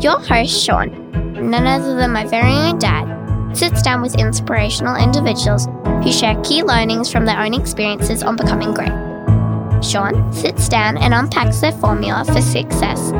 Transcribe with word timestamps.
Your 0.00 0.18
host, 0.18 0.64
Sean, 0.64 1.10
none 1.50 1.66
other 1.66 1.94
than 1.94 2.10
my 2.10 2.24
very 2.24 2.52
own 2.52 2.78
dad, 2.78 3.54
sits 3.54 3.82
down 3.82 4.00
with 4.00 4.18
inspirational 4.18 4.96
individuals 4.96 5.66
who 6.02 6.10
share 6.10 6.40
key 6.42 6.62
learnings 6.62 7.12
from 7.12 7.26
their 7.26 7.38
own 7.38 7.52
experiences 7.52 8.22
on 8.22 8.36
becoming 8.36 8.72
great. 8.72 8.92
Sean 9.84 10.32
sits 10.32 10.70
down 10.70 10.96
and 10.96 11.12
unpacks 11.12 11.60
their 11.60 11.72
formula 11.72 12.24
for 12.24 12.40
success 12.40 13.12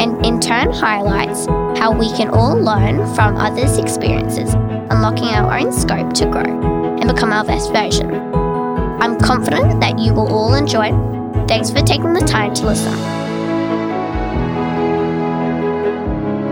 and 0.00 0.24
in 0.26 0.40
turn 0.40 0.70
highlights 0.72 1.46
how 1.78 1.90
we 1.90 2.10
can 2.12 2.28
all 2.28 2.54
learn 2.54 2.98
from 3.14 3.36
others' 3.36 3.78
experiences, 3.78 4.52
unlocking 4.90 5.28
our 5.28 5.58
own 5.58 5.72
scope 5.72 6.12
to 6.12 6.26
grow 6.26 6.98
and 7.00 7.08
become 7.08 7.32
our 7.32 7.44
best 7.44 7.72
version. 7.72 8.10
I'm 8.12 9.18
confident 9.18 9.80
that 9.80 9.98
you 9.98 10.12
will 10.12 10.28
all 10.28 10.52
enjoy. 10.52 10.90
Thanks 11.46 11.70
for 11.70 11.80
taking 11.80 12.12
the 12.12 12.20
time 12.20 12.52
to 12.54 12.66
listen. 12.66 13.19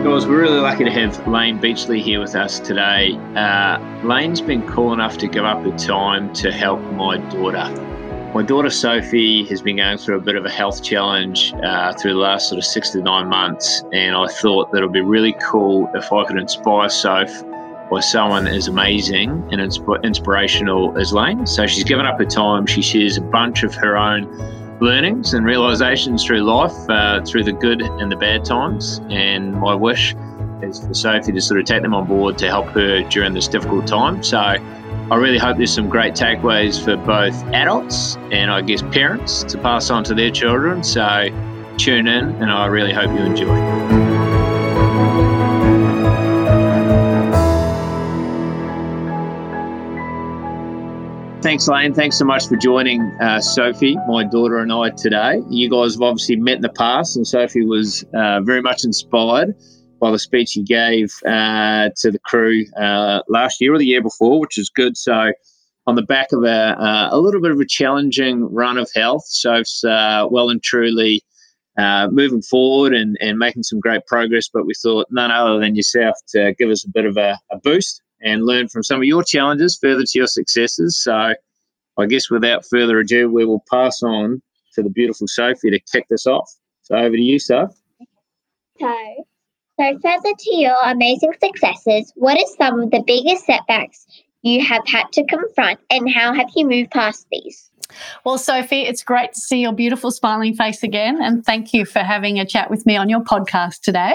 Guys, 0.08 0.26
we're 0.26 0.40
really 0.40 0.60
lucky 0.60 0.84
to 0.84 0.90
have 0.90 1.28
Layne 1.28 1.60
Beachley 1.60 2.00
here 2.00 2.18
with 2.18 2.34
us 2.34 2.58
today. 2.60 3.12
Uh, 3.36 3.78
Layne's 4.02 4.40
been 4.40 4.66
cool 4.66 4.94
enough 4.94 5.18
to 5.18 5.28
give 5.28 5.44
up 5.44 5.62
her 5.62 5.76
time 5.76 6.32
to 6.32 6.50
help 6.50 6.80
my 6.92 7.18
daughter. 7.28 7.68
My 8.34 8.42
daughter 8.42 8.70
Sophie 8.70 9.44
has 9.48 9.60
been 9.60 9.76
going 9.76 9.98
through 9.98 10.16
a 10.16 10.20
bit 10.22 10.34
of 10.34 10.46
a 10.46 10.50
health 10.50 10.82
challenge 10.82 11.52
uh, 11.62 11.92
through 11.92 12.14
the 12.14 12.20
last 12.20 12.48
sort 12.48 12.58
of 12.58 12.64
six 12.64 12.88
to 12.92 13.02
nine 13.02 13.28
months, 13.28 13.82
and 13.92 14.16
I 14.16 14.28
thought 14.28 14.72
that 14.72 14.78
it 14.78 14.82
would 14.82 14.94
be 14.94 15.02
really 15.02 15.36
cool 15.42 15.90
if 15.94 16.10
I 16.10 16.24
could 16.24 16.38
inspire 16.38 16.88
Soph 16.88 17.44
by 17.90 18.00
someone 18.00 18.46
as 18.46 18.66
amazing 18.66 19.28
and 19.52 19.60
insp- 19.60 20.02
inspirational 20.04 20.96
as 20.96 21.12
Layne. 21.12 21.46
So 21.46 21.66
she's 21.66 21.84
given 21.84 22.06
up 22.06 22.18
her 22.18 22.24
time. 22.24 22.64
She 22.64 22.80
shares 22.80 23.18
a 23.18 23.22
bunch 23.22 23.62
of 23.62 23.74
her 23.74 23.98
own 23.98 24.24
learnings 24.80 25.34
and 25.34 25.44
realizations 25.44 26.24
through 26.24 26.42
life, 26.42 26.72
uh, 26.88 27.22
through 27.24 27.44
the 27.44 27.52
good 27.52 27.82
and 27.82 28.10
the 28.10 28.16
bad 28.16 28.44
times. 28.44 29.00
And 29.10 29.54
my 29.54 29.74
wish 29.74 30.14
is 30.62 30.84
for 30.84 30.94
Sophie 30.94 31.32
to 31.32 31.40
sort 31.40 31.60
of 31.60 31.66
take 31.66 31.82
them 31.82 31.94
on 31.94 32.06
board 32.06 32.38
to 32.38 32.48
help 32.48 32.66
her 32.68 33.02
during 33.08 33.32
this 33.32 33.48
difficult 33.48 33.86
time. 33.86 34.22
So 34.22 34.38
I 34.38 35.16
really 35.16 35.38
hope 35.38 35.56
there's 35.56 35.74
some 35.74 35.88
great 35.88 36.14
takeaways 36.14 36.82
for 36.82 36.96
both 36.96 37.34
adults 37.54 38.16
and 38.30 38.50
I 38.50 38.62
guess 38.62 38.82
parents 38.82 39.42
to 39.44 39.58
pass 39.58 39.90
on 39.90 40.04
to 40.04 40.14
their 40.14 40.30
children. 40.30 40.82
So 40.82 41.28
tune 41.78 42.08
in 42.08 42.30
and 42.42 42.50
I 42.50 42.66
really 42.66 42.92
hope 42.92 43.10
you 43.10 43.24
enjoy. 43.24 44.07
Thanks, 51.48 51.66
Layne. 51.66 51.94
Thanks 51.94 52.18
so 52.18 52.26
much 52.26 52.46
for 52.46 52.56
joining 52.58 53.00
uh, 53.22 53.40
Sophie, 53.40 53.96
my 54.06 54.22
daughter, 54.22 54.58
and 54.58 54.70
I 54.70 54.90
today. 54.90 55.40
You 55.48 55.70
guys 55.70 55.94
have 55.94 56.02
obviously 56.02 56.36
met 56.36 56.56
in 56.56 56.60
the 56.60 56.68
past, 56.68 57.16
and 57.16 57.26
Sophie 57.26 57.64
was 57.64 58.04
uh, 58.14 58.42
very 58.42 58.60
much 58.60 58.84
inspired 58.84 59.54
by 59.98 60.10
the 60.10 60.18
speech 60.18 60.56
you 60.56 60.62
gave 60.62 61.10
uh, 61.26 61.88
to 62.00 62.10
the 62.10 62.18
crew 62.18 62.66
uh, 62.76 63.22
last 63.30 63.62
year 63.62 63.72
or 63.72 63.78
the 63.78 63.86
year 63.86 64.02
before, 64.02 64.40
which 64.40 64.58
is 64.58 64.68
good. 64.68 64.98
So, 64.98 65.32
on 65.86 65.94
the 65.94 66.02
back 66.02 66.32
of 66.32 66.44
a, 66.44 66.76
uh, 66.78 67.08
a 67.12 67.18
little 67.18 67.40
bit 67.40 67.52
of 67.52 67.60
a 67.60 67.66
challenging 67.66 68.42
run 68.52 68.76
of 68.76 68.90
health, 68.94 69.24
Soph's 69.26 69.82
uh, 69.84 70.26
well 70.30 70.50
and 70.50 70.62
truly 70.62 71.22
moving 72.10 72.42
forward 72.42 72.92
and, 72.92 73.16
and 73.22 73.38
making 73.38 73.62
some 73.62 73.80
great 73.80 74.04
progress. 74.06 74.50
But 74.52 74.66
we 74.66 74.74
thought 74.74 75.06
none 75.10 75.30
other 75.30 75.58
than 75.58 75.76
yourself 75.76 76.14
to 76.28 76.52
give 76.58 76.68
us 76.68 76.84
a 76.84 76.90
bit 76.90 77.06
of 77.06 77.16
a, 77.16 77.38
a 77.50 77.58
boost 77.58 78.02
and 78.20 78.44
learn 78.44 78.68
from 78.68 78.82
some 78.82 78.98
of 78.98 79.04
your 79.04 79.22
challenges 79.22 79.78
further 79.80 80.02
to 80.02 80.18
your 80.18 80.26
successes. 80.26 81.02
So, 81.02 81.34
I 81.98 82.06
guess 82.06 82.30
without 82.30 82.64
further 82.70 82.98
ado, 82.98 83.30
we 83.30 83.44
will 83.44 83.64
pass 83.70 84.02
on 84.02 84.42
to 84.74 84.82
the 84.82 84.90
beautiful 84.90 85.26
Sophie 85.28 85.70
to 85.70 85.80
kick 85.92 86.06
this 86.08 86.26
off. 86.26 86.50
So, 86.82 86.96
over 86.96 87.16
to 87.16 87.22
you, 87.22 87.38
Soph. 87.38 87.74
So, 88.80 88.94
so 89.78 89.98
further 90.02 90.34
to 90.38 90.56
your 90.56 90.76
amazing 90.84 91.34
successes, 91.42 92.12
what 92.16 92.38
are 92.38 92.56
some 92.56 92.80
of 92.80 92.90
the 92.90 93.02
biggest 93.06 93.44
setbacks 93.44 94.06
you 94.42 94.64
have 94.64 94.82
had 94.86 95.10
to 95.12 95.24
confront, 95.26 95.80
and 95.90 96.10
how 96.12 96.32
have 96.32 96.48
you 96.54 96.66
moved 96.66 96.90
past 96.90 97.26
these? 97.30 97.70
Well, 98.24 98.38
Sophie, 98.38 98.82
it's 98.82 99.02
great 99.02 99.32
to 99.32 99.40
see 99.40 99.60
your 99.62 99.72
beautiful 99.72 100.10
smiling 100.10 100.54
face 100.54 100.82
again. 100.82 101.22
And 101.22 101.44
thank 101.44 101.72
you 101.72 101.84
for 101.84 102.00
having 102.00 102.38
a 102.38 102.44
chat 102.44 102.70
with 102.70 102.84
me 102.84 102.96
on 102.96 103.08
your 103.08 103.20
podcast 103.20 103.80
today. 103.80 104.14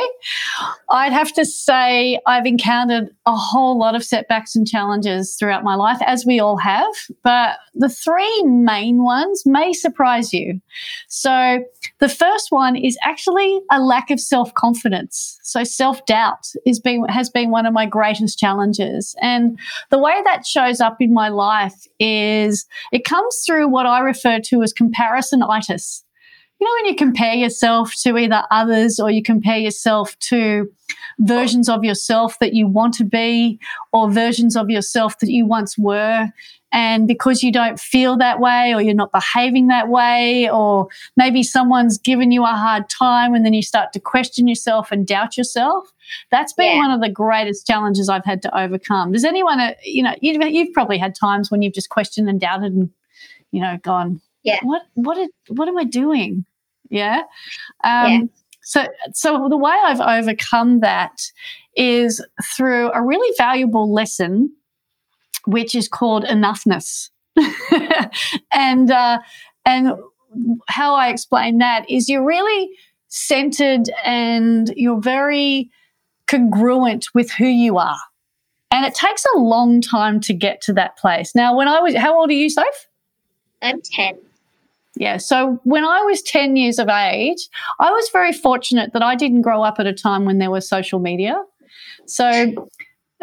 I'd 0.91 1.11
have 1.11 1.33
to 1.33 1.45
say, 1.45 2.19
I've 2.27 2.45
encountered 2.45 3.09
a 3.25 3.35
whole 3.35 3.77
lot 3.79 3.95
of 3.95 4.03
setbacks 4.03 4.55
and 4.55 4.67
challenges 4.67 5.35
throughout 5.35 5.63
my 5.63 5.75
life, 5.75 5.97
as 6.05 6.25
we 6.25 6.39
all 6.39 6.57
have. 6.57 6.93
But 7.23 7.57
the 7.73 7.89
three 7.89 8.43
main 8.43 9.03
ones 9.03 9.43
may 9.45 9.73
surprise 9.73 10.33
you. 10.33 10.61
So, 11.07 11.63
the 11.99 12.09
first 12.09 12.51
one 12.51 12.75
is 12.75 12.97
actually 13.01 13.61
a 13.71 13.79
lack 13.79 14.11
of 14.11 14.19
self 14.19 14.53
confidence. 14.53 15.39
So, 15.41 15.63
self 15.63 16.05
doubt 16.05 16.51
has 17.09 17.29
been 17.29 17.49
one 17.49 17.65
of 17.65 17.73
my 17.73 17.85
greatest 17.85 18.37
challenges. 18.37 19.15
And 19.21 19.57
the 19.89 19.99
way 19.99 20.21
that 20.25 20.45
shows 20.45 20.79
up 20.79 20.97
in 20.99 21.13
my 21.13 21.29
life 21.29 21.87
is 21.99 22.65
it 22.91 23.05
comes 23.05 23.43
through 23.45 23.62
what 23.67 23.85
I 23.85 23.99
refer 23.99 24.39
to 24.39 24.63
as 24.63 24.73
comparisonitis. 24.73 26.03
You 26.59 26.67
know, 26.67 26.73
when 26.77 26.91
you 26.91 26.95
compare 26.95 27.33
yourself 27.33 27.93
to 28.03 28.17
either 28.17 28.43
others 28.49 28.99
or 28.99 29.11
you 29.11 29.21
compare 29.21 29.57
yourself 29.57 30.17
to 30.19 30.71
versions 31.19 31.67
of 31.67 31.83
yourself 31.83 32.39
that 32.39 32.53
you 32.53 32.67
want 32.67 32.93
to 32.95 33.03
be 33.03 33.59
or 33.91 34.09
versions 34.09 34.55
of 34.55 34.69
yourself 34.69 35.19
that 35.19 35.29
you 35.29 35.45
once 35.45 35.77
were. 35.77 36.29
And 36.71 37.07
because 37.07 37.43
you 37.43 37.51
don't 37.51 37.79
feel 37.79 38.17
that 38.17 38.39
way 38.39 38.73
or 38.73 38.81
you're 38.81 38.95
not 38.95 39.11
behaving 39.11 39.67
that 39.67 39.89
way, 39.89 40.49
or 40.49 40.87
maybe 41.17 41.43
someone's 41.43 41.97
given 41.97 42.31
you 42.31 42.43
a 42.43 42.47
hard 42.47 42.89
time 42.89 43.35
and 43.35 43.45
then 43.45 43.53
you 43.53 43.61
start 43.61 43.93
to 43.93 43.99
question 43.99 44.47
yourself 44.47 44.91
and 44.91 45.05
doubt 45.05 45.37
yourself, 45.37 45.91
that's 46.31 46.53
been 46.53 46.77
yeah. 46.77 46.77
one 46.77 46.91
of 46.91 47.01
the 47.01 47.09
greatest 47.09 47.67
challenges 47.67 48.09
I've 48.09 48.25
had 48.25 48.41
to 48.43 48.57
overcome. 48.57 49.11
Does 49.11 49.25
anyone, 49.25 49.59
uh, 49.59 49.73
you 49.83 50.01
know, 50.01 50.15
you've, 50.21 50.41
you've 50.51 50.73
probably 50.73 50.97
had 50.97 51.13
times 51.13 51.51
when 51.51 51.61
you've 51.61 51.75
just 51.75 51.89
questioned 51.89 52.29
and 52.29 52.39
doubted 52.39 52.73
and, 52.73 52.89
you 53.53 53.61
know, 53.61 53.77
gone, 53.83 54.19
yeah, 54.43 54.59
what, 54.63 54.81
what, 54.95 55.17
is, 55.17 55.29
what 55.47 55.69
am 55.69 55.77
I 55.77 55.85
doing? 55.85 56.43
Yeah. 56.89 57.21
Um, 57.83 58.11
yeah. 58.11 58.21
So, 58.63 58.87
so 59.13 59.47
the 59.47 59.57
way 59.57 59.73
I've 59.85 60.01
overcome 60.01 60.79
that 60.79 61.21
is 61.77 62.25
through 62.55 62.91
a 62.91 63.01
really 63.01 63.33
valuable 63.37 63.93
lesson, 63.93 64.51
which 65.45 65.75
is 65.75 65.87
called 65.87 66.25
enough-ness. 66.25 67.11
and, 68.53 68.89
uh, 68.89 69.19
and 69.65 69.93
how 70.67 70.95
I 70.95 71.09
explain 71.09 71.59
that 71.59 71.89
is 71.89 72.09
you're 72.09 72.25
really 72.25 72.71
centered 73.09 73.89
and 74.03 74.73
you're 74.75 75.01
very 75.01 75.69
congruent 76.27 77.05
with 77.13 77.31
who 77.31 77.45
you 77.45 77.77
are. 77.77 77.99
And 78.71 78.85
it 78.85 78.95
takes 78.95 79.23
a 79.35 79.37
long 79.37 79.81
time 79.81 80.19
to 80.21 80.33
get 80.33 80.61
to 80.61 80.73
that 80.73 80.97
place. 80.97 81.35
Now, 81.35 81.55
when 81.55 81.67
I 81.67 81.79
was, 81.79 81.93
how 81.95 82.19
old 82.19 82.31
are 82.31 82.33
you, 82.33 82.49
Soph? 82.49 82.87
I'm 83.63 83.81
10. 83.81 84.17
Yeah. 84.95 85.17
So 85.17 85.59
when 85.63 85.83
I 85.83 86.01
was 86.01 86.21
10 86.21 86.55
years 86.55 86.77
of 86.77 86.87
age, 86.87 87.49
I 87.79 87.91
was 87.91 88.09
very 88.13 88.31
fortunate 88.31 88.93
that 88.93 89.01
I 89.01 89.15
didn't 89.15 89.41
grow 89.41 89.63
up 89.63 89.79
at 89.79 89.87
a 89.87 89.93
time 89.93 90.25
when 90.25 90.37
there 90.37 90.51
was 90.51 90.67
social 90.67 90.99
media. 90.99 91.41
So 92.05 92.69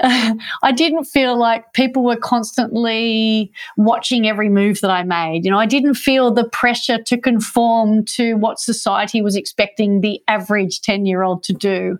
I 0.62 0.72
didn't 0.72 1.04
feel 1.04 1.38
like 1.38 1.74
people 1.74 2.02
were 2.02 2.16
constantly 2.16 3.52
watching 3.76 4.26
every 4.26 4.48
move 4.48 4.80
that 4.80 4.90
I 4.90 5.02
made. 5.02 5.44
You 5.44 5.50
know, 5.50 5.58
I 5.58 5.66
didn't 5.66 5.94
feel 5.94 6.32
the 6.32 6.48
pressure 6.48 7.02
to 7.02 7.18
conform 7.18 8.06
to 8.16 8.34
what 8.34 8.58
society 8.58 9.20
was 9.20 9.36
expecting 9.36 10.00
the 10.00 10.22
average 10.26 10.80
10 10.80 11.04
year 11.04 11.22
old 11.22 11.42
to 11.44 11.52
do. 11.52 11.98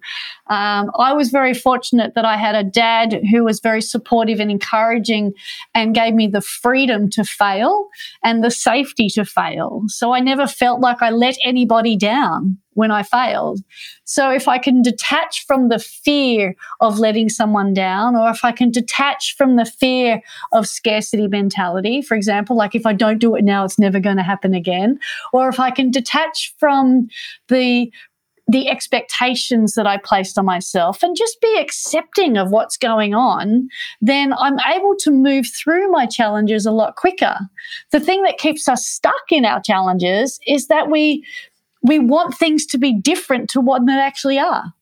Um, 0.48 0.90
I 0.98 1.12
was 1.12 1.30
very 1.30 1.52
fortunate 1.52 2.14
that 2.14 2.24
I 2.24 2.38
had 2.38 2.54
a 2.54 2.64
dad 2.64 3.20
who 3.30 3.44
was 3.44 3.60
very 3.60 3.82
supportive 3.82 4.40
and 4.40 4.50
encouraging 4.50 5.34
and 5.74 5.94
gave 5.94 6.14
me 6.14 6.26
the 6.26 6.40
freedom 6.40 7.10
to 7.10 7.24
fail 7.24 7.88
and 8.24 8.42
the 8.42 8.50
safety 8.50 9.08
to 9.10 9.26
fail. 9.26 9.82
So 9.88 10.12
I 10.12 10.20
never 10.20 10.46
felt 10.46 10.80
like 10.80 11.02
I 11.02 11.10
let 11.10 11.36
anybody 11.44 11.96
down 11.96 12.58
when 12.74 12.90
I 12.90 13.02
failed. 13.02 13.60
So 14.04 14.30
if 14.30 14.48
I 14.48 14.58
can 14.58 14.82
detach 14.82 15.46
from 15.46 15.68
the 15.68 15.78
fear 15.78 16.54
of 16.80 16.98
letting 16.98 17.28
someone 17.28 17.74
down, 17.74 18.16
or 18.16 18.30
if 18.30 18.44
I 18.44 18.52
can 18.52 18.70
detach 18.70 19.36
from 19.36 19.56
the 19.56 19.64
fear 19.64 20.22
of 20.52 20.66
scarcity 20.66 21.28
mentality, 21.28 22.02
for 22.02 22.16
example, 22.16 22.56
like 22.56 22.74
if 22.74 22.86
I 22.86 22.92
don't 22.92 23.18
do 23.18 23.34
it 23.34 23.44
now, 23.44 23.64
it's 23.64 23.78
never 23.78 24.00
going 24.00 24.16
to 24.16 24.22
happen 24.22 24.54
again, 24.54 24.98
or 25.32 25.48
if 25.48 25.58
I 25.60 25.70
can 25.70 25.90
detach 25.90 26.54
from 26.58 27.08
the 27.48 27.90
the 28.50 28.68
expectations 28.68 29.74
that 29.74 29.86
I 29.86 29.96
placed 29.96 30.36
on 30.36 30.44
myself 30.44 31.04
and 31.04 31.16
just 31.16 31.40
be 31.40 31.56
accepting 31.58 32.36
of 32.36 32.50
what's 32.50 32.76
going 32.76 33.14
on, 33.14 33.68
then 34.00 34.32
I'm 34.32 34.58
able 34.74 34.96
to 35.00 35.10
move 35.12 35.46
through 35.46 35.90
my 35.92 36.04
challenges 36.06 36.66
a 36.66 36.72
lot 36.72 36.96
quicker. 36.96 37.36
The 37.92 38.00
thing 38.00 38.22
that 38.24 38.38
keeps 38.38 38.68
us 38.68 38.84
stuck 38.84 39.30
in 39.30 39.44
our 39.44 39.60
challenges 39.60 40.40
is 40.48 40.66
that 40.66 40.90
we 40.90 41.24
we 41.82 41.98
want 41.98 42.36
things 42.36 42.66
to 42.66 42.78
be 42.78 42.98
different 42.98 43.50
to 43.50 43.60
what 43.60 43.86
they 43.86 43.92
actually 43.92 44.38
are. 44.38 44.74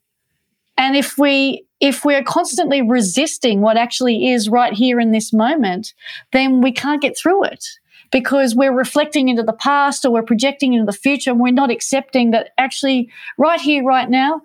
And 0.77 0.97
if 0.97 1.19
we 1.19 1.65
if 1.81 2.05
we're 2.05 2.25
constantly 2.25 2.83
resisting 2.83 3.61
what 3.61 3.77
actually 3.77 4.31
is 4.31 4.49
right 4.49 4.73
here 4.73 4.99
in 4.99 5.12
this 5.12 5.33
moment, 5.33 5.95
then 6.33 6.61
we 6.61 6.73
can't 6.73 7.00
get 7.00 7.17
through 7.17 7.45
it 7.45 7.65
because 8.11 8.55
we're 8.55 8.75
reflecting 8.75 9.29
into 9.29 9.43
the 9.43 9.53
past 9.53 10.05
or 10.05 10.11
we're 10.11 10.23
projecting 10.23 10.73
into 10.73 10.87
the 10.87 10.97
future 10.97 11.31
and 11.31 11.41
we're 11.41 11.53
not 11.53 11.71
accepting 11.71 12.31
that 12.31 12.50
actually 12.59 13.11
right 13.37 13.61
here, 13.61 13.85
right 13.85 14.11
now, 14.11 14.41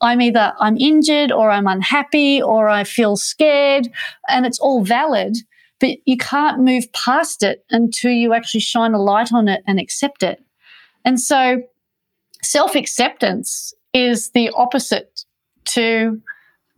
I'm 0.00 0.20
either 0.20 0.52
I'm 0.60 0.76
injured 0.76 1.32
or 1.32 1.50
I'm 1.50 1.66
unhappy 1.66 2.42
or 2.42 2.68
I 2.68 2.84
feel 2.84 3.16
scared 3.16 3.88
and 4.28 4.44
it's 4.44 4.60
all 4.60 4.84
valid, 4.84 5.38
but 5.80 5.90
you 6.04 6.16
can't 6.16 6.60
move 6.60 6.92
past 6.92 7.42
it 7.42 7.64
until 7.70 8.12
you 8.12 8.34
actually 8.34 8.60
shine 8.60 8.94
a 8.94 9.02
light 9.02 9.32
on 9.32 9.48
it 9.48 9.62
and 9.66 9.80
accept 9.80 10.22
it. 10.22 10.44
And 11.04 11.18
so 11.20 11.62
self 12.46 12.74
acceptance 12.74 13.74
is 13.92 14.30
the 14.30 14.50
opposite 14.50 15.24
to 15.66 16.20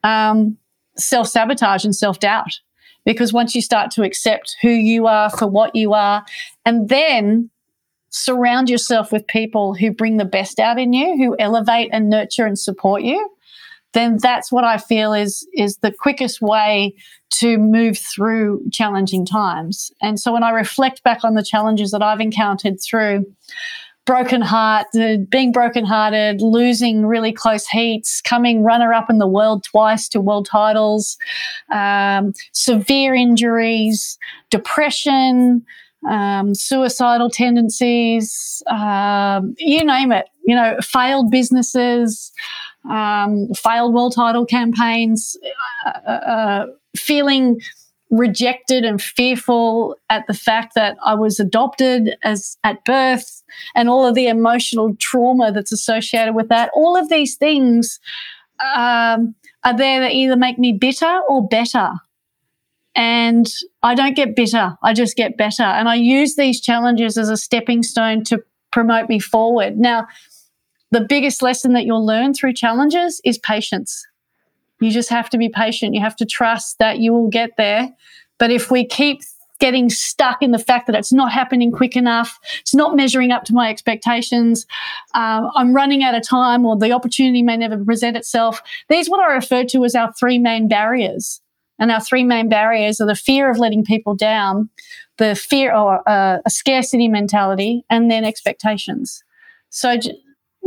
um, 0.05 0.57
self 0.97 1.29
sabotage 1.29 1.85
and 1.85 1.95
self 1.95 2.19
doubt. 2.19 2.61
Because 3.05 3.33
once 3.33 3.55
you 3.55 3.63
start 3.63 3.91
to 3.93 4.03
accept 4.03 4.57
who 4.61 4.69
you 4.69 5.07
are 5.07 5.31
for 5.31 5.47
what 5.47 5.75
you 5.75 5.95
are, 5.95 6.25
and 6.67 6.89
then 6.89 7.51
surround 8.11 8.69
yourself 8.69 9.13
with 9.13 9.27
people 9.27 9.75
who 9.75 9.91
bring 9.91 10.17
the 10.17 10.25
best 10.25 10.59
out 10.59 10.79
in 10.79 10.93
you, 10.93 11.17
who 11.17 11.37
elevate 11.39 11.91
and 11.93 12.11
nurture 12.11 12.47
and 12.47 12.59
support 12.59 13.03
you, 13.03 13.31
then 13.93 14.19
that's 14.21 14.53
what 14.53 14.65
I 14.65 14.79
feel 14.79 15.13
is 15.13 15.47
is 15.55 15.79
the 15.79 15.93
quickest 15.93 16.41
way 16.43 16.95
to 17.31 17.59
move 17.59 17.99
through 17.99 18.63
challenging 18.73 19.25
times. 19.25 19.91
And 20.03 20.19
so 20.19 20.33
when 20.33 20.43
I 20.43 20.51
reflect 20.51 21.03
back 21.03 21.25
on 21.25 21.35
the 21.35 21.45
challenges 21.45 21.91
that 21.93 22.03
I've 22.03 22.21
encountered 22.21 22.79
through 22.81 23.27
broken 24.09 24.41
heart, 24.41 24.87
being 25.29 25.53
brokenhearted, 25.53 26.41
losing 26.41 27.05
really 27.05 27.31
close 27.31 27.67
heats, 27.69 28.23
coming 28.23 28.65
runner 28.65 28.95
up 28.95 29.11
in 29.11 29.19
the 29.19 29.27
world 29.27 29.63
twice 29.65 30.09
to 30.09 30.19
world 30.19 30.49
titles, 30.51 31.19
um, 31.71 32.33
severe 32.53 33.15
injuries, 33.15 34.19
depression, 34.49 35.63
um, 36.09 36.55
suicidal 36.55 37.29
tendencies, 37.29 38.63
um, 38.69 39.55
you 39.59 39.85
name 39.85 40.11
it. 40.11 40.27
You 40.47 40.55
know, 40.55 40.79
failed 40.83 41.31
businesses, 41.31 42.33
um, 42.89 43.49
failed 43.55 43.93
world 43.93 44.15
title 44.15 44.47
campaigns, 44.47 45.37
uh, 45.85 45.91
uh, 45.91 46.11
uh 46.11 46.67
feeling 46.97 47.61
rejected 48.11 48.85
and 48.85 49.03
fearful 49.03 49.97
at 50.09 50.27
the 50.27 50.35
fact 50.35 50.75
that 50.75 50.97
I 51.05 51.15
was 51.15 51.39
adopted 51.39 52.17
as 52.23 52.57
at 52.65 52.85
birth 52.85 53.43
and 53.75 53.89
all 53.89 54.07
of 54.07 54.15
the 54.15 54.29
emotional 54.29 54.95
trauma 54.99 55.53
that's 55.53 55.73
associated 55.73 56.35
with 56.35 56.49
that. 56.49 56.71
All 56.75 56.97
of 56.97 57.09
these 57.09 57.37
things 57.37 58.01
um, 58.61 59.35
are 59.65 59.77
there 59.77 60.01
that 60.01 60.13
either 60.13 60.37
make 60.37 60.59
me 60.59 60.73
bitter 60.73 61.21
or 61.29 61.47
better. 61.47 61.91
And 62.95 63.47
I 63.83 63.95
don't 63.95 64.17
get 64.17 64.35
bitter, 64.35 64.77
I 64.83 64.93
just 64.93 65.17
get 65.17 65.37
better. 65.37 65.63
And 65.63 65.89
I 65.89 65.95
use 65.95 66.35
these 66.35 66.61
challenges 66.61 67.17
as 67.17 67.29
a 67.29 67.37
stepping 67.37 67.83
stone 67.83 68.25
to 68.25 68.43
promote 68.73 69.09
me 69.09 69.19
forward. 69.19 69.79
Now, 69.79 70.09
the 70.91 71.03
biggest 71.03 71.43
lesson 71.43 71.75
that 71.75 71.85
you'll 71.85 72.05
learn 72.05 72.33
through 72.35 72.55
challenges 72.55 73.21
is 73.25 73.39
patience. 73.39 74.07
You 74.81 74.91
just 74.91 75.11
have 75.11 75.29
to 75.31 75.39
be 75.39 75.49
patient. 75.49 75.95
You 75.95 76.01
have 76.01 76.17
to 76.17 76.27
trust 76.27 76.79
that 76.79 76.99
you 76.99 77.13
will 77.13 77.29
get 77.29 77.57
there. 77.57 77.91
But 78.39 78.51
if 78.51 78.71
we 78.71 78.85
keep 78.87 79.23
getting 79.59 79.91
stuck 79.91 80.41
in 80.41 80.53
the 80.53 80.59
fact 80.59 80.87
that 80.87 80.95
it's 80.95 81.13
not 81.13 81.33
happening 81.33 81.73
quick 81.73 81.97
enough, 81.97 82.39
it's 82.61 82.75
not 82.75 82.95
measuring 82.95 83.33
up 83.33 83.45
to 83.45 83.53
my 83.53 83.69
expectations, 83.71 84.67
um, 85.15 85.51
I'm 85.57 85.75
running 85.75 86.05
out 86.05 86.15
of 86.15 86.27
time, 86.27 86.65
or 86.65 86.77
the 86.77 86.93
opportunity 86.93 87.43
may 87.43 87.57
never 87.57 87.83
present 87.85 88.17
itself. 88.17 88.63
These 88.89 89.11
what 89.11 89.21
I 89.21 89.35
refer 89.35 89.65
to 89.65 89.85
as 89.85 89.97
our 89.97 90.13
three 90.13 90.39
main 90.39 90.69
barriers. 90.69 91.41
And 91.81 91.93
our 91.93 92.01
three 92.01 92.25
main 92.25 92.49
barriers 92.49 93.01
are 93.01 93.07
the 93.07 93.15
fear 93.15 93.51
of 93.51 93.59
letting 93.59 93.85
people 93.85 94.15
down, 94.15 94.69
the 95.17 95.35
fear 95.35 95.73
or 95.75 96.09
uh, 96.09 96.39
a 96.45 96.51
scarcity 96.51 97.09
mentality, 97.09 97.85
and 97.89 98.11
then 98.11 98.25
expectations. 98.25 99.23
So 99.71 99.97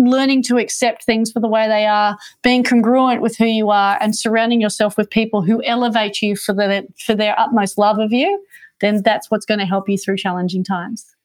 learning 0.07 0.43
to 0.43 0.57
accept 0.57 1.03
things 1.03 1.31
for 1.31 1.39
the 1.39 1.47
way 1.47 1.67
they 1.67 1.85
are, 1.85 2.17
being 2.41 2.63
congruent 2.63 3.21
with 3.21 3.37
who 3.37 3.45
you 3.45 3.69
are, 3.69 3.97
and 4.01 4.15
surrounding 4.15 4.61
yourself 4.61 4.97
with 4.97 5.09
people 5.09 5.41
who 5.41 5.63
elevate 5.63 6.21
you 6.21 6.35
for 6.35 6.53
the 6.53 6.87
for 6.97 7.15
their 7.15 7.39
utmost 7.39 7.77
love 7.77 7.99
of 7.99 8.11
you, 8.11 8.43
then 8.79 9.01
that's 9.03 9.31
what's 9.31 9.45
going 9.45 9.59
to 9.59 9.65
help 9.65 9.87
you 9.89 9.97
through 9.97 10.17
challenging 10.17 10.63
times. 10.63 11.15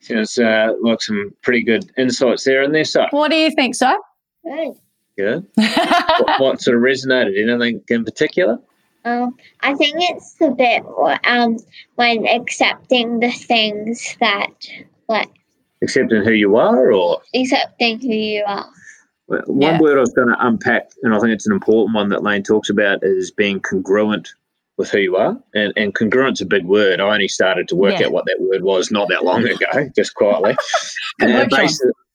Sounds 0.00 0.36
uh, 0.36 0.72
like 0.82 1.00
some 1.00 1.32
pretty 1.42 1.62
good 1.62 1.90
insights 1.96 2.44
there 2.44 2.62
in 2.62 2.72
there. 2.72 2.84
So, 2.84 3.06
what 3.10 3.30
do 3.30 3.36
you 3.36 3.50
think, 3.52 3.74
so? 3.74 3.96
Good. 4.44 4.74
Good. 5.16 5.46
what, 5.54 6.40
what, 6.40 6.60
sort 6.60 6.76
of 6.76 6.82
resonated? 6.82 7.40
Anything 7.40 7.82
in 7.88 8.04
particular? 8.04 8.58
Um, 9.04 9.36
I 9.60 9.74
think 9.74 9.96
it's 9.98 10.34
the 10.34 10.50
bit 10.50 10.84
um 11.24 11.58
when 11.96 12.26
accepting 12.26 13.18
the 13.18 13.32
things 13.32 14.16
that 14.20 14.50
like 15.08 15.28
accepting 15.82 16.24
who 16.24 16.32
you 16.32 16.56
are 16.56 16.92
or? 16.92 17.20
Accepting 17.34 18.00
who 18.00 18.14
you 18.14 18.44
are. 18.46 18.66
One 19.26 19.60
yeah. 19.60 19.80
word 19.80 19.96
i 19.96 20.00
was 20.00 20.12
going 20.12 20.28
to 20.28 20.46
unpack 20.46 20.90
and 21.04 21.14
i 21.14 21.18
think 21.18 21.32
it's 21.32 21.46
an 21.46 21.54
important 21.54 21.94
one 21.94 22.10
that 22.10 22.22
Layne 22.22 22.42
talks 22.42 22.68
about 22.68 22.98
is 23.02 23.30
being 23.30 23.60
congruent 23.60 24.28
with 24.76 24.90
who 24.90 24.98
you 24.98 25.16
are. 25.16 25.38
And, 25.54 25.72
and 25.76 25.94
congruent's 25.94 26.40
a 26.40 26.46
big 26.46 26.64
word. 26.64 27.00
I 27.00 27.12
only 27.12 27.28
started 27.28 27.68
to 27.68 27.76
work 27.76 27.98
yeah. 27.98 28.06
out 28.06 28.12
what 28.12 28.24
that 28.26 28.38
word 28.40 28.62
was 28.62 28.90
not 28.90 29.08
that 29.08 29.24
long 29.24 29.44
ago 29.46 29.88
just 29.96 30.14
quietly. 30.14 30.56
Uh, 31.20 31.46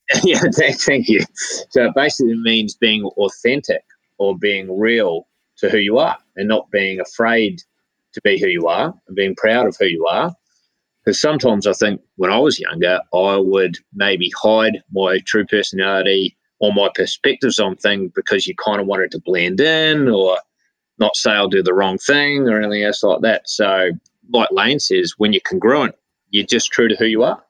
yeah 0.23 0.41
thank 0.73 1.07
you. 1.09 1.21
So 1.69 1.85
it 1.85 1.95
basically 1.95 2.35
means 2.35 2.75
being 2.75 3.03
authentic 3.03 3.83
or 4.17 4.37
being 4.37 4.77
real 4.77 5.27
to 5.57 5.69
who 5.69 5.77
you 5.77 5.97
are 5.97 6.17
and 6.35 6.47
not 6.47 6.71
being 6.71 6.99
afraid 6.99 7.61
to 8.13 8.21
be 8.21 8.39
who 8.39 8.47
you 8.47 8.67
are 8.67 8.93
and 9.07 9.15
being 9.15 9.35
proud 9.35 9.67
of 9.67 9.75
who 9.77 9.85
you 9.85 10.05
are 10.07 10.33
because 11.07 11.21
sometimes 11.21 11.65
I 11.65 11.71
think 11.71 12.01
when 12.17 12.33
I 12.33 12.37
was 12.37 12.59
younger, 12.59 12.99
I 13.13 13.37
would 13.37 13.77
maybe 13.93 14.29
hide 14.41 14.83
my 14.91 15.19
true 15.19 15.45
personality 15.45 16.35
or 16.59 16.73
my 16.73 16.89
perspectives 16.93 17.59
on 17.59 17.77
things 17.77 18.11
because 18.13 18.45
you 18.45 18.53
kind 18.55 18.81
of 18.81 18.87
wanted 18.87 19.11
to 19.11 19.21
blend 19.21 19.61
in 19.61 20.09
or 20.09 20.37
not 20.99 21.15
say 21.15 21.31
I'll 21.31 21.47
do 21.47 21.63
the 21.63 21.73
wrong 21.73 21.97
thing 21.97 22.49
or 22.49 22.61
anything 22.61 22.83
else 22.83 23.03
like 23.03 23.21
that. 23.21 23.47
So, 23.47 23.91
like 24.33 24.49
Layne 24.51 24.81
says, 24.81 25.13
when 25.17 25.31
you're 25.31 25.39
congruent, 25.49 25.95
you're 26.31 26.45
just 26.45 26.73
true 26.73 26.89
to 26.89 26.95
who 26.97 27.05
you 27.05 27.23
are. 27.23 27.41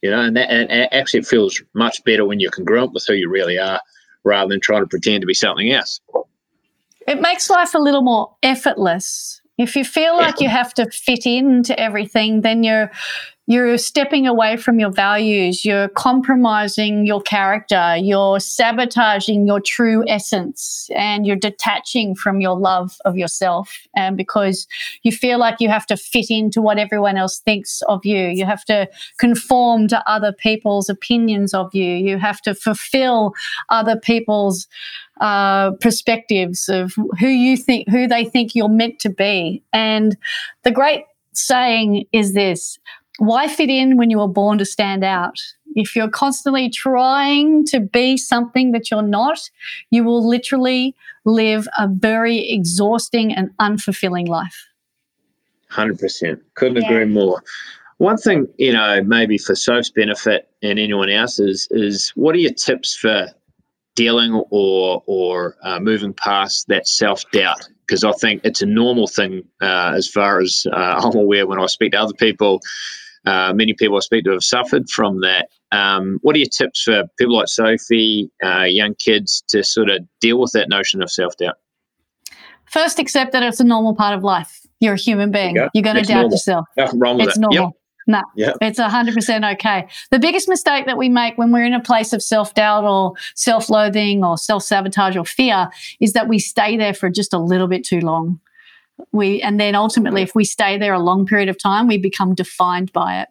You 0.00 0.10
know, 0.10 0.22
and 0.22 0.34
that 0.38 0.50
and 0.50 0.70
actually 0.94 1.20
it 1.20 1.26
feels 1.26 1.62
much 1.74 2.02
better 2.04 2.24
when 2.24 2.40
you're 2.40 2.50
congruent 2.50 2.94
with 2.94 3.04
who 3.06 3.12
you 3.12 3.28
really 3.28 3.58
are 3.58 3.80
rather 4.24 4.48
than 4.48 4.60
trying 4.62 4.84
to 4.84 4.88
pretend 4.88 5.20
to 5.20 5.26
be 5.26 5.34
something 5.34 5.70
else. 5.70 6.00
It 7.06 7.20
makes 7.20 7.50
life 7.50 7.74
a 7.74 7.78
little 7.78 8.02
more 8.02 8.34
effortless 8.42 9.42
if 9.58 9.76
you 9.76 9.84
feel 9.84 10.16
like 10.16 10.40
you 10.40 10.48
have 10.48 10.74
to 10.74 10.90
fit 10.90 11.26
into 11.26 11.78
everything, 11.78 12.42
then 12.42 12.62
you're 12.62 12.90
you're 13.46 13.78
stepping 13.78 14.26
away 14.26 14.56
from 14.56 14.80
your 14.80 14.90
values, 14.90 15.64
you're 15.64 15.88
compromising 15.88 17.06
your 17.06 17.20
character, 17.20 17.96
you're 17.96 18.40
sabotaging 18.40 19.46
your 19.46 19.60
true 19.60 20.04
essence, 20.08 20.90
and 20.94 21.26
you're 21.26 21.36
detaching 21.36 22.14
from 22.16 22.40
your 22.40 22.58
love 22.58 22.96
of 23.04 23.16
yourself. 23.16 23.86
And 23.94 24.16
because 24.16 24.66
you 25.02 25.12
feel 25.12 25.38
like 25.38 25.60
you 25.60 25.68
have 25.68 25.86
to 25.86 25.96
fit 25.96 26.26
into 26.28 26.60
what 26.60 26.78
everyone 26.78 27.16
else 27.16 27.38
thinks 27.38 27.82
of 27.82 28.04
you, 28.04 28.28
you 28.28 28.44
have 28.44 28.64
to 28.64 28.88
conform 29.18 29.86
to 29.88 30.10
other 30.10 30.32
people's 30.32 30.88
opinions 30.88 31.54
of 31.54 31.72
you, 31.72 31.94
you 31.94 32.18
have 32.18 32.40
to 32.42 32.54
fulfill 32.54 33.32
other 33.68 33.96
people's 33.96 34.66
uh, 35.20 35.70
perspectives 35.80 36.68
of 36.68 36.94
who 37.18 37.28
you 37.28 37.56
think, 37.56 37.88
who 37.88 38.08
they 38.08 38.24
think 38.24 38.54
you're 38.54 38.68
meant 38.68 38.98
to 39.00 39.08
be. 39.08 39.62
And 39.72 40.16
the 40.64 40.70
great 40.70 41.04
saying 41.32 42.06
is 42.12 42.34
this 42.34 42.78
why 43.18 43.48
fit 43.48 43.70
in 43.70 43.96
when 43.96 44.10
you 44.10 44.18
were 44.18 44.28
born 44.28 44.58
to 44.58 44.64
stand 44.64 45.04
out? 45.04 45.38
If 45.74 45.94
you're 45.94 46.08
constantly 46.08 46.70
trying 46.70 47.64
to 47.66 47.80
be 47.80 48.16
something 48.16 48.72
that 48.72 48.90
you're 48.90 49.02
not, 49.02 49.38
you 49.90 50.04
will 50.04 50.26
literally 50.26 50.94
live 51.24 51.68
a 51.78 51.88
very 51.88 52.50
exhausting 52.50 53.32
and 53.34 53.50
unfulfilling 53.60 54.28
life. 54.28 54.66
100%. 55.72 56.40
Couldn't 56.54 56.82
yeah. 56.82 56.90
agree 56.90 57.04
more. 57.04 57.42
One 57.98 58.16
thing, 58.16 58.46
you 58.58 58.72
know, 58.72 59.02
maybe 59.02 59.38
for 59.38 59.54
Soph's 59.54 59.90
benefit 59.90 60.48
and 60.62 60.78
anyone 60.78 61.08
else's 61.08 61.66
is 61.70 62.10
what 62.14 62.34
are 62.34 62.38
your 62.38 62.52
tips 62.52 62.94
for 62.94 63.28
dealing 63.94 64.34
or 64.50 65.02
or 65.06 65.56
uh, 65.64 65.80
moving 65.80 66.12
past 66.12 66.68
that 66.68 66.86
self 66.86 67.22
doubt 67.32 67.66
because 67.86 68.04
I 68.04 68.12
think 68.12 68.42
it's 68.44 68.62
a 68.62 68.66
normal 68.66 69.06
thing 69.06 69.42
uh, 69.62 69.92
as 69.96 70.08
far 70.08 70.40
as 70.40 70.66
uh, 70.70 71.00
I'm 71.04 71.16
aware 71.16 71.46
when 71.46 71.58
I 71.60 71.66
speak 71.66 71.92
to 71.92 72.00
other 72.00 72.14
people. 72.14 72.60
Uh, 73.26 73.52
many 73.52 73.74
people 73.74 73.96
I 73.96 74.00
speak 74.00 74.24
to 74.24 74.32
have 74.32 74.42
suffered 74.42 74.88
from 74.88 75.20
that. 75.20 75.48
Um, 75.72 76.18
what 76.22 76.36
are 76.36 76.38
your 76.38 76.48
tips 76.48 76.82
for 76.82 77.04
people 77.18 77.36
like 77.36 77.48
Sophie, 77.48 78.30
uh, 78.44 78.64
young 78.64 78.94
kids, 78.94 79.42
to 79.48 79.64
sort 79.64 79.90
of 79.90 80.06
deal 80.20 80.40
with 80.40 80.52
that 80.52 80.68
notion 80.68 81.02
of 81.02 81.10
self 81.10 81.36
doubt? 81.36 81.56
First, 82.66 82.98
accept 82.98 83.32
that 83.32 83.42
it's 83.42 83.60
a 83.60 83.64
normal 83.64 83.94
part 83.94 84.16
of 84.16 84.22
life. 84.22 84.60
You're 84.80 84.94
a 84.94 84.98
human 84.98 85.30
being. 85.30 85.56
You 85.56 85.62
are 85.62 85.82
going 85.82 85.96
to 85.96 86.02
doubt 86.02 86.14
normal. 86.14 86.30
yourself. 86.30 86.66
Nothing 86.76 87.00
wrong 87.00 87.18
with 87.18 87.28
it's 87.28 87.36
it. 87.36 87.40
normal. 87.40 87.64
Yep. 87.64 87.72
No, 88.08 88.22
yep. 88.36 88.56
it's 88.60 88.78
100% 88.78 89.52
okay. 89.54 89.88
The 90.12 90.20
biggest 90.20 90.48
mistake 90.48 90.86
that 90.86 90.96
we 90.96 91.08
make 91.08 91.36
when 91.38 91.50
we're 91.50 91.64
in 91.64 91.74
a 91.74 91.82
place 91.82 92.12
of 92.12 92.22
self 92.22 92.54
doubt 92.54 92.84
or 92.84 93.14
self 93.34 93.68
loathing 93.68 94.24
or 94.24 94.38
self 94.38 94.62
sabotage 94.62 95.16
or 95.16 95.24
fear 95.24 95.68
is 96.00 96.12
that 96.12 96.28
we 96.28 96.38
stay 96.38 96.76
there 96.76 96.94
for 96.94 97.10
just 97.10 97.34
a 97.34 97.38
little 97.38 97.66
bit 97.66 97.84
too 97.84 98.00
long. 98.00 98.40
We, 99.12 99.42
and 99.42 99.60
then 99.60 99.74
ultimately, 99.74 100.22
if 100.22 100.34
we 100.34 100.44
stay 100.44 100.78
there 100.78 100.94
a 100.94 100.98
long 100.98 101.26
period 101.26 101.48
of 101.48 101.58
time, 101.58 101.86
we 101.86 101.98
become 101.98 102.34
defined 102.34 102.92
by 102.92 103.20
it. 103.20 103.28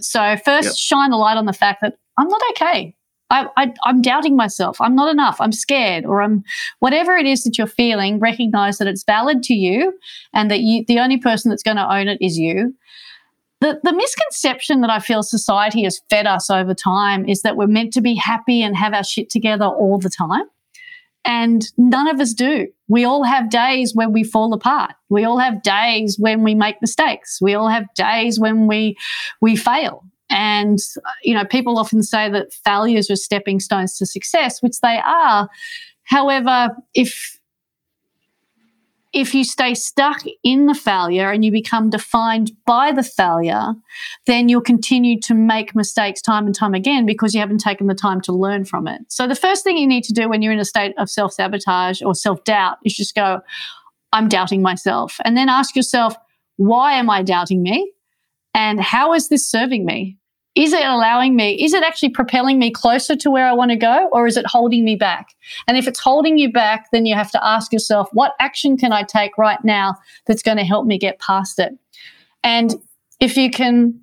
So, 0.00 0.36
first, 0.44 0.66
yep. 0.66 0.76
shine 0.76 1.10
the 1.10 1.16
light 1.16 1.36
on 1.36 1.46
the 1.46 1.52
fact 1.52 1.80
that 1.80 1.98
I'm 2.16 2.28
not 2.28 2.40
okay. 2.50 2.94
I, 3.30 3.46
I, 3.56 3.74
I'm 3.84 4.00
doubting 4.00 4.36
myself. 4.36 4.80
I'm 4.80 4.94
not 4.94 5.10
enough. 5.10 5.40
I'm 5.40 5.52
scared, 5.52 6.04
or 6.04 6.22
I'm 6.22 6.44
whatever 6.78 7.16
it 7.16 7.26
is 7.26 7.42
that 7.44 7.58
you're 7.58 7.66
feeling. 7.66 8.18
Recognize 8.18 8.78
that 8.78 8.88
it's 8.88 9.04
valid 9.04 9.42
to 9.44 9.54
you, 9.54 9.98
and 10.32 10.50
that 10.50 10.60
you, 10.60 10.84
the 10.86 10.98
only 10.98 11.18
person 11.18 11.50
that's 11.50 11.62
going 11.62 11.76
to 11.76 11.94
own 11.94 12.08
it 12.08 12.18
is 12.20 12.38
you. 12.38 12.74
The, 13.60 13.80
the 13.82 13.92
misconception 13.92 14.82
that 14.82 14.90
I 14.90 15.00
feel 15.00 15.22
society 15.22 15.82
has 15.82 16.00
fed 16.08 16.26
us 16.26 16.48
over 16.48 16.74
time 16.74 17.28
is 17.28 17.42
that 17.42 17.56
we're 17.56 17.66
meant 17.66 17.92
to 17.94 18.00
be 18.00 18.14
happy 18.14 18.62
and 18.62 18.76
have 18.76 18.94
our 18.94 19.02
shit 19.02 19.30
together 19.30 19.64
all 19.64 19.98
the 19.98 20.10
time. 20.10 20.44
And 21.30 21.62
none 21.76 22.08
of 22.08 22.20
us 22.20 22.32
do. 22.32 22.68
We 22.88 23.04
all 23.04 23.22
have 23.22 23.50
days 23.50 23.94
when 23.94 24.14
we 24.14 24.24
fall 24.24 24.54
apart. 24.54 24.92
We 25.10 25.24
all 25.24 25.36
have 25.36 25.62
days 25.62 26.16
when 26.18 26.42
we 26.42 26.54
make 26.54 26.80
mistakes. 26.80 27.38
We 27.42 27.54
all 27.54 27.68
have 27.68 27.84
days 27.94 28.40
when 28.40 28.66
we, 28.66 28.96
we 29.42 29.54
fail. 29.54 30.04
And, 30.30 30.78
you 31.22 31.34
know, 31.34 31.44
people 31.44 31.78
often 31.78 32.02
say 32.02 32.30
that 32.30 32.54
failures 32.64 33.10
are 33.10 33.16
stepping 33.16 33.60
stones 33.60 33.98
to 33.98 34.06
success, 34.06 34.62
which 34.62 34.80
they 34.80 35.00
are. 35.04 35.50
However, 36.04 36.70
if 36.94 37.37
if 39.12 39.34
you 39.34 39.42
stay 39.42 39.74
stuck 39.74 40.22
in 40.44 40.66
the 40.66 40.74
failure 40.74 41.30
and 41.30 41.44
you 41.44 41.50
become 41.50 41.88
defined 41.88 42.52
by 42.66 42.92
the 42.92 43.02
failure, 43.02 43.72
then 44.26 44.48
you'll 44.48 44.60
continue 44.60 45.18
to 45.20 45.34
make 45.34 45.74
mistakes 45.74 46.20
time 46.20 46.46
and 46.46 46.54
time 46.54 46.74
again 46.74 47.06
because 47.06 47.34
you 47.34 47.40
haven't 47.40 47.58
taken 47.58 47.86
the 47.86 47.94
time 47.94 48.20
to 48.20 48.32
learn 48.32 48.64
from 48.64 48.86
it. 48.86 49.00
So, 49.08 49.26
the 49.26 49.34
first 49.34 49.64
thing 49.64 49.78
you 49.78 49.86
need 49.86 50.04
to 50.04 50.12
do 50.12 50.28
when 50.28 50.42
you're 50.42 50.52
in 50.52 50.58
a 50.58 50.64
state 50.64 50.94
of 50.98 51.08
self 51.08 51.32
sabotage 51.32 52.02
or 52.02 52.14
self 52.14 52.44
doubt 52.44 52.78
is 52.84 52.94
just 52.94 53.14
go, 53.14 53.40
I'm 54.12 54.28
doubting 54.28 54.62
myself. 54.62 55.18
And 55.24 55.36
then 55.36 55.48
ask 55.48 55.74
yourself, 55.74 56.14
why 56.56 56.94
am 56.94 57.08
I 57.08 57.22
doubting 57.22 57.62
me? 57.62 57.92
And 58.54 58.80
how 58.80 59.14
is 59.14 59.28
this 59.28 59.48
serving 59.48 59.84
me? 59.84 60.18
Is 60.58 60.72
it 60.72 60.84
allowing 60.84 61.36
me, 61.36 61.54
is 61.62 61.72
it 61.72 61.84
actually 61.84 62.08
propelling 62.08 62.58
me 62.58 62.72
closer 62.72 63.14
to 63.14 63.30
where 63.30 63.46
I 63.46 63.52
want 63.52 63.70
to 63.70 63.76
go 63.76 64.08
or 64.10 64.26
is 64.26 64.36
it 64.36 64.44
holding 64.44 64.84
me 64.84 64.96
back? 64.96 65.36
And 65.68 65.78
if 65.78 65.86
it's 65.86 66.00
holding 66.00 66.36
you 66.36 66.50
back, 66.50 66.90
then 66.90 67.06
you 67.06 67.14
have 67.14 67.30
to 67.30 67.46
ask 67.46 67.72
yourself, 67.72 68.08
what 68.12 68.34
action 68.40 68.76
can 68.76 68.92
I 68.92 69.04
take 69.04 69.38
right 69.38 69.62
now 69.62 69.94
that's 70.26 70.42
going 70.42 70.56
to 70.56 70.64
help 70.64 70.84
me 70.84 70.98
get 70.98 71.20
past 71.20 71.60
it? 71.60 71.78
And 72.42 72.74
if 73.20 73.36
you 73.36 73.52
can 73.52 74.00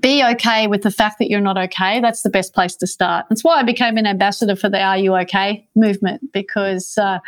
be 0.00 0.24
okay 0.24 0.66
with 0.66 0.80
the 0.80 0.90
fact 0.90 1.18
that 1.18 1.28
you're 1.28 1.42
not 1.42 1.58
okay, 1.58 2.00
that's 2.00 2.22
the 2.22 2.30
best 2.30 2.54
place 2.54 2.74
to 2.76 2.86
start. 2.86 3.26
That's 3.28 3.44
why 3.44 3.60
I 3.60 3.62
became 3.62 3.98
an 3.98 4.06
ambassador 4.06 4.56
for 4.56 4.70
the 4.70 4.80
Are 4.80 4.96
You 4.96 5.14
Okay 5.16 5.68
movement 5.74 6.32
because 6.32 6.96
uh, 6.96 7.18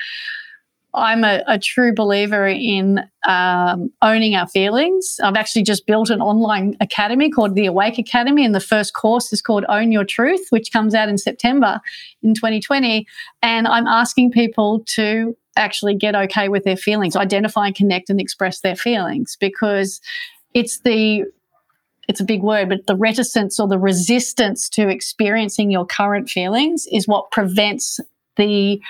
I'm 0.95 1.25
a, 1.25 1.43
a, 1.49 1.59
true 1.59 1.93
believer 1.93 2.47
in 2.47 3.01
um, 3.27 3.91
owning 4.01 4.37
our 4.37 4.47
feelings. 4.47 5.19
I've 5.23 5.35
actually 5.35 5.65
just 5.65 5.87
built 5.87 6.09
an 6.09 6.21
online 6.21 6.77
academy 6.81 7.31
called 7.31 7.57
the 7.57 7.67
Awake 7.67 7.99
Academy, 7.99 8.45
and 8.45 8.55
the 8.55 8.61
first 8.61 8.95
course 8.95 9.33
is 9.33 9.43
called 9.43 9.65
Own 9.69 9.91
Your 9.91 10.05
Truth, 10.05 10.47
which 10.51 10.73
comes 10.73 10.95
out 10.95 11.09
in 11.09 11.19
September 11.19 11.81
in 12.23 12.35
2020. 12.35 13.07
And 13.43 13.67
I'm 13.67 13.89
asking 13.89 14.31
people 14.31 14.85
to 14.95 15.37
actually 15.57 15.97
get 15.97 16.15
okay 16.15 16.49
with 16.49 16.65
their 16.65 16.77
feelings, 16.77 17.17
identify 17.17 17.67
and 17.67 17.75
connect 17.75 18.09
and 18.09 18.21
express 18.21 18.61
their 18.61 18.77
feelings 18.77 19.37
because 19.41 20.01
it's 20.53 20.81
the 20.81 21.25
it's 22.07 22.21
a 22.21 22.25
big 22.25 22.43
word, 22.43 22.69
but 22.69 22.87
the 22.87 22.97
reticence 22.97 23.59
or 23.59 23.67
the 23.67 23.79
resistance 23.79 24.69
to 24.69 24.89
experiencing 24.89 25.71
your 25.71 25.87
current 25.87 26.29
feelings 26.29 26.87
is 26.93 27.09
what 27.09 27.31
prevents 27.31 27.99
the 28.37 28.81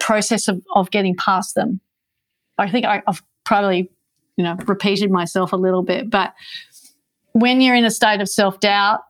process 0.00 0.48
of, 0.48 0.62
of 0.74 0.90
getting 0.90 1.14
past 1.16 1.54
them. 1.54 1.80
I 2.58 2.70
think 2.70 2.84
I, 2.86 3.02
I've 3.06 3.22
probably, 3.44 3.90
you 4.36 4.44
know, 4.44 4.56
repeated 4.66 5.10
myself 5.10 5.52
a 5.52 5.56
little 5.56 5.82
bit, 5.82 6.10
but 6.10 6.34
when 7.32 7.60
you're 7.60 7.76
in 7.76 7.84
a 7.84 7.90
state 7.90 8.20
of 8.20 8.28
self 8.28 8.60
doubt, 8.60 9.00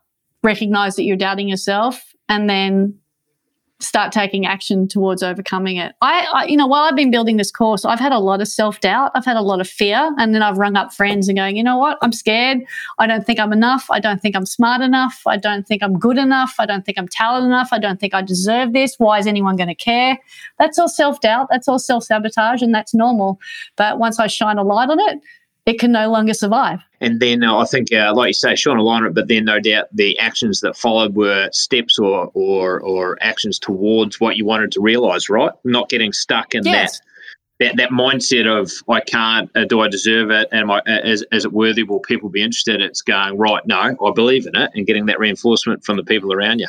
recognize 0.43 0.97
that 0.97 1.05
you're 1.05 1.17
doubting 1.17 1.49
yourself 1.49 2.15
and 2.29 2.49
then 2.49 2.99
start 3.81 4.13
taking 4.13 4.47
action 4.47 4.87
towards 4.87 5.23
overcoming 5.23 5.77
it. 5.77 5.95
I, 6.01 6.27
I, 6.33 6.45
you 6.45 6.57
know, 6.57 6.67
while 6.67 6.83
I've 6.83 6.97
been 6.97 7.11
building 7.11 7.39
this 7.39 7.51
course, 7.51 7.85
I've 7.85 7.99
had 7.99 8.13
a 8.13 8.19
lot 8.19 8.41
of 8.41 8.49
self 8.49 8.81
doubt. 8.81 9.11
I've 9.15 9.25
had 9.25 9.37
a 9.37 9.43
lot 9.43 9.61
of 9.61 9.69
fear. 9.69 10.15
And 10.19 10.35
then 10.35 10.43
I've 10.43 10.59
rung 10.59 10.77
up 10.77 10.93
friends 10.93 11.29
and 11.29 11.37
going, 11.37 11.57
you 11.57 11.65
know 11.65 11.79
what? 11.79 11.99
I'm 12.03 12.13
scared. 12.13 12.61
I 12.99 13.07
don't 13.07 13.25
think 13.25 13.41
I'm 13.41 13.53
enough. 13.53 13.87
I 13.91 13.99
don't 13.99 14.21
think 14.21 14.37
I'm 14.37 14.47
smart 14.47 14.83
enough. 14.83 15.23
I 15.27 15.37
don't 15.37 15.67
think 15.67 15.83
I'm 15.83 15.99
good 15.99 16.19
enough. 16.19 16.55
I 16.59 16.67
don't 16.67 16.85
think 16.85 16.99
I'm 16.99 17.09
talented 17.09 17.47
enough. 17.47 17.71
I 17.73 17.79
don't 17.79 17.99
think 17.99 18.15
I 18.15 18.23
deserve 18.23 18.73
this. 18.73 18.95
Why 18.99 19.19
is 19.19 19.27
anyone 19.27 19.57
going 19.57 19.69
to 19.69 19.75
care? 19.75 20.19
That's 20.59 20.79
all 20.79 20.89
self 20.89 21.21
doubt. 21.21 21.49
That's 21.51 21.67
all 21.67 21.79
self 21.79 22.05
sabotage. 22.05 22.63
And 22.63 22.75
that's 22.75 22.95
normal. 22.95 23.41
But 23.77 23.99
once 23.99 24.19
I 24.19 24.27
shine 24.27 24.59
a 24.59 24.63
light 24.63 24.91
on 24.91 25.01
it, 25.01 25.21
it 25.71 25.79
can 25.79 25.93
no 25.93 26.11
longer 26.11 26.35
survive. 26.35 26.81
And 27.01 27.21
then 27.21 27.43
uh, 27.43 27.57
I 27.57 27.65
think, 27.65 27.93
uh, 27.93 28.13
like 28.15 28.29
you 28.29 28.35
say, 28.35 28.55
Sean 28.55 28.77
alignment, 28.77 29.15
but 29.15 29.29
then 29.29 29.45
no 29.45 29.61
doubt 29.61 29.87
the 29.93 30.19
actions 30.19 30.61
that 30.61 30.77
followed 30.77 31.15
were 31.15 31.49
steps 31.53 31.99
or 31.99 32.31
or, 32.35 32.81
or 32.81 33.17
actions 33.21 33.59
towards 33.59 34.21
what 34.21 34.37
you 34.37 34.45
wanted 34.45 34.73
to 34.73 34.81
realise, 34.81 35.31
right? 35.31 35.53
Not 35.65 35.89
getting 35.89 36.13
stuck 36.13 36.55
in 36.55 36.65
yes. 36.65 36.99
that. 36.99 37.07
That, 37.61 37.77
that 37.77 37.91
mindset 37.91 38.47
of 38.47 38.73
I 38.89 39.01
can't, 39.01 39.51
uh, 39.55 39.67
do 39.67 39.83
I 39.83 39.89
deserve 39.89 40.31
it? 40.31 40.49
Am 40.51 40.71
I, 40.71 40.79
uh, 40.79 41.01
is, 41.05 41.27
is 41.31 41.45
it 41.45 41.53
worthy? 41.53 41.83
Will 41.83 42.01
people 42.01 42.31
be 42.31 42.43
interested? 42.43 42.81
It's 42.81 43.03
going, 43.03 43.37
right, 43.37 43.61
no, 43.67 43.77
I 43.77 44.13
believe 44.15 44.47
in 44.47 44.57
it 44.57 44.71
and 44.75 44.87
getting 44.87 45.05
that 45.07 45.19
reinforcement 45.19 45.85
from 45.85 45.99
the 45.99 46.03
people 46.03 46.33
around 46.33 46.61
you. 46.61 46.69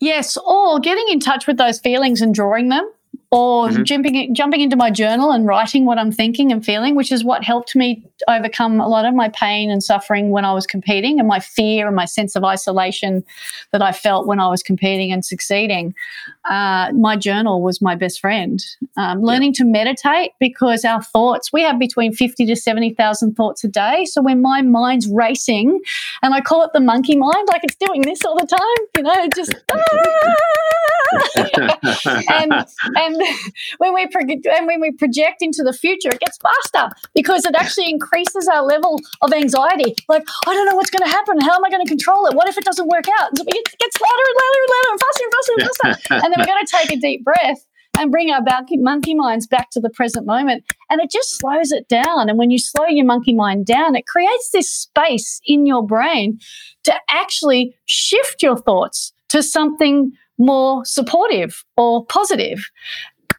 Yes, 0.00 0.36
or 0.46 0.78
getting 0.78 1.06
in 1.08 1.20
touch 1.20 1.46
with 1.46 1.56
those 1.56 1.80
feelings 1.80 2.20
and 2.20 2.34
drawing 2.34 2.68
them 2.68 2.86
or 3.34 3.66
mm-hmm. 3.66 3.82
jumping 3.82 4.32
jumping 4.32 4.60
into 4.60 4.76
my 4.76 4.92
journal 4.92 5.32
and 5.32 5.44
writing 5.44 5.86
what 5.86 5.98
I'm 5.98 6.12
thinking 6.12 6.52
and 6.52 6.64
feeling, 6.64 6.94
which 6.94 7.10
is 7.10 7.24
what 7.24 7.42
helped 7.42 7.74
me 7.74 8.06
overcome 8.28 8.80
a 8.80 8.86
lot 8.86 9.04
of 9.04 9.12
my 9.12 9.28
pain 9.30 9.72
and 9.72 9.82
suffering 9.82 10.30
when 10.30 10.44
I 10.44 10.52
was 10.52 10.68
competing 10.68 11.18
and 11.18 11.26
my 11.26 11.40
fear 11.40 11.88
and 11.88 11.96
my 11.96 12.04
sense 12.04 12.36
of 12.36 12.44
isolation 12.44 13.24
that 13.72 13.82
I 13.82 13.90
felt 13.90 14.28
when 14.28 14.38
I 14.38 14.48
was 14.48 14.62
competing 14.62 15.10
and 15.10 15.24
succeeding. 15.24 15.96
Uh, 16.48 16.92
my 16.92 17.16
journal 17.16 17.60
was 17.60 17.82
my 17.82 17.96
best 17.96 18.20
friend. 18.20 18.64
Um, 18.96 19.20
learning 19.20 19.54
yeah. 19.54 19.64
to 19.64 19.70
meditate 19.70 20.30
because 20.38 20.84
our 20.84 21.02
thoughts, 21.02 21.52
we 21.52 21.62
have 21.62 21.80
between 21.80 22.12
50 22.12 22.46
to 22.46 22.54
70,000 22.54 23.34
thoughts 23.34 23.64
a 23.64 23.68
day. 23.68 24.04
So 24.04 24.22
when 24.22 24.42
my 24.42 24.62
mind's 24.62 25.08
racing, 25.08 25.80
and 26.22 26.34
I 26.34 26.40
call 26.40 26.62
it 26.62 26.70
the 26.72 26.78
monkey 26.80 27.16
mind, 27.16 27.48
like 27.48 27.64
it's 27.64 27.74
doing 27.74 28.02
this 28.02 28.24
all 28.24 28.36
the 28.36 28.46
time, 28.46 28.86
you 28.96 29.02
know, 29.02 29.28
just. 29.34 29.54
and, 32.30 32.52
and 32.52 33.22
when 33.78 33.94
we 33.94 34.06
pro- 34.08 34.22
and 34.22 34.66
when 34.66 34.80
we 34.80 34.92
project 34.92 35.42
into 35.42 35.62
the 35.62 35.72
future, 35.72 36.10
it 36.10 36.20
gets 36.20 36.38
faster 36.38 36.94
because 37.14 37.44
it 37.44 37.54
actually 37.54 37.90
increases 37.90 38.48
our 38.48 38.62
level 38.62 39.00
of 39.22 39.32
anxiety. 39.32 39.94
Like, 40.08 40.24
I 40.46 40.54
don't 40.54 40.66
know 40.66 40.76
what's 40.76 40.90
going 40.90 41.04
to 41.04 41.10
happen. 41.10 41.40
How 41.40 41.54
am 41.54 41.64
I 41.64 41.70
going 41.70 41.84
to 41.84 41.88
control 41.88 42.26
it? 42.26 42.34
What 42.34 42.48
if 42.48 42.58
it 42.58 42.64
doesn't 42.64 42.88
work 42.88 43.04
out? 43.20 43.30
It 43.32 43.78
gets 43.78 44.00
louder 44.00 44.24
and 44.28 44.36
louder 44.42 44.60
and 44.60 44.70
louder 44.74 44.90
and 44.90 45.00
faster 45.00 45.24
and 45.24 45.32
faster 45.32 45.52
and 45.52 45.62
faster. 45.64 46.14
and 46.14 46.32
then 46.32 46.34
we're 46.38 46.52
going 46.52 46.64
to 46.64 46.76
take 46.76 46.92
a 46.92 47.00
deep 47.00 47.24
breath 47.24 47.66
and 47.98 48.10
bring 48.10 48.30
our 48.30 48.42
monkey 48.72 49.14
minds 49.14 49.46
back 49.46 49.70
to 49.70 49.80
the 49.80 49.90
present 49.90 50.26
moment. 50.26 50.64
And 50.90 51.00
it 51.00 51.10
just 51.10 51.38
slows 51.38 51.72
it 51.72 51.88
down. 51.88 52.28
And 52.28 52.38
when 52.38 52.50
you 52.50 52.58
slow 52.58 52.86
your 52.86 53.06
monkey 53.06 53.34
mind 53.34 53.66
down, 53.66 53.94
it 53.96 54.06
creates 54.06 54.50
this 54.50 54.70
space 54.70 55.40
in 55.46 55.66
your 55.66 55.86
brain 55.86 56.38
to 56.84 56.94
actually 57.08 57.76
shift 57.84 58.42
your 58.42 58.56
thoughts 58.56 59.12
to 59.28 59.42
something 59.42 60.12
more 60.38 60.84
supportive 60.84 61.64
or 61.76 62.04
positive 62.06 62.70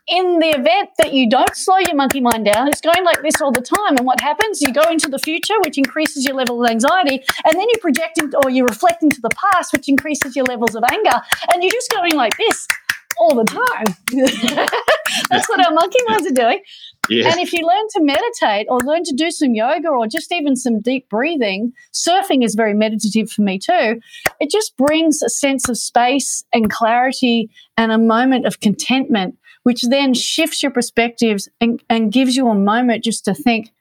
in 0.08 0.40
the 0.40 0.50
event 0.50 0.90
that 1.00 1.14
you 1.14 1.30
don't 1.30 1.56
slow 1.56 1.78
your 1.80 1.96
monkey 1.96 2.22
mind 2.22 2.46
down, 2.46 2.68
it's 2.68 2.82
going 2.82 3.04
like 3.04 3.22
this 3.24 3.42
all 3.42 3.52
the 3.52 3.62
time. 3.62 3.98
And 3.98 4.06
what 4.06 4.22
happens? 4.22 4.62
You 4.62 4.72
go 4.72 4.84
into 4.90 5.10
the 5.10 5.18
future, 5.18 5.56
which 5.62 5.78
increases 5.78 6.26
your 6.26 6.36
level 6.36 6.64
of 6.64 6.70
anxiety, 6.70 7.24
and 7.44 7.54
then 7.54 7.68
you 7.70 7.78
project 7.82 8.20
into, 8.20 8.38
or 8.44 8.50
you 8.50 8.66
reflect 8.66 9.02
into 9.02 9.20
the 9.22 9.30
past, 9.30 9.74
which 9.74 9.90
increases 9.90 10.36
your 10.36 10.46
levels 10.46 10.76
of 10.76 10.84
anger. 10.92 11.22
And 11.54 11.64
you're 11.64 11.72
just 11.72 11.90
going 11.92 12.14
like 12.14 12.38
this 12.38 12.68
all 13.18 13.36
the 13.36 13.46
time. 13.46 13.96
That's 15.30 15.48
what 15.50 15.66
our 15.66 15.74
monkey 15.74 16.00
minds 16.08 16.28
are 16.28 16.34
doing. 16.34 16.62
Yeah. 17.10 17.30
And 17.30 17.40
if 17.40 17.54
you 17.54 17.66
learn 17.66 17.88
to 17.92 18.02
meditate 18.02 18.68
or 18.70 18.80
learn 18.80 19.04
to 19.04 19.14
do 19.16 19.32
some 19.32 19.54
yoga 19.54 19.90
or 19.90 20.08
just 20.08 20.32
even 20.32 20.56
some 20.56 20.82
deep 20.82 21.08
breathing, 21.10 21.74
surfing 21.94 22.44
is 22.44 22.56
very 22.56 22.74
meditative 22.74 23.32
for 23.32 23.42
me 23.42 23.60
too. 23.60 24.02
It 24.40 24.50
just 24.50 24.76
brings 24.76 25.22
a 25.22 25.30
sense 25.30 25.70
of 25.70 25.78
space 25.78 26.44
and 26.52 26.70
clarity 26.70 27.50
and 27.78 27.92
a 27.92 27.98
moment 27.98 28.46
of 28.46 28.60
contentment 28.60 29.38
which 29.66 29.82
then 29.82 30.14
shifts 30.14 30.62
your 30.62 30.72
perspectives 30.72 31.50
and, 31.60 31.82
and 31.90 32.12
gives 32.12 32.36
you 32.36 32.48
a 32.48 32.54
moment 32.56 33.04
just 33.04 33.26
to 33.26 33.34
think, 33.34 33.72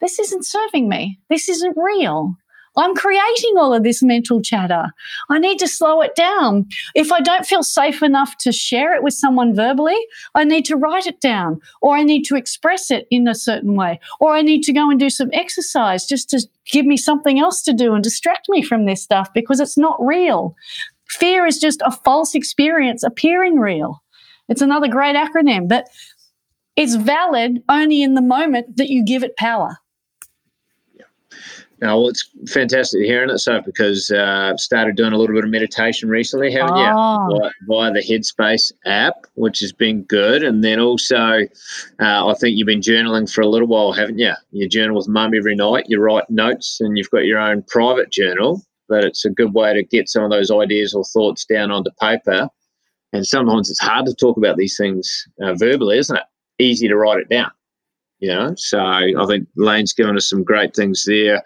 this 0.00 0.20
isn't 0.20 0.46
serving 0.46 0.88
me. 0.88 1.18
This 1.28 1.48
isn't 1.48 1.76
real. 1.76 2.36
I'm 2.76 2.94
creating 2.94 3.58
all 3.58 3.74
of 3.74 3.82
this 3.82 4.04
mental 4.04 4.40
chatter. 4.40 4.86
I 5.28 5.40
need 5.40 5.58
to 5.58 5.66
slow 5.66 6.00
it 6.00 6.14
down. 6.14 6.68
If 6.94 7.10
I 7.10 7.20
don't 7.20 7.44
feel 7.44 7.64
safe 7.64 8.04
enough 8.04 8.38
to 8.38 8.52
share 8.52 8.94
it 8.94 9.02
with 9.02 9.14
someone 9.14 9.52
verbally, 9.52 9.98
I 10.36 10.44
need 10.44 10.64
to 10.66 10.76
write 10.76 11.08
it 11.08 11.20
down 11.20 11.60
or 11.80 11.96
I 11.96 12.04
need 12.04 12.22
to 12.26 12.36
express 12.36 12.92
it 12.92 13.08
in 13.10 13.26
a 13.26 13.34
certain 13.34 13.74
way 13.74 13.98
or 14.20 14.32
I 14.32 14.42
need 14.42 14.62
to 14.62 14.72
go 14.72 14.88
and 14.90 14.98
do 14.98 15.10
some 15.10 15.30
exercise 15.32 16.06
just 16.06 16.30
to 16.30 16.40
give 16.70 16.86
me 16.86 16.96
something 16.96 17.40
else 17.40 17.62
to 17.62 17.72
do 17.72 17.94
and 17.94 18.02
distract 18.02 18.48
me 18.48 18.62
from 18.62 18.86
this 18.86 19.02
stuff 19.02 19.28
because 19.34 19.58
it's 19.58 19.76
not 19.76 20.00
real. 20.00 20.54
Fear 21.08 21.46
is 21.46 21.58
just 21.58 21.82
a 21.84 21.90
false 21.90 22.34
experience 22.36 23.02
appearing 23.02 23.58
real. 23.58 24.01
It's 24.52 24.60
another 24.60 24.86
great 24.86 25.16
acronym, 25.16 25.66
but 25.66 25.88
it's 26.76 26.94
valid 26.94 27.62
only 27.70 28.02
in 28.02 28.12
the 28.12 28.20
moment 28.20 28.76
that 28.76 28.90
you 28.90 29.02
give 29.02 29.22
it 29.24 29.34
power. 29.38 29.78
Oh, 31.84 32.00
well, 32.00 32.08
it's 32.08 32.28
fantastic 32.48 33.00
hearing 33.00 33.30
it, 33.30 33.38
so 33.38 33.62
because 33.62 34.10
uh, 34.10 34.50
I've 34.52 34.60
started 34.60 34.94
doing 34.94 35.14
a 35.14 35.16
little 35.16 35.34
bit 35.34 35.44
of 35.44 35.50
meditation 35.50 36.10
recently, 36.10 36.52
haven't 36.52 36.76
you? 36.76 36.84
Oh. 36.84 37.28
Via, 37.40 37.50
via 37.66 37.92
the 37.92 38.02
Headspace 38.02 38.72
app, 38.84 39.26
which 39.36 39.60
has 39.60 39.72
been 39.72 40.02
good. 40.02 40.42
And 40.42 40.62
then 40.62 40.78
also, 40.78 41.40
uh, 41.98 42.26
I 42.28 42.34
think 42.38 42.58
you've 42.58 42.66
been 42.66 42.82
journaling 42.82 43.32
for 43.32 43.40
a 43.40 43.48
little 43.48 43.68
while, 43.68 43.92
haven't 43.92 44.18
you? 44.18 44.34
You 44.50 44.68
journal 44.68 44.96
with 44.96 45.08
mum 45.08 45.32
every 45.34 45.56
night, 45.56 45.86
you 45.88 45.98
write 45.98 46.28
notes, 46.28 46.78
and 46.78 46.98
you've 46.98 47.10
got 47.10 47.24
your 47.24 47.38
own 47.38 47.64
private 47.68 48.12
journal. 48.12 48.60
But 48.86 49.04
it's 49.04 49.24
a 49.24 49.30
good 49.30 49.54
way 49.54 49.72
to 49.72 49.82
get 49.82 50.10
some 50.10 50.22
of 50.22 50.30
those 50.30 50.50
ideas 50.50 50.92
or 50.92 51.04
thoughts 51.04 51.46
down 51.46 51.70
onto 51.70 51.90
paper. 51.98 52.50
And 53.12 53.26
sometimes 53.26 53.70
it's 53.70 53.80
hard 53.80 54.06
to 54.06 54.14
talk 54.14 54.36
about 54.36 54.56
these 54.56 54.76
things 54.76 55.26
uh, 55.42 55.54
verbally, 55.54 55.98
isn't 55.98 56.16
it? 56.16 56.22
Easy 56.58 56.88
to 56.88 56.96
write 56.96 57.18
it 57.18 57.28
down 57.28 57.50
you 58.22 58.28
know. 58.28 58.54
So 58.56 58.78
I 58.78 59.12
think 59.28 59.48
Layne's 59.56 59.92
given 59.92 60.16
us 60.16 60.30
some 60.30 60.44
great 60.44 60.74
things 60.74 61.04
there. 61.04 61.42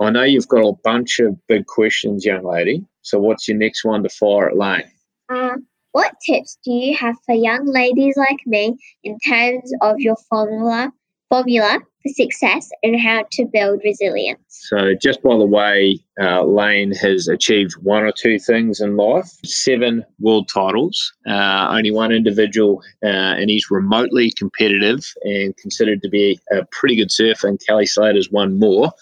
I 0.00 0.10
know 0.10 0.24
you've 0.24 0.48
got 0.48 0.68
a 0.68 0.76
bunch 0.84 1.20
of 1.20 1.34
big 1.46 1.66
questions, 1.66 2.26
young 2.26 2.44
lady. 2.44 2.84
So 3.00 3.18
what's 3.18 3.48
your 3.48 3.56
next 3.56 3.84
one 3.84 4.02
to 4.02 4.10
fire 4.10 4.50
at 4.50 4.58
Layne? 4.58 4.90
Um, 5.30 5.66
what 5.92 6.12
tips 6.26 6.58
do 6.62 6.72
you 6.72 6.94
have 6.96 7.16
for 7.24 7.34
young 7.34 7.64
ladies 7.66 8.16
like 8.16 8.40
me 8.44 8.76
in 9.04 9.16
terms 9.20 9.72
of 9.80 9.98
your 9.98 10.16
formula 10.28 10.92
formula 11.28 11.78
for 12.02 12.08
success 12.12 12.70
and 12.82 13.00
how 13.00 13.24
to 13.32 13.46
build 13.52 13.80
resilience? 13.84 14.40
So 14.48 14.94
just 15.00 15.22
by 15.22 15.36
the 15.36 15.46
way, 15.46 15.98
uh, 16.20 16.44
Layne 16.44 16.92
has 16.92 17.28
achieved 17.28 17.74
one 17.82 18.04
or 18.04 18.12
two 18.12 18.38
things 18.38 18.80
in 18.80 18.96
life: 18.96 19.28
seven 19.44 20.04
world 20.20 20.48
titles. 20.52 21.12
Uh, 21.28 21.68
only 21.70 21.90
one 21.90 22.12
individual, 22.12 22.82
uh, 23.04 23.36
and 23.38 23.50
he's 23.50 23.70
remotely 23.70 24.30
competitive 24.30 25.00
and 25.22 25.56
considered 25.56 26.02
to 26.02 26.08
be 26.08 26.38
a 26.52 26.64
pretty 26.72 26.96
good 26.96 27.10
surfer. 27.10 27.48
And 27.48 27.60
Kelly 27.66 27.86
Slater's 27.86 28.30
one 28.30 28.58
more. 28.58 28.92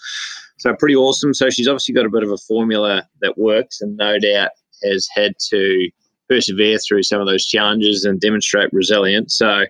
So 0.57 0.73
pretty 0.73 0.95
awesome. 0.95 1.33
So 1.33 1.49
she's 1.49 1.67
obviously 1.67 1.93
got 1.93 2.05
a 2.05 2.09
bit 2.09 2.23
of 2.23 2.31
a 2.31 2.37
formula 2.37 3.07
that 3.21 3.37
works, 3.37 3.81
and 3.81 3.97
no 3.97 4.17
doubt 4.19 4.51
has 4.83 5.07
had 5.15 5.33
to 5.49 5.89
persevere 6.27 6.77
through 6.79 7.03
some 7.03 7.21
of 7.21 7.27
those 7.27 7.45
challenges 7.45 8.03
and 8.03 8.19
demonstrate 8.19 8.71
resilience. 8.73 9.37
So, 9.37 9.65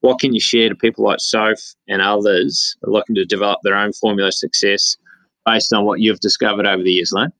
what 0.00 0.18
can 0.18 0.32
you 0.32 0.40
share 0.40 0.68
to 0.68 0.74
people 0.74 1.04
like 1.04 1.20
Soph 1.20 1.74
and 1.88 2.02
others 2.02 2.76
looking 2.82 3.14
to 3.14 3.24
develop 3.24 3.60
their 3.62 3.76
own 3.76 3.92
formula 3.92 4.30
success 4.32 4.96
based 5.44 5.72
on 5.72 5.84
what 5.84 6.00
you've 6.00 6.20
discovered 6.20 6.66
over 6.66 6.82
the 6.82 6.92
years, 6.92 7.12
Layne? 7.12 7.32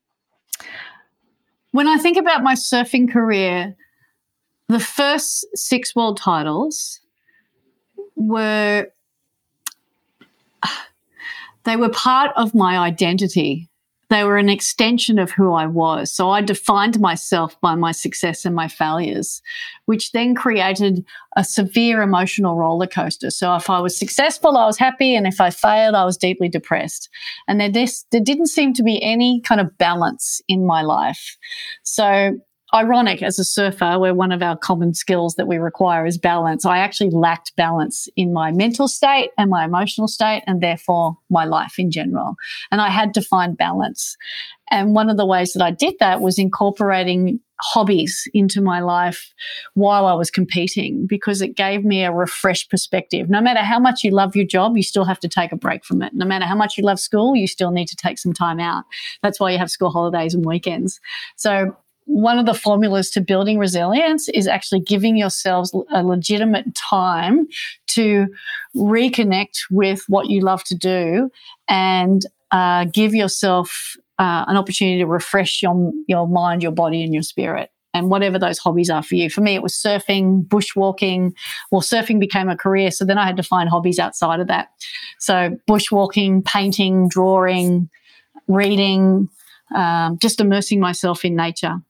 When 1.73 1.89
I 1.89 1.99
think 1.99 2.17
about 2.17 2.43
my 2.43 2.55
surfing 2.55 3.11
career, 3.13 3.77
the 4.69 4.81
first 4.81 5.47
six 5.55 5.95
world 5.95 6.17
titles 6.17 7.01
were 8.15 8.89
they 11.65 11.77
were 11.77 11.91
part 11.91 12.33
of 12.37 12.55
my 12.55 12.79
identity. 12.79 13.69
They 14.09 14.23
were 14.23 14.37
an 14.37 14.49
extension 14.49 15.19
of 15.19 15.33
who 15.33 15.53
I 15.53 15.67
was. 15.67 16.13
So 16.13 16.31
I 16.31 16.41
defined 16.41 17.01
myself 17.01 17.61
by 17.61 17.75
my 17.75 17.93
success 17.93 18.45
and 18.45 18.55
my 18.55 18.69
failures, 18.69 19.43
which 19.87 20.13
then 20.13 20.35
created 20.35 21.05
a 21.37 21.43
severe 21.43 22.03
emotional 22.03 22.57
roller 22.57 22.87
coaster. 22.87 23.31
So 23.31 23.57
if 23.57 23.69
I 23.69 23.81
was 23.81 23.99
successful, 23.99 24.57
I 24.57 24.67
was 24.67 24.79
happy. 24.79 25.17
And 25.17 25.27
if 25.27 25.41
I 25.41 25.51
failed, 25.51 25.97
I 25.97 26.05
was 26.05 26.17
deeply 26.17 26.49
depressed. 26.49 27.09
And 27.49 27.61
there, 27.61 27.71
this, 27.71 28.05
there 28.13 28.21
didn't 28.21 28.47
seem 28.47 28.73
to 28.75 28.83
be 28.83 29.03
any 29.03 29.41
kind 29.41 29.61
of 29.61 29.77
balance 29.77 30.41
in 30.47 30.67
my 30.67 30.83
life. 30.83 31.37
So 31.83 32.39
ironic 32.75 33.23
as 33.23 33.39
a 33.39 33.45
surfer, 33.45 33.99
where 33.99 34.15
one 34.15 34.33
of 34.33 34.43
our 34.43 34.57
common 34.57 34.95
skills 34.95 35.37
that 35.37 35.47
we 35.47 35.57
require 35.57 36.07
is 36.07 36.19
balance. 36.19 36.65
I 36.65 36.79
actually 36.79 37.11
lacked 37.11 37.55
balance 37.57 38.09
in 38.17 38.33
my 38.33 38.53
mental 38.53 38.89
state 38.89 39.31
and 39.39 39.51
my 39.51 39.65
emotional 39.65 40.09
state, 40.09 40.43
and 40.47 40.61
therefore 40.61 41.17
my 41.31 41.45
life 41.45 41.79
in 41.79 41.91
general. 41.91 42.35
And 42.71 42.81
I 42.81 42.91
had 42.91 43.15
to 43.15 43.23
find 43.23 43.57
balance. 43.57 44.17
And 44.71 44.95
one 44.95 45.09
of 45.09 45.17
the 45.17 45.27
ways 45.27 45.53
that 45.53 45.63
I 45.63 45.71
did 45.71 45.95
that 46.01 46.21
was 46.21 46.39
incorporating 46.39 47.41
hobbies 47.61 48.29
into 48.35 48.61
my 48.61 48.81
life 48.81 49.33
while 49.75 50.07
I 50.07 50.13
was 50.13 50.31
competing 50.31 51.07
because 51.07 51.41
it 51.41 51.57
gave 51.57 51.85
me 51.85 52.05
a 52.05 52.13
refreshed 52.13 52.71
perspective. 52.71 53.31
No 53.31 53.41
matter 53.41 53.61
how 53.61 53.79
much 53.79 54.05
you 54.05 54.11
love 54.11 54.37
your 54.37 54.45
job, 54.45 54.77
you 54.77 54.83
still 54.83 55.05
have 55.05 55.21
to 55.21 55.29
take 55.29 55.53
a 55.53 55.57
break 55.57 55.85
from 55.85 56.03
it. 56.03 56.13
No 56.15 56.27
matter 56.27 56.45
how 56.45 56.57
much 56.57 56.77
you 56.77 56.85
love 56.85 57.01
school, 57.01 57.35
you 57.35 57.47
still 57.47 57.71
need 57.71 57.89
to 57.89 57.97
take 57.97 58.19
some 58.19 58.33
time 58.33 58.61
out. 58.61 58.85
That's 59.23 59.41
why 59.41 59.53
you 59.53 59.59
have 59.59 59.71
school 59.71 59.91
holidays 59.91 60.35
and 60.35 60.45
weekends. 60.45 61.01
So 61.37 61.77
one 62.07 62.39
of 62.39 62.47
the 62.47 62.55
formulas 62.55 63.11
to 63.11 63.21
building 63.21 63.59
resilience 63.59 64.29
is 64.31 64.47
actually 64.47 64.81
giving 64.81 65.17
yourselves 65.17 65.77
a 65.93 66.03
legitimate 66.03 66.75
time 66.75 67.47
to 67.89 68.29
reconnect 68.75 69.59
with 69.71 70.05
what 70.09 70.29
you 70.29 70.41
love 70.41 70.63
to 70.65 70.75
do 70.75 71.31
and 71.69 72.23
uh, 72.53 72.85
give 72.85 73.15
yourself 73.15 73.97
uh, 74.19 74.45
an 74.47 74.57
opportunity 74.57 74.99
to 74.99 75.07
refresh 75.07 75.63
your, 75.63 75.93
your 76.07 76.29
mind, 76.29 76.63
your 76.63 76.73
body, 76.73 77.03
and 77.03 77.13
your 77.13 77.23
spirit. 77.23 77.71
And 77.93 78.11
whatever 78.11 78.39
those 78.39 78.59
hobbies 78.59 78.91
are 78.91 79.03
for 79.03 79.15
you. 79.15 79.31
For 79.31 79.41
me, 79.41 79.55
it 79.55 79.63
was 79.63 79.73
surfing, 79.73 80.47
bushwalking. 80.47 81.33
Well, 81.71 81.81
surfing 81.81 82.21
became 82.21 82.51
a 82.51 82.57
career. 82.57 82.91
So 82.91 83.07
then 83.07 83.17
I 83.17 83.25
had 83.25 83.39
to 83.39 83.43
find 83.43 83.71
hobbies 83.71 83.99
outside 83.99 84.39
of 84.39 84.49
that. 84.49 84.69
So 85.19 85.59
bushwalking, 85.67 86.45
painting, 86.45 87.09
drawing, 87.09 87.89
reading, 88.49 89.31
um, 89.75 90.19
just 90.19 90.41
immersing 90.41 90.79
myself 90.79 91.25
in 91.25 91.37
nature 91.37 91.81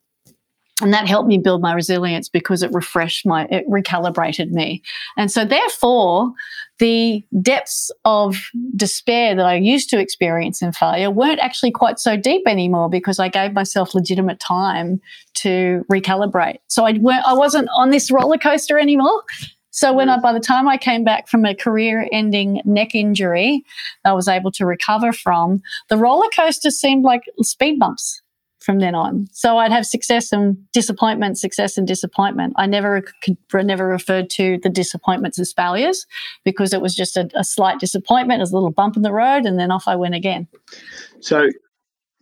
and 0.83 0.93
that 0.93 1.09
helped 1.09 1.29
me 1.29 1.39
build 1.39 1.63
my 1.63 1.73
resilience 1.73 2.29
because 2.29 2.63
it 2.63 2.73
refreshed 2.73 3.25
my 3.25 3.47
it 3.47 3.69
recalibrated 3.69 4.51
me. 4.51 4.83
And 5.17 5.31
so 5.31 5.45
therefore 5.45 6.33
the 6.79 7.25
depths 7.41 7.91
of 8.05 8.37
despair 8.75 9.35
that 9.35 9.47
i 9.47 9.55
used 9.55 9.89
to 9.89 9.99
experience 9.99 10.61
in 10.61 10.73
failure 10.73 11.11
weren't 11.11 11.41
actually 11.41 11.71
quite 11.71 11.99
so 11.99 12.19
deep 12.19 12.43
anymore 12.47 12.91
because 12.91 13.19
i 13.19 13.29
gave 13.29 13.55
myself 13.55 13.95
legitimate 13.95 14.39
time 14.41 15.01
to 15.33 15.85
recalibrate. 15.91 16.59
So 16.69 16.85
i, 16.85 16.99
I 17.25 17.33
wasn't 17.33 17.69
on 17.77 17.91
this 17.91 18.11
roller 18.11 18.39
coaster 18.39 18.79
anymore. 18.79 19.23
So 19.71 19.93
when 19.93 20.09
I, 20.09 20.17
mm. 20.17 20.23
by 20.23 20.33
the 20.33 20.41
time 20.41 20.67
I 20.69 20.79
came 20.79 21.05
back 21.05 21.29
from 21.29 21.45
a 21.45 21.55
career-ending 21.55 22.63
neck 22.65 22.95
injury, 22.95 23.63
I 24.07 24.15
was 24.15 24.27
able 24.27 24.51
to 24.53 24.65
recover 24.65 25.13
from 25.13 25.61
the 25.91 25.99
roller 25.99 26.29
coaster 26.35 26.71
seemed 26.71 27.05
like 27.05 27.25
speed 27.43 27.79
bumps 27.79 28.23
from 28.67 28.81
then 28.81 28.97
on. 28.97 29.29
So 29.31 29.59
I'd 29.59 29.71
have 29.71 29.87
success 29.87 30.33
and 30.33 30.59
disappointment, 30.73 31.39
success 31.39 31.79
and 31.79 31.87
disappointment. 31.87 32.53
I 32.57 32.67
never 32.67 33.05
could, 33.23 33.39
never 33.55 33.87
referred 33.87 34.29
to 34.31 34.59
the 34.65 34.69
disappointments 34.69 35.39
as 35.39 35.53
failures 35.53 36.05
because 36.45 36.73
it 36.75 36.83
was 36.83 36.95
just 36.95 37.17
a, 37.17 37.31
a 37.37 37.45
slight 37.45 37.79
disappointment, 37.79 38.43
as 38.43 38.51
a 38.51 38.55
little 38.57 38.73
bump 38.73 38.97
in 38.97 39.03
the 39.03 39.13
road, 39.13 39.47
and 39.47 39.57
then 39.57 39.71
off 39.71 39.85
I 39.87 39.95
went 39.95 40.17
again. 40.17 40.49
So, 41.21 41.49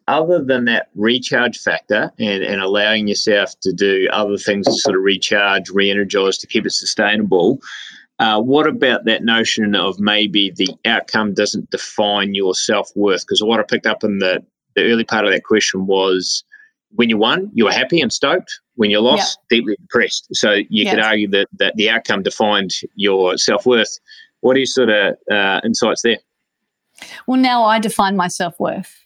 other 0.07 0.45
than 0.45 0.67
that 0.67 0.91
recharge 0.95 1.57
factor 1.57 2.13
and, 2.19 2.45
and 2.45 2.61
allowing 2.61 3.09
yourself 3.09 3.59
to 3.61 3.73
do 3.73 4.07
other 4.13 4.37
things 4.37 4.67
to 4.67 4.75
sort 4.75 4.97
of 4.97 5.03
recharge, 5.03 5.71
re-energize 5.71 6.37
to 6.37 6.47
keep 6.47 6.67
it 6.67 6.73
sustainable, 6.73 7.59
uh, 8.19 8.39
what 8.39 8.67
about 8.67 9.07
that 9.07 9.25
notion 9.25 9.75
of 9.75 9.99
maybe 9.99 10.53
the 10.55 10.69
outcome 10.85 11.33
doesn't 11.33 11.71
define 11.71 12.35
your 12.35 12.55
self 12.55 12.91
worth? 12.95 13.23
Because 13.23 13.43
what 13.43 13.61
I 13.61 13.63
picked 13.63 13.87
up 13.87 14.05
in 14.05 14.19
the 14.19 14.45
the 14.75 14.83
early 14.83 15.05
part 15.05 15.25
of 15.25 15.33
that 15.33 15.45
question 15.45 15.87
was 15.87 16.45
when 16.95 17.09
you 17.09 17.17
won, 17.17 17.51
you 17.55 17.65
were 17.65 17.73
happy 17.73 18.01
and 18.01 18.13
stoked. 18.13 18.61
When 18.77 18.91
you 18.91 19.01
lost, 19.01 19.39
yeah. 19.51 19.59
deeply 19.59 19.77
depressed. 19.81 20.27
So 20.33 20.53
you 20.53 20.67
yes. 20.69 20.95
could 20.95 21.03
argue 21.03 21.29
that, 21.29 21.47
that 21.59 21.77
the 21.77 21.91
outcome 21.91 22.23
defined 22.23 22.73
your 22.97 23.37
self 23.37 23.67
worth. 23.67 23.99
What 24.41 24.57
are 24.57 24.61
your 24.61 24.67
sort 24.67 24.91
of 24.91 25.15
uh, 25.31 25.61
insights 25.65 26.03
there? 26.03 26.19
Well, 27.27 27.41
now 27.41 27.65
I 27.65 27.79
define 27.79 28.17
my 28.17 28.29
self 28.29 28.59
worth. 28.59 29.05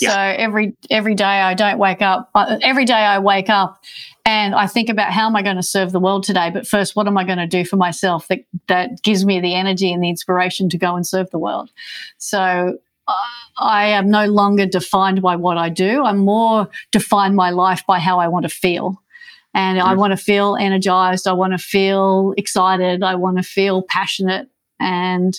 Yeah. 0.00 0.10
So 0.10 0.20
every 0.20 0.76
every 0.90 1.14
day 1.14 1.24
I 1.24 1.54
don't 1.54 1.78
wake 1.78 2.02
up. 2.02 2.30
Uh, 2.34 2.58
every 2.62 2.84
day 2.84 2.94
I 2.94 3.18
wake 3.18 3.50
up 3.50 3.82
and 4.24 4.54
I 4.54 4.68
think 4.68 4.88
about 4.88 5.12
how 5.12 5.26
am 5.26 5.34
I 5.34 5.42
going 5.42 5.56
to 5.56 5.62
serve 5.62 5.90
the 5.90 5.98
world 5.98 6.22
today. 6.22 6.50
But 6.50 6.66
first, 6.68 6.94
what 6.94 7.08
am 7.08 7.18
I 7.18 7.24
going 7.24 7.38
to 7.38 7.46
do 7.46 7.64
for 7.64 7.76
myself 7.76 8.28
that 8.28 8.40
that 8.68 9.02
gives 9.02 9.24
me 9.24 9.40
the 9.40 9.54
energy 9.54 9.92
and 9.92 10.02
the 10.02 10.08
inspiration 10.08 10.68
to 10.68 10.78
go 10.78 10.94
and 10.94 11.04
serve 11.06 11.30
the 11.30 11.38
world? 11.38 11.70
So 12.18 12.78
I 13.58 13.88
am 13.88 14.10
no 14.10 14.26
longer 14.26 14.66
defined 14.66 15.22
by 15.22 15.36
what 15.36 15.58
I 15.58 15.68
do. 15.68 16.04
I'm 16.04 16.18
more 16.18 16.68
defined 16.92 17.36
my 17.36 17.50
life 17.50 17.84
by 17.86 17.98
how 17.98 18.18
I 18.18 18.28
want 18.28 18.44
to 18.44 18.48
feel. 18.48 19.02
And 19.54 19.80
I 19.80 19.94
want 19.94 20.12
to 20.12 20.16
feel 20.16 20.56
energized. 20.56 21.26
I 21.26 21.32
want 21.32 21.52
to 21.52 21.58
feel 21.58 22.34
excited. 22.36 23.02
I 23.02 23.14
want 23.16 23.38
to 23.38 23.42
feel 23.42 23.82
passionate. 23.82 24.48
And 24.78 25.34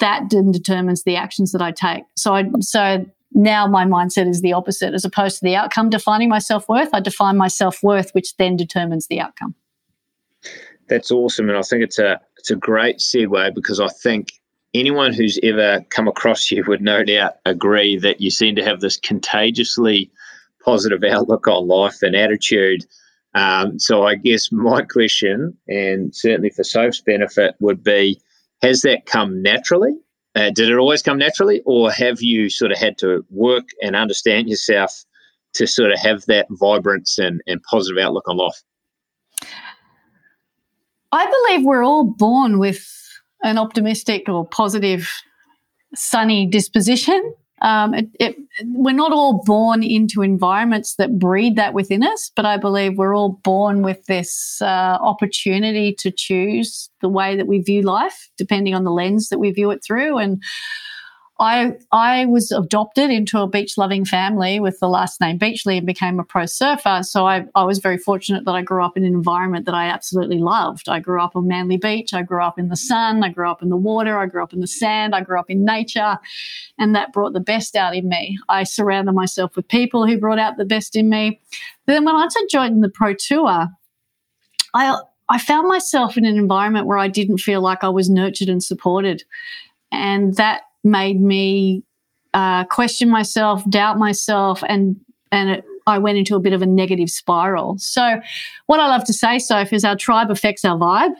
that 0.00 0.30
then 0.30 0.50
determines 0.50 1.04
the 1.04 1.16
actions 1.16 1.52
that 1.52 1.62
I 1.62 1.70
take. 1.70 2.02
So 2.16 2.34
I, 2.34 2.50
so 2.60 3.06
now 3.32 3.66
my 3.66 3.84
mindset 3.84 4.28
is 4.28 4.40
the 4.40 4.52
opposite. 4.52 4.94
As 4.94 5.04
opposed 5.04 5.38
to 5.38 5.44
the 5.44 5.54
outcome 5.54 5.90
defining 5.90 6.28
my 6.28 6.40
self 6.40 6.68
worth, 6.68 6.88
I 6.92 7.00
define 7.00 7.36
my 7.36 7.48
self 7.48 7.82
worth, 7.82 8.10
which 8.12 8.36
then 8.36 8.56
determines 8.56 9.06
the 9.06 9.20
outcome. 9.20 9.54
That's 10.88 11.10
awesome. 11.10 11.48
And 11.48 11.56
I 11.56 11.62
think 11.62 11.84
it's 11.84 11.98
a, 11.98 12.20
it's 12.38 12.50
a 12.50 12.56
great 12.56 12.98
segue 12.98 13.54
because 13.54 13.78
I 13.78 13.88
think 13.88 14.32
anyone 14.74 15.12
who's 15.12 15.38
ever 15.42 15.84
come 15.90 16.08
across 16.08 16.50
you 16.50 16.64
would 16.66 16.80
no 16.80 17.04
doubt 17.04 17.34
agree 17.44 17.98
that 17.98 18.20
you 18.20 18.30
seem 18.30 18.56
to 18.56 18.64
have 18.64 18.80
this 18.80 18.96
contagiously 18.96 20.10
positive 20.64 21.02
outlook 21.04 21.46
on 21.48 21.66
life 21.66 22.02
and 22.02 22.14
attitude. 22.14 22.84
Um, 23.34 23.78
so 23.78 24.06
I 24.06 24.14
guess 24.14 24.52
my 24.52 24.82
question, 24.82 25.56
and 25.68 26.14
certainly 26.14 26.50
for 26.50 26.64
Soph's 26.64 27.00
benefit, 27.00 27.54
would 27.60 27.82
be: 27.82 28.20
Has 28.62 28.82
that 28.82 29.06
come 29.06 29.42
naturally, 29.42 29.94
Uh, 30.34 30.50
did 30.50 30.70
it 30.70 30.78
always 30.78 31.02
come 31.02 31.18
naturally, 31.18 31.60
or 31.66 31.90
have 31.90 32.22
you 32.22 32.48
sort 32.48 32.72
of 32.72 32.78
had 32.78 32.96
to 32.98 33.24
work 33.30 33.68
and 33.82 33.94
understand 33.94 34.48
yourself 34.48 35.04
to 35.54 35.66
sort 35.66 35.92
of 35.92 35.98
have 35.98 36.24
that 36.26 36.46
vibrance 36.50 37.18
and, 37.18 37.42
and 37.46 37.62
positive 37.64 38.02
outlook 38.02 38.26
on 38.28 38.38
life? 38.38 38.62
I 41.12 41.26
believe 41.26 41.66
we're 41.66 41.84
all 41.84 42.04
born 42.04 42.58
with 42.58 43.01
an 43.42 43.58
optimistic 43.58 44.28
or 44.28 44.46
positive, 44.46 45.08
sunny 45.94 46.46
disposition. 46.46 47.34
Um, 47.62 47.94
it, 47.94 48.08
it, 48.18 48.36
we're 48.64 48.92
not 48.92 49.12
all 49.12 49.42
born 49.44 49.84
into 49.84 50.22
environments 50.22 50.96
that 50.96 51.18
breed 51.18 51.54
that 51.56 51.74
within 51.74 52.02
us, 52.02 52.32
but 52.34 52.44
I 52.44 52.56
believe 52.56 52.98
we're 52.98 53.16
all 53.16 53.40
born 53.44 53.82
with 53.82 54.04
this 54.06 54.60
uh, 54.60 54.98
opportunity 55.00 55.94
to 56.00 56.10
choose 56.10 56.90
the 57.02 57.08
way 57.08 57.36
that 57.36 57.46
we 57.46 57.60
view 57.60 57.82
life, 57.82 58.30
depending 58.36 58.74
on 58.74 58.82
the 58.82 58.90
lens 58.90 59.28
that 59.28 59.38
we 59.38 59.52
view 59.52 59.70
it 59.70 59.80
through. 59.86 60.18
And 60.18 60.42
I 61.42 61.72
I 61.90 62.26
was 62.26 62.52
adopted 62.52 63.10
into 63.10 63.40
a 63.40 63.48
beach 63.48 63.76
loving 63.76 64.04
family 64.04 64.60
with 64.60 64.78
the 64.78 64.88
last 64.88 65.20
name 65.20 65.38
Beachley 65.38 65.76
and 65.76 65.86
became 65.86 66.20
a 66.20 66.24
pro 66.24 66.46
surfer. 66.46 67.00
So 67.02 67.26
I, 67.26 67.46
I 67.56 67.64
was 67.64 67.80
very 67.80 67.98
fortunate 67.98 68.44
that 68.44 68.52
I 68.52 68.62
grew 68.62 68.84
up 68.84 68.96
in 68.96 69.04
an 69.04 69.12
environment 69.12 69.66
that 69.66 69.74
I 69.74 69.86
absolutely 69.86 70.38
loved. 70.38 70.88
I 70.88 71.00
grew 71.00 71.20
up 71.20 71.34
on 71.34 71.48
Manly 71.48 71.78
Beach. 71.78 72.14
I 72.14 72.22
grew 72.22 72.44
up 72.44 72.60
in 72.60 72.68
the 72.68 72.76
sun. 72.76 73.24
I 73.24 73.28
grew 73.30 73.50
up 73.50 73.60
in 73.60 73.70
the 73.70 73.76
water. 73.76 74.18
I 74.18 74.26
grew 74.26 74.40
up 74.40 74.52
in 74.52 74.60
the 74.60 74.68
sand. 74.68 75.16
I 75.16 75.20
grew 75.22 75.36
up 75.36 75.50
in 75.50 75.64
nature. 75.64 76.16
And 76.78 76.94
that 76.94 77.12
brought 77.12 77.32
the 77.32 77.40
best 77.40 77.74
out 77.74 77.96
in 77.96 78.08
me. 78.08 78.38
I 78.48 78.62
surrounded 78.62 79.12
myself 79.12 79.56
with 79.56 79.66
people 79.66 80.06
who 80.06 80.18
brought 80.18 80.38
out 80.38 80.58
the 80.58 80.64
best 80.64 80.94
in 80.94 81.08
me. 81.08 81.40
Then 81.86 82.04
when 82.04 82.14
I 82.14 82.28
joined 82.50 82.84
the 82.84 82.88
pro 82.88 83.14
tour, 83.14 83.66
I 84.74 84.96
I 85.28 85.38
found 85.38 85.66
myself 85.66 86.16
in 86.16 86.24
an 86.24 86.36
environment 86.36 86.86
where 86.86 86.98
I 86.98 87.08
didn't 87.08 87.38
feel 87.38 87.62
like 87.62 87.82
I 87.82 87.88
was 87.88 88.08
nurtured 88.08 88.48
and 88.48 88.62
supported. 88.62 89.24
And 89.90 90.36
that 90.36 90.62
made 90.84 91.20
me 91.20 91.82
uh, 92.34 92.64
question 92.64 93.08
myself, 93.10 93.68
doubt 93.68 93.98
myself, 93.98 94.62
and 94.68 94.96
and 95.30 95.50
it, 95.50 95.64
I 95.86 95.98
went 95.98 96.18
into 96.18 96.36
a 96.36 96.40
bit 96.40 96.52
of 96.52 96.62
a 96.62 96.66
negative 96.66 97.10
spiral. 97.10 97.76
So, 97.78 98.20
what 98.66 98.80
I 98.80 98.86
love 98.88 99.04
to 99.04 99.12
say, 99.12 99.38
Soph, 99.38 99.72
is 99.72 99.84
our 99.84 99.96
tribe 99.96 100.30
affects 100.30 100.64
our 100.64 100.76
vibe. 100.78 101.14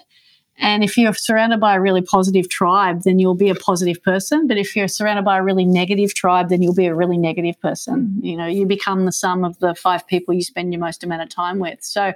And 0.58 0.84
if 0.84 0.96
you're 0.96 1.14
surrounded 1.14 1.60
by 1.60 1.74
a 1.74 1.80
really 1.80 2.02
positive 2.02 2.48
tribe, 2.48 3.02
then 3.02 3.18
you'll 3.18 3.34
be 3.34 3.48
a 3.48 3.54
positive 3.54 4.02
person. 4.02 4.46
But 4.46 4.58
if 4.58 4.76
you're 4.76 4.88
surrounded 4.88 5.24
by 5.24 5.38
a 5.38 5.42
really 5.42 5.64
negative 5.64 6.14
tribe, 6.14 6.50
then 6.50 6.62
you'll 6.62 6.74
be 6.74 6.86
a 6.86 6.94
really 6.94 7.18
negative 7.18 7.60
person. 7.60 8.20
You 8.22 8.36
know, 8.36 8.46
you 8.46 8.66
become 8.66 9.04
the 9.04 9.12
sum 9.12 9.44
of 9.44 9.58
the 9.58 9.74
five 9.74 10.06
people 10.06 10.34
you 10.34 10.42
spend 10.42 10.72
your 10.72 10.80
most 10.80 11.02
amount 11.02 11.22
of 11.22 11.28
time 11.30 11.58
with. 11.58 11.82
So 11.82 12.12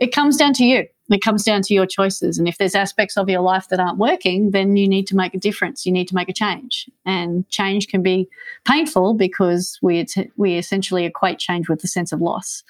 it 0.00 0.12
comes 0.12 0.36
down 0.36 0.54
to 0.54 0.64
you. 0.64 0.86
It 1.10 1.22
comes 1.22 1.42
down 1.42 1.62
to 1.62 1.74
your 1.74 1.86
choices. 1.86 2.38
And 2.38 2.46
if 2.46 2.58
there's 2.58 2.74
aspects 2.74 3.16
of 3.16 3.28
your 3.30 3.40
life 3.40 3.68
that 3.68 3.80
aren't 3.80 3.98
working, 3.98 4.50
then 4.50 4.76
you 4.76 4.86
need 4.86 5.06
to 5.06 5.16
make 5.16 5.34
a 5.34 5.38
difference. 5.38 5.86
You 5.86 5.92
need 5.92 6.06
to 6.08 6.14
make 6.14 6.28
a 6.28 6.34
change. 6.34 6.88
And 7.06 7.48
change 7.48 7.88
can 7.88 8.02
be 8.02 8.28
painful 8.66 9.14
because 9.14 9.78
we, 9.80 10.06
we 10.36 10.56
essentially 10.56 11.06
equate 11.06 11.38
change 11.38 11.68
with 11.68 11.80
the 11.80 11.88
sense 11.88 12.12
of 12.12 12.20
loss. 12.20 12.62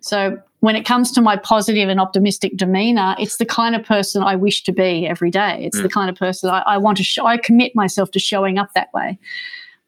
So 0.00 0.38
when 0.66 0.74
it 0.74 0.84
comes 0.84 1.12
to 1.12 1.20
my 1.20 1.36
positive 1.36 1.88
and 1.88 2.00
optimistic 2.00 2.56
demeanor, 2.56 3.14
it's 3.20 3.36
the 3.36 3.46
kind 3.46 3.76
of 3.76 3.84
person 3.84 4.20
I 4.20 4.34
wish 4.34 4.64
to 4.64 4.72
be 4.72 5.06
every 5.06 5.30
day. 5.30 5.64
It's 5.64 5.78
mm. 5.78 5.84
the 5.84 5.88
kind 5.88 6.10
of 6.10 6.16
person 6.16 6.50
I, 6.50 6.58
I 6.66 6.76
want 6.76 6.96
to 6.96 7.04
show, 7.04 7.24
I 7.24 7.36
commit 7.36 7.76
myself 7.76 8.10
to 8.10 8.18
showing 8.18 8.58
up 8.58 8.70
that 8.74 8.92
way. 8.92 9.16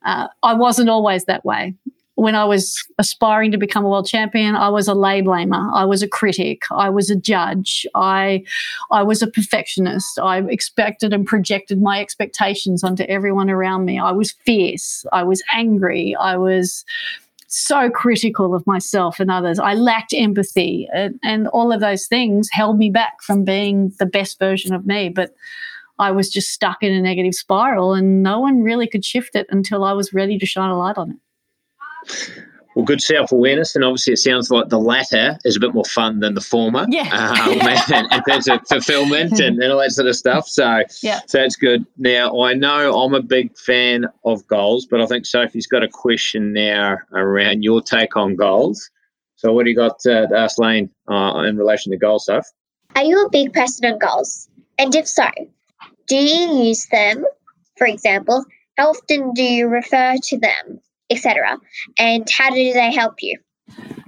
Uh, 0.05 0.29
I 0.41 0.53
wasn't 0.53 0.87
always 0.87 1.25
that 1.25 1.43
way 1.43 1.75
when 2.15 2.35
I 2.35 2.43
was 2.43 2.81
aspiring 2.97 3.51
to 3.51 3.57
become 3.57 3.85
a 3.85 3.89
world 3.89 4.05
champion, 4.05 4.53
I 4.53 4.67
was 4.67 4.89
a 4.89 4.93
lay 4.93 5.21
blamer. 5.21 5.71
I 5.73 5.85
was 5.85 6.03
a 6.03 6.07
critic. 6.07 6.63
I 6.69 6.89
was 6.89 7.09
a 7.09 7.15
judge. 7.15 7.87
I, 7.95 8.43
I 8.91 9.03
was 9.03 9.21
a 9.21 9.27
perfectionist. 9.27 10.19
I 10.19 10.39
expected 10.39 11.13
and 11.13 11.25
projected 11.25 11.81
my 11.81 12.01
expectations 12.01 12.83
onto 12.83 13.03
everyone 13.03 13.49
around 13.49 13.85
me. 13.85 13.99
I 13.99 14.11
was 14.11 14.33
fierce. 14.45 15.05
I 15.13 15.23
was 15.23 15.41
angry. 15.55 16.13
I 16.19 16.35
was 16.35 16.83
so 17.49 17.89
critical 17.89 18.53
of 18.53 18.65
myself 18.67 19.19
and 19.19 19.31
others. 19.31 19.59
I 19.59 19.73
lacked 19.73 20.13
empathy, 20.13 20.87
and, 20.93 21.19
and 21.23 21.47
all 21.49 21.71
of 21.71 21.81
those 21.81 22.07
things 22.07 22.49
held 22.51 22.77
me 22.77 22.89
back 22.89 23.21
from 23.21 23.43
being 23.43 23.91
the 23.99 24.05
best 24.05 24.39
version 24.39 24.73
of 24.73 24.85
me. 24.85 25.09
But 25.09 25.33
I 25.97 26.11
was 26.11 26.29
just 26.29 26.49
stuck 26.49 26.81
in 26.81 26.93
a 26.93 27.01
negative 27.01 27.33
spiral, 27.33 27.93
and 27.93 28.23
no 28.23 28.39
one 28.39 28.61
really 28.61 28.87
could 28.87 29.03
shift 29.03 29.35
it 29.35 29.47
until 29.49 29.83
I 29.83 29.93
was 29.93 30.13
ready 30.13 30.37
to 30.37 30.45
shine 30.45 30.69
a 30.69 30.77
light 30.77 30.97
on 30.97 31.11
it. 31.11 32.43
Well, 32.75 32.85
good 32.85 33.01
self 33.01 33.31
awareness, 33.31 33.75
and 33.75 33.83
obviously, 33.83 34.13
it 34.13 34.17
sounds 34.17 34.51
like 34.51 34.69
the 34.69 34.79
latter 34.79 35.37
is 35.43 35.57
a 35.57 35.59
bit 35.59 35.73
more 35.73 35.85
fun 35.85 36.19
than 36.19 36.35
the 36.35 36.41
former. 36.41 36.85
Yeah, 36.87 37.09
um, 37.09 37.51
in 37.51 38.23
terms 38.23 38.47
of 38.47 38.67
fulfillment 38.67 39.39
and, 39.39 39.61
and 39.61 39.71
all 39.71 39.79
that 39.79 39.91
sort 39.91 40.07
of 40.07 40.15
stuff. 40.15 40.47
So, 40.47 40.83
yeah, 41.01 41.19
so 41.27 41.39
that's 41.39 41.55
good. 41.55 41.85
Now, 41.97 42.41
I 42.41 42.53
know 42.53 42.99
I'm 42.99 43.15
a 43.15 43.23
big 43.23 43.57
fan 43.57 44.05
of 44.23 44.45
goals, 44.47 44.85
but 44.85 45.01
I 45.01 45.07
think 45.07 45.25
Sophie's 45.25 45.67
got 45.67 45.83
a 45.83 45.87
question 45.87 46.53
now 46.53 46.97
around 47.11 47.63
your 47.63 47.81
take 47.81 48.15
on 48.15 48.35
goals. 48.35 48.89
So, 49.35 49.51
what 49.51 49.63
do 49.63 49.71
you 49.71 49.75
got 49.75 50.05
uh, 50.05 50.27
to 50.27 50.37
ask 50.37 50.59
Layne 50.59 50.89
uh, 51.09 51.43
in 51.47 51.57
relation 51.57 51.91
to 51.91 51.97
goals, 51.97 52.25
Soph? 52.25 52.45
Are 52.95 53.03
you 53.03 53.25
a 53.25 53.29
big 53.29 53.51
person 53.51 53.91
on 53.91 53.97
goals? 53.97 54.47
And 54.77 54.93
if 54.93 55.07
so, 55.07 55.27
do 56.07 56.15
you 56.15 56.65
use 56.67 56.85
them? 56.91 57.25
For 57.77 57.87
example, 57.87 58.45
how 58.77 58.89
often 58.89 59.33
do 59.33 59.43
you 59.43 59.67
refer 59.67 60.15
to 60.21 60.39
them? 60.39 60.81
Etc. 61.09 61.57
And 61.97 62.27
how 62.29 62.49
do 62.49 62.73
they 62.73 62.91
help 62.91 63.15
you? 63.21 63.37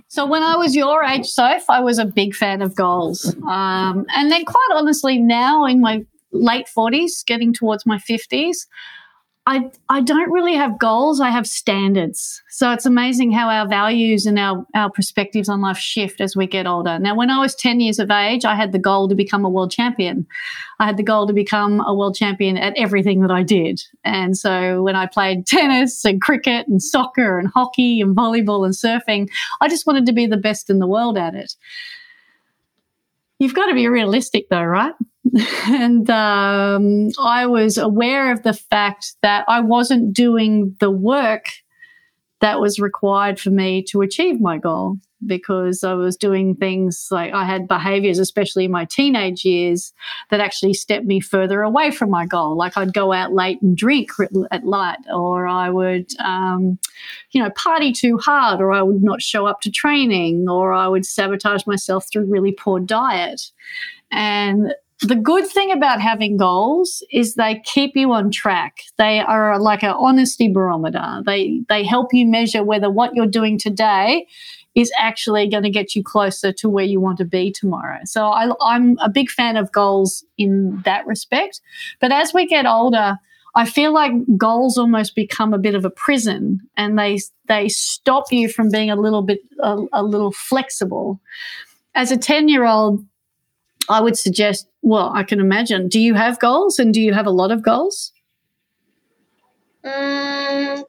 So 0.08 0.26
when 0.26 0.44
I 0.44 0.58
was 0.58 0.76
your 0.76 1.04
age, 1.04 1.26
Soph, 1.26 1.70
I 1.70 1.80
was 1.80 1.98
a 1.98 2.06
big 2.06 2.36
fan 2.36 2.62
of 2.62 2.76
goals. 2.76 3.34
Um, 3.48 4.06
and 4.16 4.30
then 4.30 4.44
quite 4.44 4.70
honestly, 4.74 5.18
now 5.18 5.66
in 5.66 5.80
my 5.80 6.06
late 6.34 6.68
40s, 6.68 7.26
getting 7.26 7.54
towards 7.54 7.86
my 7.86 7.98
50s, 7.98 8.68
I, 9.47 9.71
I 9.89 10.01
don't 10.01 10.30
really 10.30 10.54
have 10.54 10.77
goals. 10.77 11.19
I 11.19 11.32
have 11.32 11.47
standards. 11.47 12.43
So 12.49 12.71
it's 12.71 12.86
amazing 12.86 13.32
how 13.32 13.49
our 13.49 13.67
values 13.67 14.27
and 14.27 14.38
our, 14.38 14.63
our 14.75 14.91
perspectives 14.91 15.49
on 15.49 15.62
life 15.62 15.80
shift 15.80 16.21
as 16.21 16.36
we 16.36 16.45
get 16.45 16.67
older. 16.67 16.99
Now, 16.99 17.15
when 17.15 17.32
I 17.32 17.39
was 17.39 17.56
10 17.56 17.80
years 17.80 17.97
of 17.97 18.12
age, 18.12 18.45
I 18.45 18.54
had 18.54 18.71
the 18.71 18.77
goal 18.77 19.10
to 19.10 19.15
become 19.15 19.43
a 19.43 19.49
world 19.49 19.71
champion. 19.71 20.27
I 20.80 20.86
had 20.86 20.97
the 20.97 21.04
goal 21.04 21.25
to 21.25 21.34
become 21.34 21.80
a 21.82 21.93
world 21.93 22.15
champion 22.15 22.56
at 22.56 22.77
everything 22.77 23.21
that 23.21 23.32
I 23.32 23.41
did. 23.41 23.82
And 24.04 24.38
so 24.38 24.84
when 24.84 24.95
I 24.95 25.08
played 25.08 25.47
tennis 25.47 26.06
and 26.06 26.21
cricket 26.21 26.67
and 26.67 26.82
soccer 26.82 27.39
and 27.39 27.47
hockey 27.47 27.99
and 27.99 28.15
volleyball 28.15 28.63
and 28.63 28.75
surfing, 28.75 29.27
I 29.60 29.67
just 29.69 29.88
wanted 29.88 30.06
to 30.06 30.13
be 30.13 30.27
the 30.27 30.38
best 30.38 30.69
in 30.69 30.77
the 30.77 30.88
world 30.88 31.17
at 31.17 31.34
it. 31.34 31.56
You've 33.39 33.56
got 33.56 33.65
to 33.67 33.73
be 33.73 33.88
realistic 33.88 34.49
though, 34.49 34.63
right? 34.63 34.93
and 35.67 36.10
um, 36.10 37.10
I 37.20 37.46
was 37.46 37.78
aware 37.78 38.32
of 38.32 38.44
the 38.44 38.54
fact 38.54 39.15
that 39.22 39.46
I 39.48 39.62
wasn't 39.62 40.13
doing 40.13 40.76
the 40.80 40.91
work 40.91 41.46
that 42.41 42.60
was 42.60 42.80
required 42.80 43.39
for 43.39 43.52
me 43.52 43.84
to 43.84 44.02
achieve 44.02 44.41
my 44.41 44.58
goal 44.58 44.98
because 45.26 45.84
I 45.84 45.94
was 45.94 46.17
doing 46.17 46.56
things 46.56 47.08
like 47.12 47.32
I 47.34 47.46
had 47.46 47.67
behaviors, 47.67 48.17
especially 48.17 48.65
in 48.65 48.72
my 48.72 48.86
teenage 48.86 49.46
years, 49.46 49.94
that 50.32 50.39
actually 50.39 50.74
stepped 50.74 51.06
me 51.06 51.20
further 51.20 51.62
away 51.62 51.91
from 51.91 52.10
my 52.10 52.26
goal. 52.26 52.58
Like 52.58 52.76
I'd 52.76 52.94
go 52.94 53.13
out 53.13 53.32
late 53.32 53.62
and 53.62 53.78
drink 53.78 54.10
at 54.52 54.65
night, 54.65 54.98
or 55.13 55.48
I 55.48 55.70
would, 55.70 56.08
um, 56.20 56.80
you 57.30 57.41
know, 57.44 57.52
party 57.52 57.91
too 57.91 58.17
hard, 58.17 58.60
or 58.60 58.72
I 58.72 58.82
would 58.82 59.04
not 59.04 59.22
show 59.22 59.46
up 59.46 59.62
to 59.62 59.72
training, 59.72 60.50
or 60.50 60.74
I 60.74 60.88
would 60.88 61.06
sabotage 61.06 61.67
myself 61.67 62.08
through 62.12 62.26
really 62.26 62.52
poor 62.52 62.80
diet. 62.80 63.52
And 64.12 64.74
the 65.02 65.16
good 65.16 65.48
thing 65.48 65.72
about 65.72 66.00
having 66.00 66.38
goals 66.38 67.04
is 67.12 67.34
they 67.34 67.62
keep 67.66 67.96
you 67.96 68.12
on 68.12 68.30
track. 68.30 68.78
They 68.98 69.20
are 69.20 69.60
like 69.60 69.84
an 69.84 69.96
honesty 69.98 70.52
barometer. 70.52 71.22
They 71.26 71.62
they 71.70 71.84
help 71.84 72.14
you 72.14 72.26
measure 72.26 72.64
whether 72.64 72.90
what 72.90 73.16
you're 73.16 73.26
doing 73.28 73.58
today 73.58 74.28
is 74.76 74.92
actually 74.98 75.50
going 75.50 75.64
to 75.64 75.70
get 75.70 75.96
you 75.96 76.04
closer 76.04 76.54
to 76.54 76.70
where 76.70 76.86
you 76.86 77.02
want 77.02 77.18
to 77.18 77.26
be 77.26 77.52
tomorrow. 77.52 78.00
So 78.06 78.28
I, 78.28 78.52
I'm 78.62 78.98
a 79.00 79.10
big 79.10 79.30
fan 79.30 79.58
of 79.58 79.72
goals 79.72 80.24
in 80.38 80.82
that 80.86 81.06
respect. 81.06 81.60
But 82.00 82.14
as 82.14 82.34
we 82.34 82.46
get 82.46 82.66
older, 82.66 83.18
I 83.54 83.66
feel 83.66 83.94
like 83.94 84.14
goals 84.38 84.78
almost 84.78 85.14
become 85.14 85.54
a 85.54 85.58
bit 85.60 85.76
of 85.76 85.84
a 85.84 85.90
prison, 85.90 86.62
and 86.78 86.98
they 86.98 87.20
they 87.48 87.68
stop 87.70 88.26
you 88.32 88.48
from 88.48 88.70
being 88.70 88.90
a 88.90 88.96
little 88.96 89.24
bit 89.24 89.40
a, 89.60 89.78
a 89.92 90.04
little 90.04 90.32
flexible. 90.32 91.20
As 91.94 92.12
a 92.12 92.18
ten 92.18 92.48
year 92.48 92.66
old, 92.66 93.04
I 93.89 94.02
would 94.02 94.17
suggest, 94.17 94.67
well, 94.82 95.12
I 95.13 95.24
can 95.24 95.39
imagine. 95.39 95.88
Do 95.88 96.00
you 96.00 96.13
have 96.13 96.39
goals 96.39 96.80
and 96.80 96.94
do 96.94 97.02
you 97.02 97.13
have 97.13 97.26
a 97.26 97.32
lot 97.32 97.52
of 97.52 97.62
goals? 97.62 98.12
Um, 99.84 100.84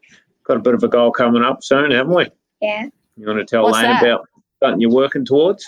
Got 0.45 0.57
a 0.57 0.61
bit 0.61 0.75
of 0.75 0.83
a 0.83 0.89
goal 0.89 1.11
coming 1.13 1.43
up 1.43 1.63
soon, 1.63 1.91
haven't 1.93 2.15
we? 2.15 2.27
Yeah. 2.61 2.87
You 3.17 3.27
want 3.27 3.39
to 3.39 3.45
tell 3.45 3.63
What's 3.65 3.79
Layne 3.79 3.87
that? 3.93 4.03
about 4.03 4.29
something 4.63 4.81
you're 4.81 4.91
working 4.91 5.25
towards? 5.25 5.67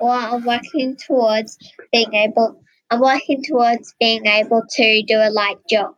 Well, 0.00 0.34
I'm 0.34 0.44
working 0.44 0.96
towards 0.96 1.58
being 1.92 2.12
able. 2.14 2.60
I'm 2.90 3.00
working 3.00 3.42
towards 3.46 3.94
being 4.00 4.26
able 4.26 4.62
to 4.68 5.02
do 5.06 5.16
a 5.16 5.30
light 5.30 5.58
jog. 5.68 5.94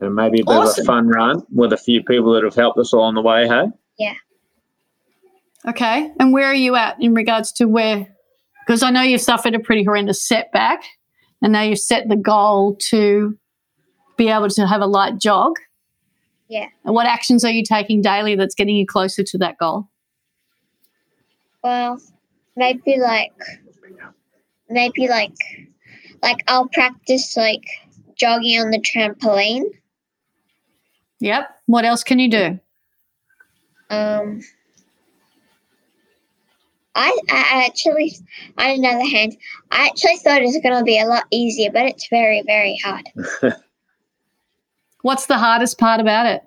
And 0.00 0.14
maybe 0.14 0.40
a 0.40 0.44
bit 0.44 0.52
Awesome. 0.52 0.82
of 0.82 0.84
a 0.84 0.86
fun 0.86 1.08
run 1.08 1.42
with 1.52 1.72
a 1.72 1.76
few 1.78 2.02
people 2.02 2.32
that 2.34 2.44
have 2.44 2.54
helped 2.54 2.78
us 2.78 2.92
along 2.92 3.14
the 3.14 3.22
way, 3.22 3.46
hey? 3.48 3.64
Yeah. 3.98 4.14
Okay. 5.66 6.10
And 6.20 6.32
where 6.32 6.46
are 6.46 6.54
you 6.54 6.76
at 6.76 7.00
in 7.00 7.14
regards 7.14 7.52
to 7.52 7.64
where? 7.66 8.13
Because 8.66 8.82
I 8.82 8.90
know 8.90 9.02
you've 9.02 9.20
suffered 9.20 9.54
a 9.54 9.60
pretty 9.60 9.84
horrendous 9.84 10.26
setback 10.26 10.82
and 11.42 11.52
now 11.52 11.62
you've 11.62 11.78
set 11.78 12.08
the 12.08 12.16
goal 12.16 12.76
to 12.88 13.38
be 14.16 14.28
able 14.28 14.48
to 14.48 14.66
have 14.66 14.80
a 14.80 14.86
light 14.86 15.18
jog. 15.18 15.56
Yeah. 16.48 16.68
And 16.84 16.94
what 16.94 17.06
actions 17.06 17.44
are 17.44 17.50
you 17.50 17.62
taking 17.62 18.00
daily 18.00 18.36
that's 18.36 18.54
getting 18.54 18.76
you 18.76 18.86
closer 18.86 19.22
to 19.22 19.38
that 19.38 19.58
goal? 19.58 19.88
Well, 21.62 21.98
maybe 22.56 22.98
like 22.98 23.32
maybe 24.68 25.08
like 25.08 25.36
like 26.22 26.38
I'll 26.46 26.68
practice 26.68 27.36
like 27.36 27.64
jogging 28.16 28.60
on 28.60 28.70
the 28.70 28.78
trampoline. 28.78 29.64
Yep. 31.20 31.48
What 31.66 31.84
else 31.84 32.04
can 32.04 32.18
you 32.18 32.30
do? 32.30 32.60
Um 33.90 34.40
I, 36.94 37.18
I 37.28 37.64
actually, 37.66 38.16
on 38.56 38.70
another 38.70 39.04
hand, 39.04 39.36
I 39.70 39.86
actually 39.86 40.18
thought 40.18 40.42
it 40.42 40.46
was 40.46 40.60
going 40.62 40.78
to 40.78 40.84
be 40.84 40.98
a 40.98 41.06
lot 41.06 41.24
easier, 41.30 41.70
but 41.72 41.86
it's 41.86 42.08
very, 42.08 42.42
very 42.46 42.78
hard. 42.84 43.08
What's 45.02 45.26
the 45.26 45.38
hardest 45.38 45.78
part 45.78 46.00
about 46.00 46.26
it? 46.26 46.42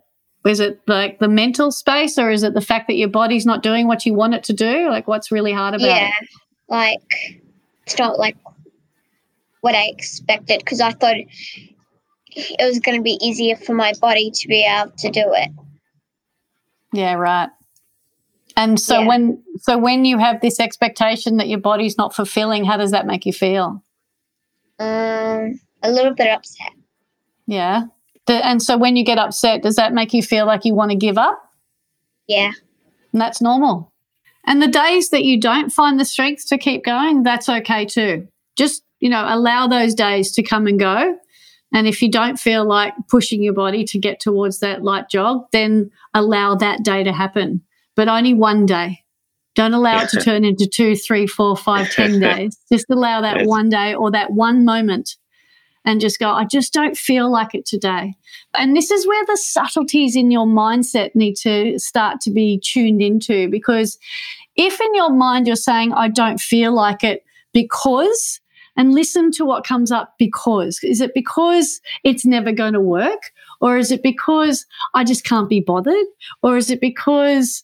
Is 0.45 0.59
it 0.61 0.79
like 0.87 1.19
the 1.19 1.27
mental 1.27 1.71
space 1.71 2.17
or 2.17 2.31
is 2.31 2.43
it 2.43 2.53
the 2.53 2.61
fact 2.61 2.87
that 2.87 2.95
your 2.95 3.09
body's 3.09 3.45
not 3.45 3.61
doing 3.61 3.87
what 3.87 4.05
you 4.05 4.13
want 4.13 4.33
it 4.33 4.43
to 4.45 4.53
do? 4.53 4.89
Like, 4.89 5.07
what's 5.07 5.31
really 5.31 5.51
hard 5.51 5.75
about 5.75 5.87
yeah, 5.87 6.07
it? 6.07 6.13
Yeah, 6.21 6.27
like 6.69 7.43
it's 7.85 7.97
not 7.99 8.17
like 8.17 8.37
what 9.61 9.75
I 9.75 9.87
expected 9.87 10.59
because 10.59 10.79
I 10.79 10.91
thought 10.91 11.15
it 11.17 12.65
was 12.65 12.79
going 12.79 12.97
to 12.97 13.03
be 13.03 13.17
easier 13.21 13.57
for 13.57 13.73
my 13.73 13.93
body 13.99 14.31
to 14.31 14.47
be 14.47 14.63
able 14.63 14.91
to 14.99 15.09
do 15.09 15.23
it. 15.33 15.49
Yeah, 16.93 17.15
right. 17.15 17.49
And 18.57 18.79
so 18.79 18.99
Yeah. 18.99 19.07
when 19.07 19.43
so 19.59 19.77
when 19.77 20.03
you 20.03 20.17
have 20.17 20.41
this 20.41 20.59
expectation 20.59 21.37
that 21.37 21.47
your 21.47 21.59
body's 21.59 21.97
not 21.97 22.13
fulfilling, 22.15 22.65
how 22.65 22.75
does 22.77 22.91
that 22.91 23.05
make 23.07 23.25
you 23.25 23.31
feel? 23.33 23.81
Um, 24.79 25.59
a 25.83 25.91
little 25.91 26.13
bit 26.13 26.27
upset. 26.27 26.71
Yeah. 27.47 27.83
The- 28.25 28.45
and 28.45 28.61
so 28.61 28.77
when 28.77 28.95
you 28.95 29.03
get 29.05 29.17
upset, 29.17 29.63
does 29.63 29.75
that 29.77 29.93
make 29.93 30.13
you 30.13 30.21
feel 30.21 30.45
like 30.45 30.65
you 30.65 30.75
want 30.75 30.91
to 30.91 30.97
give 30.97 31.17
up? 31.17 31.41
Yeah, 32.27 32.51
And 33.13 33.21
that's 33.21 33.41
normal. 33.41 33.93
And 34.45 34.61
the 34.61 34.67
days 34.67 35.09
that 35.09 35.23
you 35.23 35.39
don't 35.39 35.71
find 35.71 35.97
the 35.99 36.03
strength 36.05 36.47
to 36.49 36.57
keep 36.57 36.83
going, 36.83 37.23
that's 37.23 37.47
okay 37.47 37.85
too. 37.85 38.27
Just, 38.57 38.83
you 38.99 39.09
know, 39.09 39.23
allow 39.27 39.67
those 39.67 39.93
days 39.95 40.31
to 40.33 40.43
come 40.43 40.67
and 40.67 40.77
go. 40.79 41.17
And 41.73 41.87
if 41.87 42.01
you 42.01 42.11
don't 42.11 42.37
feel 42.37 42.65
like 42.65 42.93
pushing 43.09 43.41
your 43.41 43.53
body 43.53 43.83
to 43.85 43.97
get 43.99 44.19
towards 44.19 44.59
that 44.59 44.83
light 44.83 45.09
jog, 45.09 45.45
then 45.53 45.89
allow 46.13 46.55
that 46.55 46.83
day 46.83 47.03
to 47.03 47.13
happen. 47.13 47.61
But 47.97 48.07
only 48.07 48.33
one 48.33 48.65
day. 48.65 49.03
Don't 49.55 49.73
allow 49.73 50.03
it 50.03 50.09
to 50.09 50.21
turn 50.21 50.45
into 50.45 50.67
two, 50.71 50.95
three, 50.95 51.25
four, 51.27 51.57
five, 51.57 51.89
ten 51.89 52.19
days. 52.21 52.55
Just 52.71 52.85
allow 52.89 53.21
that 53.21 53.39
Yes. 53.39 53.47
one 53.47 53.69
day 53.69 53.95
or 53.95 54.11
that 54.11 54.31
one 54.31 54.63
moment 54.63 55.17
and 55.83 55.99
just 55.99 56.19
go, 56.19 56.29
I 56.29 56.45
just 56.45 56.73
don't 56.73 56.95
feel 56.97 57.31
like 57.31 57.55
it 57.55 57.65
today. 57.65 58.13
And 58.55 58.75
this 58.75 58.91
is 58.91 59.07
where 59.07 59.25
the 59.25 59.37
subtleties 59.37 60.15
in 60.15 60.29
your 60.31 60.45
mindset 60.45 61.15
need 61.15 61.35
to 61.37 61.79
start 61.79 62.21
to 62.21 62.31
be 62.31 62.59
tuned 62.63 63.01
into 63.01 63.49
because 63.49 63.97
if 64.55 64.79
in 64.79 64.93
your 64.95 65.09
mind 65.11 65.47
you're 65.47 65.55
saying, 65.55 65.93
I 65.93 66.09
don't 66.09 66.39
feel 66.39 66.73
like 66.73 67.03
it 67.03 67.23
because, 67.53 68.41
and 68.75 68.93
listen 68.93 69.31
to 69.31 69.45
what 69.45 69.65
comes 69.65 69.91
up 69.91 70.13
because, 70.19 70.79
is 70.83 71.01
it 71.01 71.13
because 71.15 71.81
it's 72.03 72.25
never 72.25 72.51
going 72.51 72.73
to 72.73 72.81
work? 72.81 73.31
Or 73.61 73.77
is 73.77 73.91
it 73.91 74.03
because 74.03 74.65
I 74.93 75.03
just 75.03 75.23
can't 75.23 75.49
be 75.49 75.59
bothered? 75.59 76.05
Or 76.43 76.57
is 76.57 76.69
it 76.69 76.81
because 76.81 77.63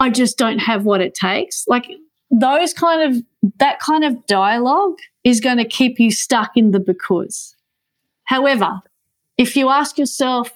I 0.00 0.10
just 0.10 0.38
don't 0.38 0.58
have 0.58 0.84
what 0.84 1.00
it 1.00 1.14
takes? 1.14 1.66
Like 1.68 1.90
those 2.30 2.72
kind 2.72 3.02
of, 3.14 3.22
that 3.58 3.80
kind 3.80 4.04
of 4.04 4.26
dialogue 4.26 4.98
is 5.24 5.40
going 5.40 5.58
to 5.58 5.64
keep 5.64 5.98
you 5.98 6.10
stuck 6.10 6.56
in 6.56 6.70
the 6.72 6.80
because. 6.80 7.54
However, 8.24 8.82
if 9.36 9.56
you 9.56 9.68
ask 9.70 9.98
yourself, 9.98 10.52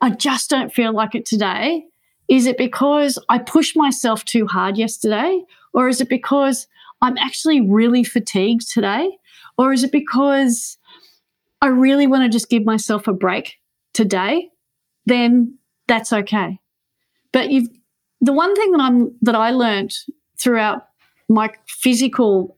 I 0.00 0.10
just 0.10 0.50
don't 0.50 0.72
feel 0.72 0.92
like 0.92 1.14
it 1.14 1.26
today, 1.26 1.84
is 2.28 2.46
it 2.46 2.58
because 2.58 3.18
I 3.28 3.38
pushed 3.38 3.76
myself 3.76 4.24
too 4.24 4.46
hard 4.46 4.76
yesterday? 4.76 5.42
Or 5.72 5.88
is 5.88 6.00
it 6.00 6.08
because 6.08 6.66
I'm 7.02 7.16
actually 7.18 7.60
really 7.60 8.04
fatigued 8.04 8.70
today? 8.70 9.18
Or 9.58 9.72
is 9.72 9.84
it 9.84 9.92
because 9.92 10.78
I 11.60 11.68
really 11.68 12.06
want 12.06 12.24
to 12.24 12.28
just 12.28 12.50
give 12.50 12.64
myself 12.64 13.08
a 13.08 13.12
break 13.12 13.56
today? 13.94 14.50
Then 15.06 15.58
that's 15.88 16.12
okay. 16.12 16.58
But 17.32 17.50
you've 17.50 17.68
the 18.20 18.32
one 18.32 18.54
thing 18.54 18.72
that 18.72 18.80
I'm 18.80 19.16
that 19.22 19.34
I 19.34 19.50
learned 19.50 19.92
throughout 20.38 20.82
my 21.28 21.50
physical, 21.66 22.56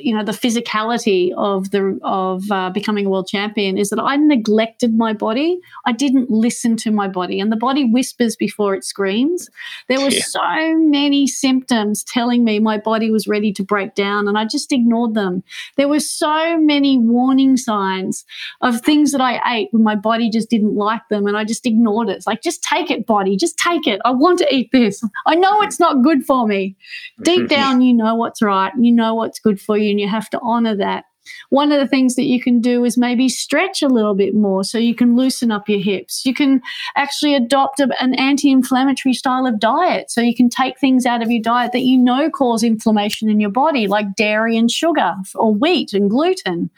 you 0.00 0.14
know, 0.14 0.24
the 0.24 0.32
physicality 0.32 1.32
of 1.36 1.70
the 1.70 1.98
of 2.02 2.50
uh, 2.50 2.70
becoming 2.70 3.04
a 3.06 3.10
world 3.10 3.28
champion 3.28 3.76
is 3.76 3.90
that 3.90 4.00
I 4.00 4.16
neglected 4.16 4.94
my 4.96 5.12
body. 5.12 5.58
I 5.84 5.92
didn't 5.92 6.30
listen 6.30 6.76
to 6.78 6.90
my 6.90 7.08
body, 7.08 7.40
and 7.40 7.52
the 7.52 7.56
body 7.56 7.84
whispers 7.84 8.34
before 8.36 8.74
it 8.74 8.84
screams. 8.84 9.50
There 9.88 10.00
were 10.00 10.10
Yeah. 10.10 10.22
so 10.22 10.76
many 10.78 11.26
symptoms 11.26 12.04
telling 12.04 12.42
me 12.44 12.58
my 12.58 12.78
body 12.78 13.10
was 13.10 13.26
ready 13.26 13.52
to 13.52 13.62
break 13.62 13.94
down, 13.94 14.28
and 14.28 14.38
I 14.38 14.46
just 14.46 14.72
ignored 14.72 15.14
them. 15.14 15.42
There 15.76 15.88
were 15.88 16.00
so 16.00 16.58
many 16.58 16.98
warning 16.98 17.56
signs 17.58 18.24
of 18.62 18.80
things 18.80 19.12
that 19.12 19.20
I 19.20 19.40
ate 19.58 19.68
when 19.72 19.82
my 19.82 19.94
body 19.94 20.30
just 20.30 20.48
didn't 20.48 20.74
like 20.74 21.02
them, 21.10 21.26
and 21.26 21.36
I 21.36 21.44
just 21.44 21.66
ignored 21.66 22.08
it. 22.08 22.16
It's 22.16 22.26
like, 22.26 22.42
just 22.42 22.62
take 22.62 22.90
it, 22.90 23.06
body, 23.06 23.36
just 23.36 23.58
take 23.58 23.86
it. 23.86 24.00
I 24.06 24.10
want 24.12 24.38
to 24.38 24.54
eat 24.54 24.70
this. 24.72 25.02
I 25.26 25.34
know 25.34 25.60
it's 25.62 25.78
not 25.80 26.02
good 26.02 26.24
for 26.24 26.46
me 26.46 26.76
deep 27.22 27.48
down 27.56 27.80
you 27.80 27.94
know 27.94 28.05
what's 28.14 28.42
right 28.42 28.72
you 28.78 28.92
know 28.92 29.14
what's 29.14 29.38
good 29.38 29.60
for 29.60 29.76
you 29.76 29.90
and 29.90 30.00
you 30.00 30.08
have 30.08 30.30
to 30.30 30.40
honor 30.42 30.76
that. 30.76 31.04
One 31.50 31.72
of 31.72 31.80
the 31.80 31.88
things 31.88 32.14
that 32.14 32.24
you 32.24 32.40
can 32.40 32.60
do 32.60 32.84
is 32.84 32.96
maybe 32.96 33.28
stretch 33.28 33.82
a 33.82 33.88
little 33.88 34.14
bit 34.14 34.34
more 34.34 34.64
so 34.64 34.78
you 34.78 34.94
can 34.94 35.16
loosen 35.16 35.50
up 35.50 35.68
your 35.68 35.80
hips. 35.80 36.24
You 36.24 36.34
can 36.34 36.62
actually 36.96 37.34
adopt 37.34 37.80
a, 37.80 37.88
an 38.00 38.14
anti-inflammatory 38.14 39.12
style 39.12 39.46
of 39.46 39.58
diet 39.58 40.10
so 40.10 40.20
you 40.20 40.34
can 40.34 40.48
take 40.48 40.78
things 40.78 41.06
out 41.06 41.22
of 41.22 41.30
your 41.30 41.42
diet 41.42 41.72
that 41.72 41.82
you 41.82 41.98
know 41.98 42.30
cause 42.30 42.62
inflammation 42.62 43.28
in 43.28 43.40
your 43.40 43.50
body 43.50 43.86
like 43.86 44.14
dairy 44.14 44.56
and 44.56 44.70
sugar 44.70 45.14
or 45.34 45.52
wheat 45.52 45.92
and 45.92 46.10
gluten. 46.10 46.70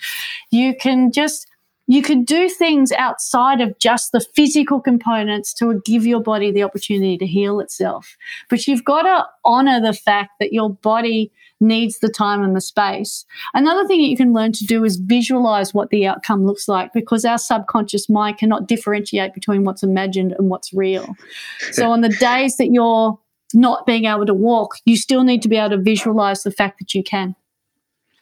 You 0.51 0.75
can 0.75 1.13
just 1.13 1.47
you 1.89 2.03
could 2.03 2.27
do 2.27 2.51
things 2.51 2.93
outside 2.93 3.63
of 3.63 3.77
just 3.79 4.13
the 4.13 4.21
physical 4.21 4.79
components 4.79 5.55
to 5.55 5.81
give 5.87 6.05
your 6.07 6.21
body 6.21 6.53
the 6.53 6.63
opportunity 6.63 7.17
to 7.17 7.27
heal 7.27 7.61
itself. 7.61 8.15
But 8.51 8.67
you've 8.67 8.85
got 8.85 9.03
to 9.03 9.25
honor 9.45 9.81
the 9.81 9.95
fact 9.95 10.33
that 10.39 10.53
your 10.53 10.69
body 10.71 11.33
needs 11.61 11.99
the 11.99 12.11
time 12.11 12.43
and 12.43 12.55
the 12.55 12.61
space. 12.61 13.25
Another 13.55 13.87
thing 13.89 14.03
that 14.03 14.09
you 14.09 14.19
can 14.19 14.35
learn 14.35 14.53
to 14.53 14.67
do 14.67 14.85
is 14.85 14.97
visualize 14.97 15.73
what 15.73 15.89
the 15.89 16.07
outcome 16.07 16.45
looks 16.45 16.69
like 16.69 16.93
because 16.93 17.25
our 17.25 17.39
subconscious 17.39 18.09
mind 18.11 18.37
cannot 18.37 18.69
differentiate 18.69 19.33
between 19.33 19.65
what's 19.65 19.83
imagined 19.83 20.35
and 20.39 20.51
what's 20.51 20.75
real. 20.75 21.17
So 21.73 21.91
on 21.91 22.03
the 22.03 22.11
days 22.11 22.59
that 22.59 22.71
you're 22.71 23.19
not 23.55 23.87
being 23.87 24.05
able 24.05 24.27
to 24.27 24.35
walk, 24.35 24.77
you 24.85 24.99
still 24.99 25.25
need 25.25 25.41
to 25.41 25.49
be 25.49 25.57
able 25.57 25.71
to 25.71 25.83
visualize 25.83 26.43
the 26.43 26.51
fact 26.53 26.79
that 26.81 26.95
you 26.95 27.03
can. 27.03 27.35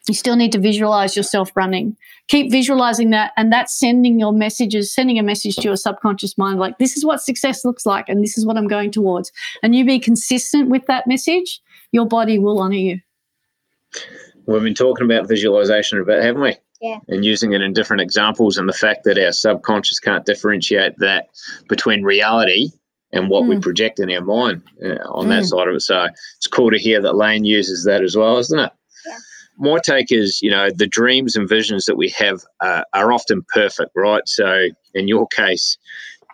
You 0.08 0.14
still 0.14 0.36
need 0.36 0.52
to 0.52 0.58
visualize 0.58 1.16
yourself 1.16 1.50
running. 1.56 1.96
Keep 2.28 2.50
visualizing 2.50 3.10
that, 3.10 3.32
and 3.36 3.52
that's 3.52 3.78
sending 3.78 4.18
your 4.20 4.32
messages, 4.32 4.94
sending 4.94 5.18
a 5.18 5.22
message 5.22 5.56
to 5.56 5.62
your 5.62 5.76
subconscious 5.76 6.36
mind 6.38 6.58
like, 6.58 6.78
this 6.78 6.96
is 6.96 7.04
what 7.04 7.20
success 7.22 7.64
looks 7.64 7.86
like, 7.86 8.08
and 8.08 8.22
this 8.22 8.38
is 8.38 8.46
what 8.46 8.56
I'm 8.56 8.68
going 8.68 8.90
towards. 8.90 9.32
And 9.62 9.74
you 9.74 9.84
be 9.84 9.98
consistent 9.98 10.68
with 10.68 10.86
that 10.86 11.06
message, 11.06 11.60
your 11.92 12.06
body 12.06 12.38
will 12.38 12.58
honor 12.60 12.76
you. 12.76 13.00
We've 14.46 14.62
been 14.62 14.74
talking 14.74 15.04
about 15.04 15.28
visualization 15.28 16.00
a 16.00 16.04
bit, 16.04 16.22
haven't 16.22 16.42
we? 16.42 16.56
Yeah. 16.80 16.98
And 17.08 17.24
using 17.24 17.52
it 17.52 17.62
in 17.62 17.72
different 17.72 18.02
examples, 18.02 18.58
and 18.58 18.68
the 18.68 18.72
fact 18.74 19.04
that 19.04 19.18
our 19.18 19.32
subconscious 19.32 19.98
can't 19.98 20.26
differentiate 20.26 20.98
that 20.98 21.28
between 21.68 22.02
reality 22.02 22.68
and 23.12 23.30
what 23.30 23.46
we 23.46 23.56
Mm. 23.56 23.62
project 23.62 23.98
in 23.98 24.10
our 24.10 24.20
mind 24.20 24.62
uh, 24.84 24.98
on 25.10 25.28
that 25.28 25.44
Mm. 25.44 25.46
side 25.46 25.68
of 25.68 25.74
it. 25.76 25.80
So 25.80 26.06
it's 26.36 26.46
cool 26.46 26.70
to 26.70 26.78
hear 26.78 27.00
that 27.02 27.16
Layne 27.16 27.44
uses 27.44 27.84
that 27.84 28.02
as 28.02 28.16
well, 28.16 28.38
isn't 28.38 28.58
it? 28.58 28.72
My 29.58 29.78
take 29.78 30.12
is, 30.12 30.40
you 30.42 30.50
know, 30.50 30.68
the 30.70 30.86
dreams 30.86 31.34
and 31.36 31.48
visions 31.48 31.86
that 31.86 31.96
we 31.96 32.10
have 32.10 32.42
uh, 32.60 32.82
are 32.92 33.12
often 33.12 33.44
perfect, 33.54 33.90
right? 33.94 34.22
So 34.26 34.68
in 34.94 35.08
your 35.08 35.26
case, 35.28 35.78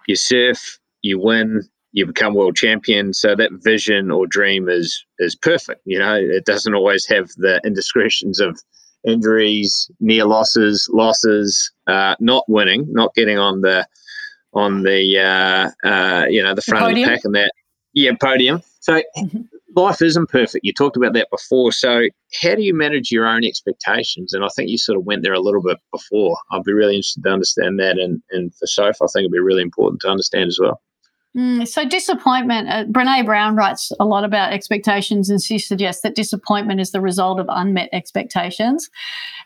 you 0.06 0.16
surf, 0.16 0.78
you 1.02 1.18
win, 1.18 1.62
you 1.92 2.06
become 2.06 2.34
world 2.34 2.56
champion. 2.56 3.12
So 3.12 3.36
that 3.36 3.50
vision 3.62 4.10
or 4.10 4.26
dream 4.26 4.68
is 4.68 5.04
is 5.18 5.36
perfect. 5.36 5.82
You 5.84 5.98
know, 5.98 6.14
it 6.14 6.44
doesn't 6.44 6.74
always 6.74 7.06
have 7.06 7.28
the 7.36 7.60
indiscretions 7.64 8.40
of 8.40 8.58
injuries, 9.06 9.90
near 10.00 10.24
losses, 10.24 10.88
losses, 10.92 11.70
uh, 11.86 12.14
not 12.20 12.44
winning, 12.48 12.86
not 12.90 13.14
getting 13.14 13.38
on 13.38 13.60
the 13.60 13.86
on 14.54 14.82
the 14.82 15.18
uh, 15.18 15.88
uh, 15.88 16.26
you 16.28 16.42
know 16.42 16.54
the 16.54 16.62
front 16.62 16.90
of 16.90 16.94
the 16.94 17.04
pack 17.04 17.20
and 17.24 17.34
that 17.34 17.52
yeah 17.94 18.12
podium. 18.20 18.62
So 18.80 19.02
Mhm. 19.18 19.48
Life 19.74 20.02
isn't 20.02 20.28
perfect. 20.28 20.64
You 20.64 20.72
talked 20.72 20.96
about 20.96 21.14
that 21.14 21.28
before. 21.30 21.72
So 21.72 22.02
how 22.40 22.54
do 22.54 22.62
you 22.62 22.74
manage 22.74 23.10
your 23.10 23.26
own 23.26 23.44
expectations? 23.44 24.32
And 24.32 24.44
I 24.44 24.48
think 24.54 24.70
you 24.70 24.78
sort 24.78 24.98
of 24.98 25.04
went 25.04 25.22
there 25.22 25.32
a 25.32 25.40
little 25.40 25.62
bit 25.62 25.78
before. 25.92 26.36
I'd 26.50 26.64
be 26.64 26.72
really 26.72 26.96
interested 26.96 27.24
to 27.24 27.30
understand 27.30 27.78
that. 27.80 27.98
And 27.98 28.22
and 28.30 28.54
for 28.54 28.66
Soph, 28.66 29.02
I 29.02 29.06
think 29.12 29.24
it'd 29.24 29.32
be 29.32 29.38
really 29.38 29.62
important 29.62 30.00
to 30.02 30.08
understand 30.08 30.48
as 30.48 30.58
well. 30.60 30.80
Mm, 31.34 31.66
so 31.66 31.88
disappointment, 31.88 32.68
uh, 32.68 32.84
Brene 32.84 33.24
Brown 33.24 33.56
writes 33.56 33.90
a 33.98 34.04
lot 34.04 34.22
about 34.22 34.52
expectations 34.52 35.30
and 35.30 35.40
she 35.42 35.58
suggests 35.58 36.02
that 36.02 36.14
disappointment 36.14 36.78
is 36.78 36.90
the 36.90 37.00
result 37.00 37.40
of 37.40 37.46
unmet 37.48 37.88
expectations. 37.90 38.90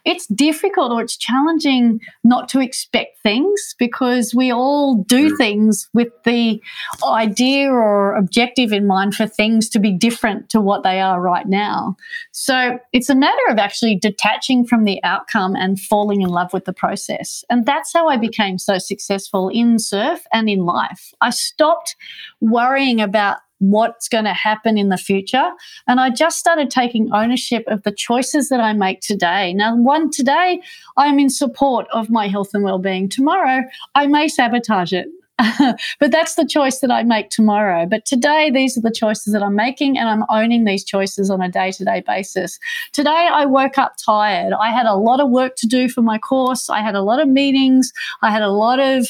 It's 0.04 0.26
difficult 0.26 0.90
or 0.90 1.00
it's 1.00 1.16
challenging 1.16 2.00
not 2.24 2.48
to 2.50 2.60
expect 2.60 3.18
things 3.22 3.76
because 3.78 4.34
we 4.34 4.50
all 4.52 4.96
do 5.04 5.36
things 5.36 5.88
with 5.94 6.08
the 6.24 6.60
idea 7.04 7.70
or 7.70 8.16
objective 8.16 8.72
in 8.72 8.88
mind 8.88 9.14
for 9.14 9.28
things 9.28 9.68
to 9.68 9.78
be 9.78 9.92
different 9.92 10.48
to 10.50 10.60
what 10.60 10.82
they 10.82 11.00
are 11.00 11.20
right 11.20 11.46
now. 11.46 11.96
So 12.32 12.80
it's 12.92 13.10
a 13.10 13.14
matter 13.14 13.42
of 13.48 13.58
actually 13.58 13.94
detaching 13.94 14.66
from 14.66 14.84
the 14.84 15.00
outcome 15.04 15.54
and 15.54 15.80
falling 15.80 16.22
in 16.22 16.30
love 16.30 16.52
with 16.52 16.64
the 16.64 16.72
process. 16.72 17.44
And 17.48 17.64
that's 17.64 17.92
how 17.92 18.08
I 18.08 18.16
became 18.16 18.58
so 18.58 18.78
successful 18.78 19.50
in 19.50 19.78
surf 19.78 20.24
and 20.32 20.48
in 20.48 20.64
life. 20.64 21.12
I 21.20 21.30
stopped 21.30 21.75
stopped 21.76 21.96
worrying 22.40 23.00
about 23.00 23.38
what's 23.58 24.06
going 24.08 24.24
to 24.24 24.34
happen 24.34 24.76
in 24.76 24.90
the 24.90 24.98
future. 24.98 25.50
And 25.86 25.98
I 25.98 26.10
just 26.10 26.38
started 26.38 26.70
taking 26.70 27.10
ownership 27.14 27.64
of 27.68 27.82
the 27.84 27.92
choices 27.92 28.50
that 28.50 28.60
I 28.60 28.74
make 28.74 29.00
today. 29.00 29.54
Now, 29.54 29.74
one 29.74 30.10
today, 30.10 30.60
I'm 30.98 31.18
in 31.18 31.30
support 31.30 31.86
of 31.90 32.10
my 32.10 32.28
health 32.28 32.50
and 32.52 32.62
well-being. 32.62 33.08
Tomorrow, 33.08 33.62
I 33.94 34.08
may 34.08 34.28
sabotage 34.28 34.92
it. 34.92 35.06
but 36.00 36.10
that's 36.10 36.36
the 36.36 36.46
choice 36.46 36.78
that 36.78 36.90
I 36.90 37.02
make 37.02 37.28
tomorrow. 37.28 37.84
But 37.84 38.06
today, 38.06 38.50
these 38.50 38.78
are 38.78 38.80
the 38.80 38.90
choices 38.90 39.34
that 39.34 39.42
I'm 39.42 39.54
making, 39.54 39.98
and 39.98 40.08
I'm 40.08 40.24
owning 40.30 40.64
these 40.64 40.82
choices 40.82 41.28
on 41.28 41.42
a 41.42 41.50
day 41.50 41.72
to 41.72 41.84
day 41.84 42.02
basis. 42.06 42.58
Today, 42.92 43.28
I 43.30 43.44
woke 43.44 43.76
up 43.76 43.96
tired. 44.02 44.54
I 44.54 44.70
had 44.70 44.86
a 44.86 44.94
lot 44.94 45.20
of 45.20 45.28
work 45.28 45.56
to 45.56 45.66
do 45.66 45.90
for 45.90 46.00
my 46.00 46.16
course. 46.16 46.70
I 46.70 46.80
had 46.80 46.94
a 46.94 47.02
lot 47.02 47.20
of 47.20 47.28
meetings. 47.28 47.92
I 48.22 48.30
had 48.30 48.40
a 48.40 48.50
lot 48.50 48.80
of 48.80 49.06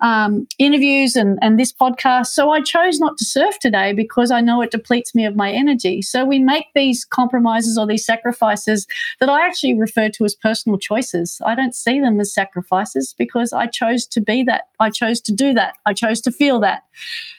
um, 0.00 0.48
interviews 0.58 1.14
and, 1.14 1.38
and 1.42 1.60
this 1.60 1.72
podcast. 1.72 2.26
So 2.28 2.50
I 2.50 2.60
chose 2.60 2.98
not 2.98 3.16
to 3.18 3.24
surf 3.24 3.60
today 3.60 3.92
because 3.92 4.32
I 4.32 4.40
know 4.40 4.60
it 4.62 4.72
depletes 4.72 5.14
me 5.14 5.26
of 5.26 5.36
my 5.36 5.52
energy. 5.52 6.02
So 6.02 6.24
we 6.24 6.40
make 6.40 6.66
these 6.74 7.04
compromises 7.04 7.78
or 7.78 7.86
these 7.86 8.04
sacrifices 8.04 8.88
that 9.20 9.28
I 9.28 9.46
actually 9.46 9.78
refer 9.78 10.08
to 10.08 10.24
as 10.24 10.34
personal 10.34 10.76
choices. 10.76 11.40
I 11.46 11.54
don't 11.54 11.74
see 11.74 12.00
them 12.00 12.18
as 12.18 12.34
sacrifices 12.34 13.14
because 13.16 13.52
I 13.52 13.66
chose 13.66 14.06
to 14.08 14.20
be 14.20 14.42
that. 14.44 14.68
I 14.80 14.90
chose 14.90 15.20
to 15.20 15.32
do 15.32 15.54
that 15.54 15.67
that. 15.68 15.76
I 15.86 15.94
chose 15.94 16.20
to 16.22 16.32
feel 16.32 16.60
that. 16.60 16.82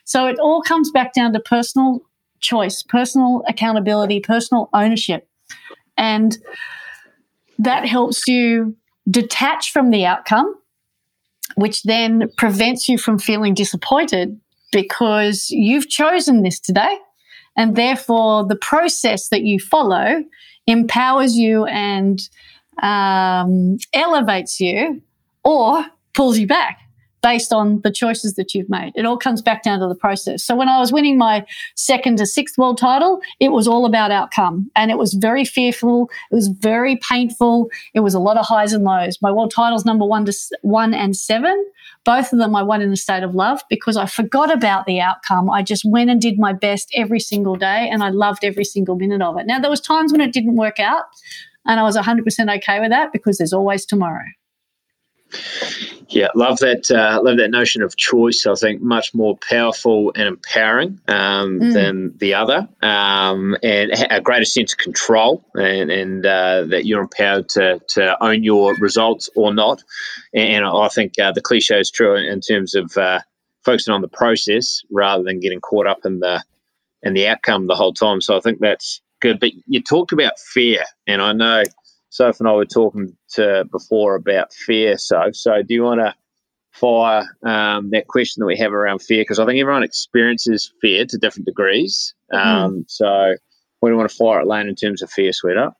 So 0.05 0.27
it 0.27 0.39
all 0.39 0.61
comes 0.61 0.91
back 0.91 1.13
down 1.13 1.33
to 1.33 1.39
personal 1.39 2.01
choice, 2.39 2.83
personal 2.83 3.43
accountability, 3.47 4.19
personal 4.19 4.69
ownership. 4.73 5.27
And 5.97 6.37
that 7.57 7.85
helps 7.85 8.27
you 8.27 8.75
detach 9.09 9.71
from 9.71 9.91
the 9.91 10.05
outcome, 10.05 10.55
which 11.55 11.83
then 11.83 12.29
prevents 12.37 12.87
you 12.87 12.97
from 12.97 13.19
feeling 13.19 13.53
disappointed 13.53 14.39
because 14.71 15.49
you've 15.49 15.89
chosen 15.89 16.43
this 16.43 16.59
today. 16.59 16.97
And 17.57 17.75
therefore, 17.75 18.45
the 18.47 18.55
process 18.55 19.29
that 19.29 19.41
you 19.41 19.59
follow 19.59 20.23
empowers 20.67 21.35
you 21.35 21.65
and 21.65 22.19
um, 22.81 23.77
elevates 23.93 24.59
you 24.59 25.01
or 25.43 25.85
pulls 26.13 26.37
you 26.37 26.47
back 26.47 26.79
based 27.21 27.51
on 27.51 27.81
the 27.81 27.91
choices 27.91 28.35
that 28.35 28.53
you've 28.53 28.69
made. 28.69 28.91
It 28.95 29.05
all 29.05 29.17
comes 29.17 29.41
back 29.41 29.63
down 29.63 29.79
to 29.79 29.87
the 29.87 29.95
process. 29.95 30.43
So 30.43 30.55
when 30.55 30.69
I 30.69 30.79
was 30.79 30.91
winning 30.91 31.17
my 31.17 31.45
second 31.75 32.17
to 32.17 32.25
sixth 32.25 32.57
world 32.57 32.77
title, 32.77 33.21
it 33.39 33.49
was 33.49 33.67
all 33.67 33.85
about 33.85 34.11
outcome 34.11 34.69
and 34.75 34.91
it 34.91 34.97
was 34.97 35.13
very 35.13 35.45
fearful. 35.45 36.09
It 36.31 36.35
was 36.35 36.47
very 36.47 36.97
painful. 36.97 37.69
It 37.93 38.01
was 38.01 38.13
a 38.13 38.19
lot 38.19 38.37
of 38.37 38.45
highs 38.45 38.73
and 38.73 38.83
lows. 38.83 39.21
My 39.21 39.31
world 39.31 39.51
titles 39.53 39.85
number 39.85 40.05
one 40.05 40.25
to 40.25 40.33
one 40.61 40.93
and 40.93 41.15
seven, 41.15 41.65
both 42.05 42.31
of 42.31 42.39
them 42.39 42.55
I 42.55 42.63
won 42.63 42.81
in 42.81 42.91
a 42.91 42.97
state 42.97 43.23
of 43.23 43.35
love 43.35 43.61
because 43.69 43.97
I 43.97 44.05
forgot 44.05 44.51
about 44.51 44.85
the 44.85 45.01
outcome. 45.01 45.49
I 45.49 45.61
just 45.61 45.83
went 45.85 46.09
and 46.09 46.21
did 46.21 46.39
my 46.39 46.53
best 46.53 46.91
every 46.95 47.19
single 47.19 47.55
day 47.55 47.89
and 47.91 48.03
I 48.03 48.09
loved 48.09 48.43
every 48.43 48.65
single 48.65 48.95
minute 48.95 49.21
of 49.21 49.37
it. 49.37 49.45
Now 49.47 49.59
there 49.59 49.69
was 49.69 49.81
times 49.81 50.11
when 50.11 50.21
it 50.21 50.33
didn't 50.33 50.55
work 50.55 50.79
out 50.79 51.05
and 51.65 51.79
I 51.79 51.83
was 51.83 51.97
100% 51.97 52.57
okay 52.57 52.79
with 52.79 52.89
that 52.89 53.11
because 53.11 53.37
there's 53.37 53.53
always 53.53 53.85
tomorrow. 53.85 54.23
Yeah, 56.09 56.27
love 56.35 56.57
that. 56.59 56.89
Uh, 56.89 57.21
love 57.23 57.37
that 57.37 57.51
notion 57.51 57.83
of 57.83 57.95
choice. 57.95 58.47
I 58.47 58.55
think 58.55 58.81
much 58.81 59.13
more 59.13 59.37
powerful 59.37 60.11
and 60.15 60.27
empowering 60.27 60.99
um, 61.07 61.59
mm. 61.59 61.73
than 61.73 62.17
the 62.17 62.33
other, 62.33 62.67
um, 62.81 63.55
and 63.61 63.91
a 64.09 64.19
greater 64.19 64.45
sense 64.45 64.73
of 64.73 64.79
control, 64.79 65.45
and, 65.53 65.91
and 65.91 66.25
uh, 66.25 66.65
that 66.65 66.85
you're 66.85 67.01
empowered 67.01 67.49
to 67.49 67.79
to 67.89 68.23
own 68.23 68.43
your 68.43 68.75
results 68.75 69.29
or 69.35 69.53
not. 69.53 69.83
And 70.33 70.65
I 70.65 70.87
think 70.87 71.13
uh, 71.19 71.31
the 71.31 71.41
cliche 71.41 71.79
is 71.79 71.91
true 71.91 72.15
in 72.15 72.41
terms 72.41 72.73
of 72.73 72.97
uh, 72.97 73.19
focusing 73.63 73.93
on 73.93 74.01
the 74.01 74.07
process 74.07 74.81
rather 74.91 75.23
than 75.23 75.39
getting 75.39 75.61
caught 75.61 75.85
up 75.85 76.05
in 76.05 76.19
the 76.19 76.43
in 77.03 77.13
the 77.13 77.27
outcome 77.27 77.67
the 77.67 77.75
whole 77.75 77.93
time. 77.93 78.19
So 78.19 78.35
I 78.35 78.39
think 78.39 78.59
that's 78.59 78.99
good. 79.19 79.39
But 79.39 79.51
you 79.67 79.81
talked 79.81 80.11
about 80.11 80.39
fear, 80.39 80.83
and 81.05 81.21
I 81.21 81.33
know 81.33 81.63
Soph 82.09 82.39
and 82.39 82.49
I 82.49 82.53
were 82.53 82.65
talking 82.65 83.15
to 83.33 83.65
before 83.71 84.15
about 84.15 84.53
fear. 84.53 84.97
So, 84.97 85.29
so 85.31 85.61
do 85.61 85.73
you 85.73 85.83
want 85.83 86.01
to 86.01 86.13
fire 86.71 87.23
um, 87.45 87.91
that 87.91 88.07
question 88.07 88.41
that 88.41 88.47
we 88.47 88.57
have 88.57 88.73
around 88.73 88.99
fear? 88.99 89.21
Because 89.21 89.39
I 89.39 89.45
think 89.45 89.59
everyone 89.59 89.83
experiences 89.83 90.71
fear 90.81 91.05
to 91.05 91.17
different 91.17 91.45
degrees. 91.45 92.13
Mm-hmm. 92.33 92.47
Um, 92.47 92.73
mm. 92.73 92.83
So, 92.87 93.35
we 93.81 93.91
do 93.91 93.95
want 93.95 94.09
to 94.09 94.15
fire 94.15 94.41
it, 94.41 94.47
Layne, 94.47 94.67
in 94.67 94.75
terms 94.75 95.01
of 95.01 95.09
fear, 95.09 95.31
sweetheart. 95.31 95.73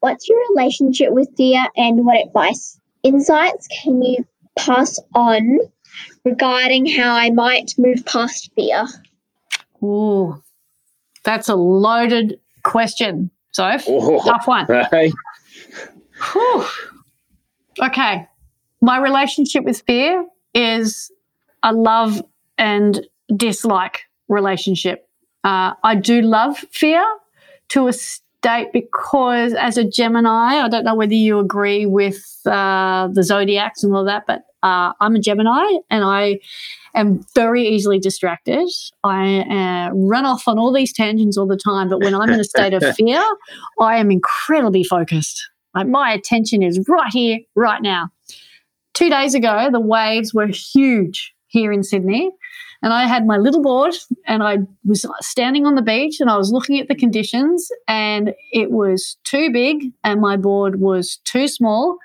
What's 0.00 0.28
your 0.28 0.38
relationship 0.50 1.12
with 1.12 1.28
fear, 1.36 1.64
and 1.76 2.04
what 2.04 2.26
advice, 2.26 2.78
insights 3.02 3.68
can 3.82 4.02
you 4.02 4.26
pass 4.56 4.98
on 5.14 5.60
regarding 6.24 6.86
how 6.86 7.14
I 7.14 7.30
might 7.30 7.74
move 7.78 8.04
past 8.04 8.50
fear? 8.56 8.86
Ooh, 9.82 10.42
that's 11.22 11.48
a 11.48 11.54
loaded 11.54 12.40
question. 12.64 13.30
So, 13.52 13.70
tough 14.24 14.46
one. 14.46 14.66
Hey. 14.90 15.12
Whew. 16.32 16.66
Okay. 17.82 18.26
My 18.80 18.98
relationship 18.98 19.64
with 19.64 19.82
fear 19.86 20.26
is 20.54 21.10
a 21.62 21.72
love 21.72 22.22
and 22.58 23.06
dislike 23.34 24.02
relationship. 24.28 25.08
Uh, 25.42 25.74
I 25.82 25.94
do 25.94 26.22
love 26.22 26.58
fear 26.70 27.04
to 27.70 27.88
a 27.88 27.92
state 27.92 28.72
because 28.72 29.54
as 29.54 29.76
a 29.76 29.84
Gemini, 29.84 30.60
I 30.60 30.68
don't 30.68 30.84
know 30.84 30.94
whether 30.94 31.14
you 31.14 31.38
agree 31.38 31.86
with 31.86 32.40
uh, 32.46 33.08
the 33.12 33.22
zodiacs 33.22 33.82
and 33.82 33.94
all 33.94 34.04
that, 34.04 34.24
but 34.26 34.42
uh, 34.62 34.92
I'm 35.00 35.16
a 35.16 35.20
Gemini 35.20 35.78
and 35.90 36.04
I 36.04 36.40
am 36.94 37.24
very 37.34 37.66
easily 37.66 37.98
distracted. 37.98 38.68
I 39.02 39.40
uh, 39.40 39.94
run 39.94 40.24
off 40.24 40.46
on 40.48 40.58
all 40.58 40.72
these 40.72 40.92
tangents 40.92 41.36
all 41.36 41.46
the 41.46 41.56
time, 41.56 41.88
but 41.88 42.00
when 42.00 42.14
I'm 42.14 42.30
in 42.30 42.40
a 42.40 42.44
state 42.44 42.72
of 42.72 42.82
fear, 42.96 43.22
I 43.80 43.96
am 43.96 44.10
incredibly 44.10 44.84
focused. 44.84 45.50
Like 45.74 45.88
my 45.88 46.12
attention 46.12 46.62
is 46.62 46.86
right 46.88 47.12
here, 47.12 47.40
right 47.54 47.82
now. 47.82 48.10
Two 48.94 49.10
days 49.10 49.34
ago, 49.34 49.68
the 49.72 49.80
waves 49.80 50.32
were 50.32 50.46
huge 50.46 51.34
here 51.48 51.72
in 51.72 51.82
Sydney. 51.82 52.30
And 52.82 52.92
I 52.92 53.06
had 53.06 53.26
my 53.26 53.38
little 53.38 53.62
board 53.62 53.94
and 54.26 54.42
I 54.42 54.58
was 54.84 55.06
standing 55.20 55.64
on 55.64 55.74
the 55.74 55.82
beach 55.82 56.20
and 56.20 56.28
I 56.28 56.36
was 56.36 56.52
looking 56.52 56.78
at 56.80 56.88
the 56.88 56.94
conditions 56.94 57.72
and 57.88 58.34
it 58.52 58.70
was 58.70 59.16
too 59.24 59.50
big 59.50 59.90
and 60.04 60.20
my 60.20 60.36
board 60.36 60.80
was 60.80 61.16
too 61.24 61.48
small. 61.48 61.96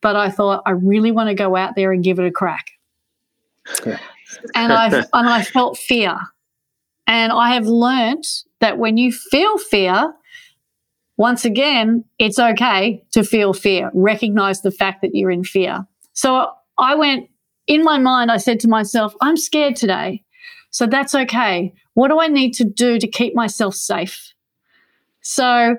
But 0.00 0.16
I 0.16 0.30
thought, 0.30 0.62
I 0.66 0.72
really 0.72 1.12
want 1.12 1.28
to 1.28 1.34
go 1.34 1.54
out 1.54 1.76
there 1.76 1.92
and 1.92 2.02
give 2.02 2.18
it 2.18 2.26
a 2.26 2.32
crack. 2.32 2.72
and 4.54 4.72
I 4.72 4.86
and 4.86 5.28
I 5.28 5.42
felt 5.44 5.78
fear. 5.78 6.18
And 7.06 7.32
I 7.32 7.54
have 7.54 7.66
learnt 7.66 8.26
that 8.60 8.78
when 8.78 8.96
you 8.96 9.12
feel 9.12 9.56
fear, 9.58 10.12
once 11.16 11.44
again, 11.44 12.04
it's 12.18 12.38
okay 12.38 13.04
to 13.12 13.22
feel 13.22 13.52
fear. 13.52 13.90
Recognize 13.94 14.62
the 14.62 14.70
fact 14.70 15.02
that 15.02 15.14
you're 15.14 15.30
in 15.30 15.44
fear. 15.44 15.86
So 16.12 16.50
I 16.78 16.94
went 16.94 17.28
in 17.66 17.82
my 17.82 17.98
mind, 17.98 18.30
I 18.30 18.36
said 18.36 18.60
to 18.60 18.68
myself, 18.68 19.14
I'm 19.20 19.36
scared 19.36 19.76
today. 19.76 20.22
So 20.70 20.86
that's 20.86 21.14
okay. 21.14 21.72
What 21.94 22.08
do 22.08 22.20
I 22.20 22.26
need 22.26 22.52
to 22.54 22.64
do 22.64 22.98
to 22.98 23.06
keep 23.06 23.34
myself 23.34 23.74
safe? 23.74 24.34
So 25.20 25.76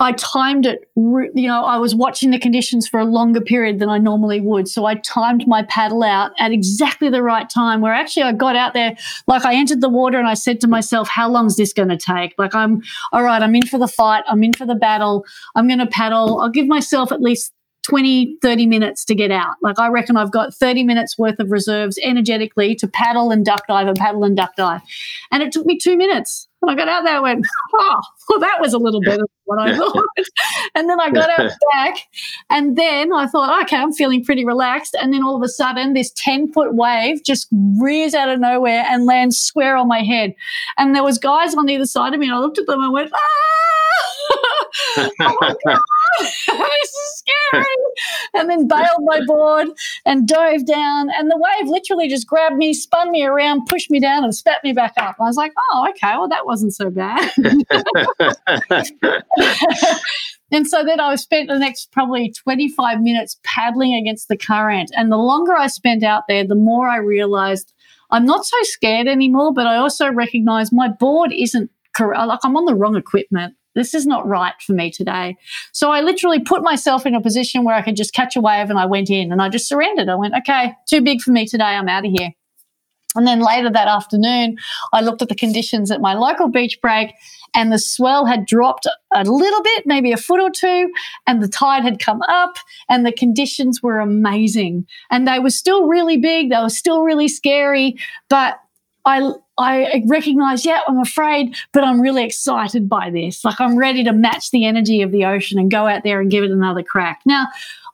I 0.00 0.12
timed 0.12 0.66
it, 0.66 0.88
you 0.96 1.46
know, 1.46 1.64
I 1.64 1.76
was 1.76 1.94
watching 1.94 2.30
the 2.30 2.38
conditions 2.38 2.88
for 2.88 2.98
a 2.98 3.04
longer 3.04 3.40
period 3.40 3.78
than 3.78 3.88
I 3.88 3.98
normally 3.98 4.40
would. 4.40 4.68
So 4.68 4.86
I 4.86 4.96
timed 4.96 5.46
my 5.46 5.62
paddle 5.64 6.02
out 6.02 6.32
at 6.38 6.50
exactly 6.50 7.08
the 7.08 7.22
right 7.22 7.48
time 7.48 7.80
where 7.80 7.92
actually 7.92 8.24
I 8.24 8.32
got 8.32 8.56
out 8.56 8.74
there, 8.74 8.96
like 9.28 9.44
I 9.44 9.54
entered 9.54 9.80
the 9.80 9.88
water 9.88 10.18
and 10.18 10.26
I 10.26 10.34
said 10.34 10.60
to 10.62 10.68
myself, 10.68 11.08
how 11.08 11.28
long 11.28 11.46
is 11.46 11.56
this 11.56 11.72
going 11.72 11.90
to 11.90 11.96
take? 11.96 12.34
Like 12.38 12.54
I'm, 12.54 12.82
all 13.12 13.22
right, 13.22 13.40
I'm 13.40 13.54
in 13.54 13.66
for 13.66 13.78
the 13.78 13.86
fight. 13.86 14.24
I'm 14.26 14.42
in 14.42 14.52
for 14.52 14.66
the 14.66 14.74
battle. 14.74 15.24
I'm 15.54 15.68
going 15.68 15.78
to 15.78 15.86
paddle. 15.86 16.40
I'll 16.40 16.50
give 16.50 16.66
myself 16.66 17.12
at 17.12 17.22
least 17.22 17.52
20, 17.84 18.38
30 18.40 18.66
minutes 18.66 19.04
to 19.04 19.14
get 19.14 19.30
out. 19.30 19.56
Like 19.62 19.78
I 19.78 19.88
reckon 19.88 20.16
I've 20.16 20.32
got 20.32 20.54
30 20.54 20.84
minutes 20.84 21.18
worth 21.18 21.38
of 21.38 21.50
reserves 21.50 21.98
energetically 22.02 22.74
to 22.76 22.88
paddle 22.88 23.30
and 23.30 23.44
duck 23.44 23.66
dive 23.68 23.86
and 23.86 23.96
paddle 23.96 24.24
and 24.24 24.36
duck 24.36 24.56
dive. 24.56 24.80
And 25.30 25.42
it 25.42 25.52
took 25.52 25.66
me 25.66 25.78
two 25.78 25.96
minutes. 25.96 26.48
And 26.62 26.70
I 26.70 26.74
got 26.74 26.88
out 26.88 27.04
there 27.04 27.16
and 27.16 27.22
went, 27.22 27.46
oh, 27.74 28.00
well, 28.28 28.40
that 28.40 28.60
was 28.60 28.72
a 28.72 28.78
little 28.78 29.00
better 29.00 29.18
than 29.18 29.26
what 29.44 29.58
I 29.60 29.76
thought. 29.76 30.04
and 30.74 30.88
then 30.88 31.00
I 31.00 31.10
got 31.10 31.30
out 31.38 31.50
back 31.72 31.96
and 32.50 32.76
then 32.76 33.12
I 33.12 33.26
thought, 33.26 33.62
okay, 33.64 33.76
I'm 33.76 33.92
feeling 33.92 34.24
pretty 34.24 34.44
relaxed. 34.44 34.96
And 35.00 35.12
then 35.12 35.22
all 35.22 35.36
of 35.36 35.42
a 35.42 35.48
sudden, 35.48 35.94
this 35.94 36.12
10 36.16 36.52
foot 36.52 36.74
wave 36.74 37.24
just 37.24 37.48
rears 37.78 38.14
out 38.14 38.28
of 38.28 38.40
nowhere 38.40 38.84
and 38.88 39.06
lands 39.06 39.38
square 39.38 39.76
on 39.76 39.88
my 39.88 40.00
head. 40.00 40.34
And 40.78 40.94
there 40.94 41.04
was 41.04 41.18
guys 41.18 41.54
on 41.54 41.68
either 41.68 41.86
side 41.86 42.14
of 42.14 42.20
me. 42.20 42.26
And 42.26 42.34
I 42.34 42.38
looked 42.38 42.58
at 42.58 42.66
them 42.66 42.80
and 42.80 42.92
went, 42.92 43.10
ah! 43.14 43.64
oh 44.96 45.10
my 45.40 45.54
God, 45.66 45.80
this 46.18 46.90
is 46.90 47.22
scary. 47.22 47.64
And 48.34 48.50
then 48.50 48.66
bailed 48.66 49.02
my 49.04 49.20
board 49.26 49.68
and 50.04 50.26
dove 50.26 50.66
down. 50.66 51.10
And 51.16 51.30
the 51.30 51.36
wave 51.36 51.68
literally 51.68 52.08
just 52.08 52.26
grabbed 52.26 52.56
me, 52.56 52.74
spun 52.74 53.10
me 53.10 53.24
around, 53.24 53.66
pushed 53.66 53.90
me 53.90 54.00
down, 54.00 54.24
and 54.24 54.34
spat 54.34 54.62
me 54.64 54.72
back 54.72 54.94
up. 54.96 55.16
I 55.20 55.24
was 55.24 55.36
like, 55.36 55.52
oh, 55.72 55.86
okay, 55.90 56.16
well, 56.16 56.28
that 56.28 56.46
wasn't 56.46 56.74
so 56.74 56.90
bad. 56.90 57.30
and 60.50 60.66
so 60.66 60.84
then 60.84 61.00
I 61.00 61.14
spent 61.16 61.48
the 61.48 61.58
next 61.58 61.92
probably 61.92 62.32
25 62.32 63.00
minutes 63.00 63.38
paddling 63.42 63.94
against 63.94 64.28
the 64.28 64.36
current. 64.36 64.90
And 64.96 65.10
the 65.10 65.16
longer 65.16 65.54
I 65.54 65.66
spent 65.66 66.04
out 66.04 66.24
there, 66.28 66.46
the 66.46 66.54
more 66.54 66.88
I 66.88 66.96
realized 66.96 67.72
I'm 68.10 68.24
not 68.24 68.44
so 68.44 68.56
scared 68.62 69.08
anymore, 69.08 69.52
but 69.52 69.66
I 69.66 69.76
also 69.76 70.10
recognize 70.10 70.72
my 70.72 70.88
board 70.88 71.32
isn't 71.32 71.70
correct. 71.94 72.26
Like 72.26 72.40
I'm 72.44 72.56
on 72.56 72.64
the 72.64 72.74
wrong 72.74 72.96
equipment. 72.96 73.54
This 73.74 73.92
is 73.92 74.06
not 74.06 74.26
right 74.26 74.54
for 74.64 74.72
me 74.72 74.90
today. 74.90 75.36
So 75.72 75.90
I 75.90 76.00
literally 76.00 76.40
put 76.40 76.62
myself 76.62 77.06
in 77.06 77.14
a 77.14 77.20
position 77.20 77.64
where 77.64 77.74
I 77.74 77.82
could 77.82 77.96
just 77.96 78.14
catch 78.14 78.36
a 78.36 78.40
wave 78.40 78.70
and 78.70 78.78
I 78.78 78.86
went 78.86 79.10
in 79.10 79.32
and 79.32 79.42
I 79.42 79.48
just 79.48 79.68
surrendered. 79.68 80.08
I 80.08 80.14
went, 80.14 80.34
okay, 80.38 80.74
too 80.88 81.00
big 81.00 81.20
for 81.20 81.32
me 81.32 81.46
today. 81.46 81.64
I'm 81.64 81.88
out 81.88 82.06
of 82.06 82.12
here. 82.16 82.30
And 83.14 83.26
then 83.26 83.40
later 83.40 83.70
that 83.70 83.88
afternoon, 83.88 84.56
I 84.92 85.00
looked 85.00 85.22
at 85.22 85.28
the 85.28 85.34
conditions 85.34 85.90
at 85.90 86.00
my 86.00 86.14
local 86.14 86.48
beach 86.48 86.80
break 86.80 87.12
and 87.54 87.72
the 87.72 87.78
swell 87.78 88.26
had 88.26 88.46
dropped 88.46 88.86
a 89.14 89.24
little 89.24 89.62
bit, 89.62 89.86
maybe 89.86 90.12
a 90.12 90.16
foot 90.16 90.40
or 90.40 90.50
two, 90.50 90.92
and 91.26 91.42
the 91.42 91.48
tide 91.48 91.84
had 91.84 92.00
come 92.00 92.20
up 92.28 92.56
and 92.88 93.06
the 93.06 93.12
conditions 93.12 93.82
were 93.82 94.00
amazing. 94.00 94.86
And 95.10 95.26
they 95.26 95.38
were 95.38 95.50
still 95.50 95.86
really 95.86 96.16
big. 96.16 96.50
They 96.50 96.58
were 96.58 96.68
still 96.68 97.02
really 97.02 97.28
scary, 97.28 97.96
but 98.28 98.58
I 99.06 99.32
I 99.56 100.02
recognize, 100.08 100.66
yeah, 100.66 100.80
I'm 100.88 100.98
afraid, 100.98 101.56
but 101.72 101.84
I'm 101.84 102.00
really 102.00 102.24
excited 102.24 102.88
by 102.88 103.10
this. 103.10 103.44
Like 103.44 103.60
I'm 103.60 103.76
ready 103.76 104.02
to 104.02 104.12
match 104.12 104.50
the 104.50 104.64
energy 104.64 105.00
of 105.02 105.12
the 105.12 105.26
ocean 105.26 105.60
and 105.60 105.70
go 105.70 105.86
out 105.86 106.02
there 106.02 106.20
and 106.20 106.30
give 106.30 106.42
it 106.42 106.50
another 106.50 106.82
crack. 106.82 107.20
Now, 107.24 107.46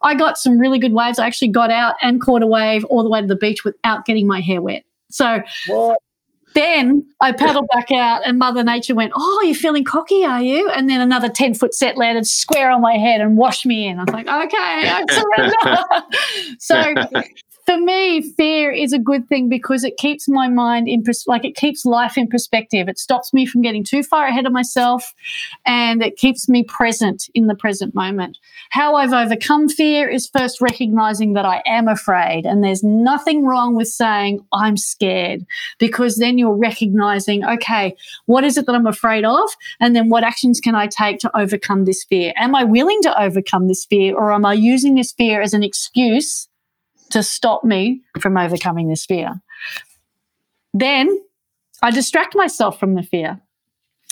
I 0.03 0.15
got 0.15 0.39
some 0.39 0.59
really 0.59 0.79
good 0.79 0.95
waves. 0.95 1.19
I 1.19 1.27
actually 1.27 1.49
got 1.49 1.71
out 1.71 1.97
and 2.01 2.23
caught 2.23 2.43
a 2.43 2.47
wave 2.47 2.85
all 2.87 3.03
the 3.03 3.11
way 3.11 3.21
to 3.21 3.27
the 3.27 3.37
beach 3.37 3.63
without 3.65 4.07
getting 4.07 4.27
my 4.27 4.41
hair 4.41 4.63
wet. 4.63 4.85
So 5.11 5.41
what? 5.67 5.99
then 6.55 7.07
I 7.21 7.33
paddled 7.33 7.69
back 7.73 7.91
out 7.93 8.27
and 8.27 8.39
Mother 8.39 8.65
Nature 8.65 8.95
went, 8.95 9.13
Oh, 9.15 9.43
you're 9.45 9.55
feeling 9.55 9.85
cocky, 9.85 10.25
are 10.25 10.43
you? 10.43 10.69
And 10.71 10.89
then 10.89 11.01
another 11.01 11.29
10 11.29 11.55
foot 11.55 11.75
set 11.75 11.97
landed 11.97 12.27
square 12.27 12.71
on 12.71 12.81
my 12.81 12.95
head 12.95 13.21
and 13.21 13.37
washed 13.37 13.67
me 13.67 13.87
in. 13.87 13.99
I 13.99 14.05
was 14.05 14.13
like, 14.13 14.27
Okay, 14.27 14.57
I 14.59 15.05
surrender. 16.59 16.59
so 16.59 17.23
for 17.71 17.79
me, 17.79 18.21
fear 18.21 18.73
is 18.73 18.93
a 18.93 18.99
good 18.99 19.29
thing 19.29 19.49
because 19.49 19.85
it 19.85 19.97
keeps 19.97 20.29
my 20.29 20.49
mind 20.49 20.89
in, 20.89 21.05
pers- 21.05 21.29
like 21.29 21.45
it 21.45 21.55
keeps 21.55 21.85
life 21.85 22.19
in 22.19 22.27
perspective. 22.27 22.89
It 22.89 22.99
stops 22.99 23.33
me 23.33 23.47
from 23.47 23.63
getting 23.63 23.85
too 23.85 24.03
far 24.03 24.27
ahead 24.27 24.45
of 24.45 24.53
myself 24.53 25.15
and 25.65 26.03
it 26.03 26.17
keeps 26.17 26.49
me 26.49 26.65
present 26.65 27.31
in 27.33 27.47
the 27.47 27.55
present 27.55 27.95
moment. 27.95 28.39
How 28.71 28.97
I've 28.97 29.13
overcome 29.13 29.69
fear 29.69 30.09
is 30.09 30.27
first 30.27 30.61
recognizing 30.61 31.35
that 31.35 31.45
I 31.45 31.63
am 31.65 31.87
afraid. 31.87 32.45
And 32.45 32.65
there's 32.65 32.83
nothing 32.83 33.45
wrong 33.45 33.77
with 33.77 33.87
saying 33.87 34.45
I'm 34.53 34.77
scared 34.77 35.47
because 35.79 36.17
then 36.17 36.39
you're 36.39 36.57
recognizing, 36.57 37.45
okay, 37.45 37.95
what 38.27 38.43
is 38.43 38.59
it 38.59 38.67
that 38.67 38.75
I'm 38.75 38.89
afraid 38.89 39.25
of? 39.25 39.49
And 39.79 39.95
then 39.95 40.09
what 40.09 40.25
actions 40.25 40.59
can 40.59 40.75
I 40.75 40.89
take 40.89 41.21
to 41.21 41.39
overcome 41.39 41.85
this 41.85 42.03
fear? 42.03 42.33
Am 42.35 42.53
I 42.53 42.65
willing 42.65 43.01
to 43.03 43.23
overcome 43.23 43.69
this 43.69 43.85
fear 43.85 44.17
or 44.17 44.33
am 44.33 44.45
I 44.45 44.55
using 44.55 44.97
this 44.97 45.13
fear 45.13 45.41
as 45.41 45.55
an 45.55 45.63
excuse 45.63 46.49
to 47.11 47.23
stop 47.23 47.65
me 47.65 48.03
from 48.21 48.37
overcoming 48.37 48.89
this 48.89 49.07
fear. 49.07 49.41
Then 50.73 51.21
I 51.83 51.91
distract 51.91 52.35
myself 52.35 52.79
from 52.79 52.95
the 52.95 53.03
fear. 53.03 53.41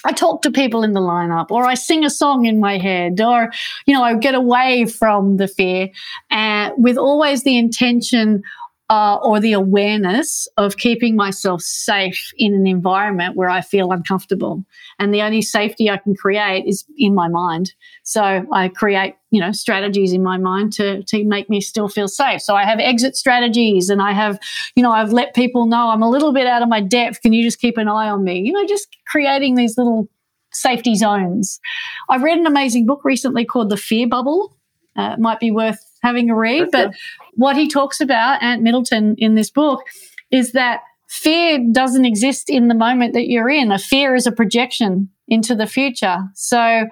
I 0.04 0.12
talk 0.12 0.42
to 0.42 0.50
people 0.50 0.84
in 0.84 0.92
the 0.92 1.00
lineup 1.00 1.50
or 1.50 1.66
I 1.66 1.74
sing 1.74 2.04
a 2.04 2.10
song 2.10 2.44
in 2.44 2.60
my 2.60 2.78
head 2.78 3.20
or, 3.20 3.50
you 3.84 3.94
know, 3.94 4.02
I 4.02 4.14
get 4.14 4.34
away 4.34 4.86
from 4.86 5.38
the 5.38 5.48
fear 5.48 5.88
and 6.30 6.72
with 6.76 6.96
always 6.96 7.42
the 7.42 7.58
intention 7.58 8.42
uh, 8.90 9.16
or 9.22 9.38
the 9.38 9.52
awareness 9.52 10.48
of 10.56 10.78
keeping 10.78 11.14
myself 11.14 11.60
safe 11.60 12.32
in 12.38 12.54
an 12.54 12.66
environment 12.66 13.36
where 13.36 13.50
I 13.50 13.60
feel 13.60 13.92
uncomfortable. 13.92 14.64
And 14.98 15.12
the 15.12 15.20
only 15.20 15.42
safety 15.42 15.90
I 15.90 15.98
can 15.98 16.14
create 16.14 16.64
is 16.66 16.86
in 16.96 17.14
my 17.14 17.28
mind. 17.28 17.74
So 18.02 18.46
I 18.50 18.68
create, 18.68 19.14
you 19.30 19.40
know, 19.40 19.52
strategies 19.52 20.14
in 20.14 20.22
my 20.22 20.38
mind 20.38 20.72
to, 20.74 21.02
to 21.02 21.24
make 21.24 21.50
me 21.50 21.60
still 21.60 21.88
feel 21.88 22.08
safe. 22.08 22.40
So 22.40 22.56
I 22.56 22.64
have 22.64 22.78
exit 22.78 23.14
strategies 23.14 23.90
and 23.90 24.00
I 24.00 24.12
have, 24.12 24.38
you 24.74 24.82
know, 24.82 24.92
I've 24.92 25.12
let 25.12 25.34
people 25.34 25.66
know 25.66 25.90
I'm 25.90 26.02
a 26.02 26.10
little 26.10 26.32
bit 26.32 26.46
out 26.46 26.62
of 26.62 26.68
my 26.68 26.80
depth. 26.80 27.20
Can 27.20 27.34
you 27.34 27.42
just 27.44 27.60
keep 27.60 27.76
an 27.76 27.88
eye 27.88 28.08
on 28.08 28.24
me? 28.24 28.40
You 28.40 28.52
know, 28.52 28.66
just 28.66 28.88
creating 29.06 29.54
these 29.54 29.76
little 29.76 30.08
safety 30.50 30.94
zones. 30.94 31.60
I've 32.08 32.22
read 32.22 32.38
an 32.38 32.46
amazing 32.46 32.86
book 32.86 33.04
recently 33.04 33.44
called 33.44 33.68
The 33.68 33.76
Fear 33.76 34.08
Bubble. 34.08 34.56
Uh, 34.96 35.12
it 35.12 35.18
might 35.18 35.40
be 35.40 35.50
worth 35.50 35.78
having 36.02 36.30
a 36.30 36.36
read. 36.36 36.68
But 36.72 36.94
what 37.34 37.56
he 37.56 37.68
talks 37.68 38.00
about, 38.00 38.42
Ant 38.42 38.62
Middleton, 38.62 39.14
in 39.18 39.34
this 39.34 39.50
book, 39.50 39.82
is 40.30 40.52
that 40.52 40.80
fear 41.08 41.58
doesn't 41.72 42.04
exist 42.04 42.50
in 42.50 42.68
the 42.68 42.74
moment 42.74 43.14
that 43.14 43.28
you're 43.28 43.48
in. 43.48 43.72
A 43.72 43.78
fear 43.78 44.14
is 44.14 44.26
a 44.26 44.32
projection 44.32 45.08
into 45.26 45.54
the 45.54 45.66
future. 45.66 46.18
So 46.34 46.86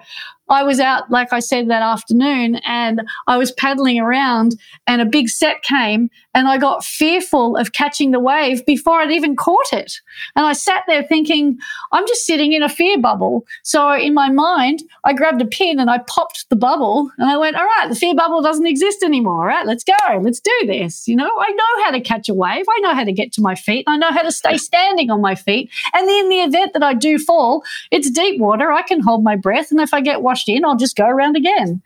I 0.49 0.63
was 0.63 0.79
out, 0.79 1.09
like 1.11 1.33
I 1.33 1.39
said, 1.39 1.69
that 1.69 1.81
afternoon 1.81 2.55
and 2.65 3.01
I 3.27 3.37
was 3.37 3.51
paddling 3.51 3.99
around 3.99 4.55
and 4.85 5.01
a 5.01 5.05
big 5.05 5.29
set 5.29 5.63
came 5.63 6.09
and 6.33 6.47
I 6.47 6.57
got 6.57 6.85
fearful 6.85 7.57
of 7.57 7.73
catching 7.73 8.11
the 8.11 8.19
wave 8.19 8.65
before 8.65 9.01
I'd 9.01 9.11
even 9.11 9.35
caught 9.35 9.73
it. 9.73 9.93
And 10.35 10.45
I 10.45 10.53
sat 10.53 10.83
there 10.87 11.03
thinking, 11.03 11.57
I'm 11.91 12.07
just 12.07 12.25
sitting 12.25 12.53
in 12.53 12.63
a 12.63 12.69
fear 12.69 12.99
bubble. 12.99 13.45
So 13.63 13.91
in 13.93 14.13
my 14.13 14.29
mind, 14.29 14.83
I 15.03 15.13
grabbed 15.13 15.41
a 15.41 15.45
pin 15.45 15.79
and 15.79 15.89
I 15.89 15.97
popped 15.99 16.45
the 16.49 16.55
bubble 16.55 17.11
and 17.17 17.29
I 17.29 17.37
went, 17.37 17.55
all 17.55 17.65
right, 17.65 17.87
the 17.89 17.95
fear 17.95 18.13
bubble 18.13 18.41
doesn't 18.41 18.67
exist 18.67 19.03
anymore. 19.03 19.41
All 19.41 19.47
right, 19.47 19.65
let's 19.65 19.83
go. 19.83 19.93
Let's 20.21 20.39
do 20.39 20.59
this. 20.65 21.07
You 21.07 21.15
know, 21.15 21.25
I 21.25 21.49
know 21.51 21.83
how 21.83 21.91
to 21.91 22.01
catch 22.01 22.29
a 22.29 22.33
wave. 22.33 22.65
I 22.69 22.79
know 22.81 22.93
how 22.93 23.03
to 23.03 23.11
get 23.11 23.33
to 23.33 23.41
my 23.41 23.55
feet. 23.55 23.83
I 23.87 23.97
know 23.97 24.11
how 24.11 24.21
to 24.21 24.31
stay 24.31 24.57
standing 24.57 25.09
on 25.09 25.21
my 25.21 25.35
feet. 25.35 25.71
And 25.93 26.07
in 26.07 26.29
the 26.29 26.41
event 26.41 26.73
that 26.73 26.83
I 26.83 26.93
do 26.93 27.17
fall, 27.17 27.63
it's 27.91 28.11
deep 28.11 28.39
water. 28.39 28.71
I 28.71 28.83
can 28.83 29.01
hold 29.01 29.23
my 29.23 29.35
breath. 29.35 29.71
And 29.71 29.79
if 29.79 29.93
I 29.93 30.01
get 30.01 30.21
washed 30.21 30.36
in, 30.47 30.65
I'll 30.65 30.75
just 30.77 30.95
go 30.95 31.07
around 31.07 31.35
again. 31.35 31.81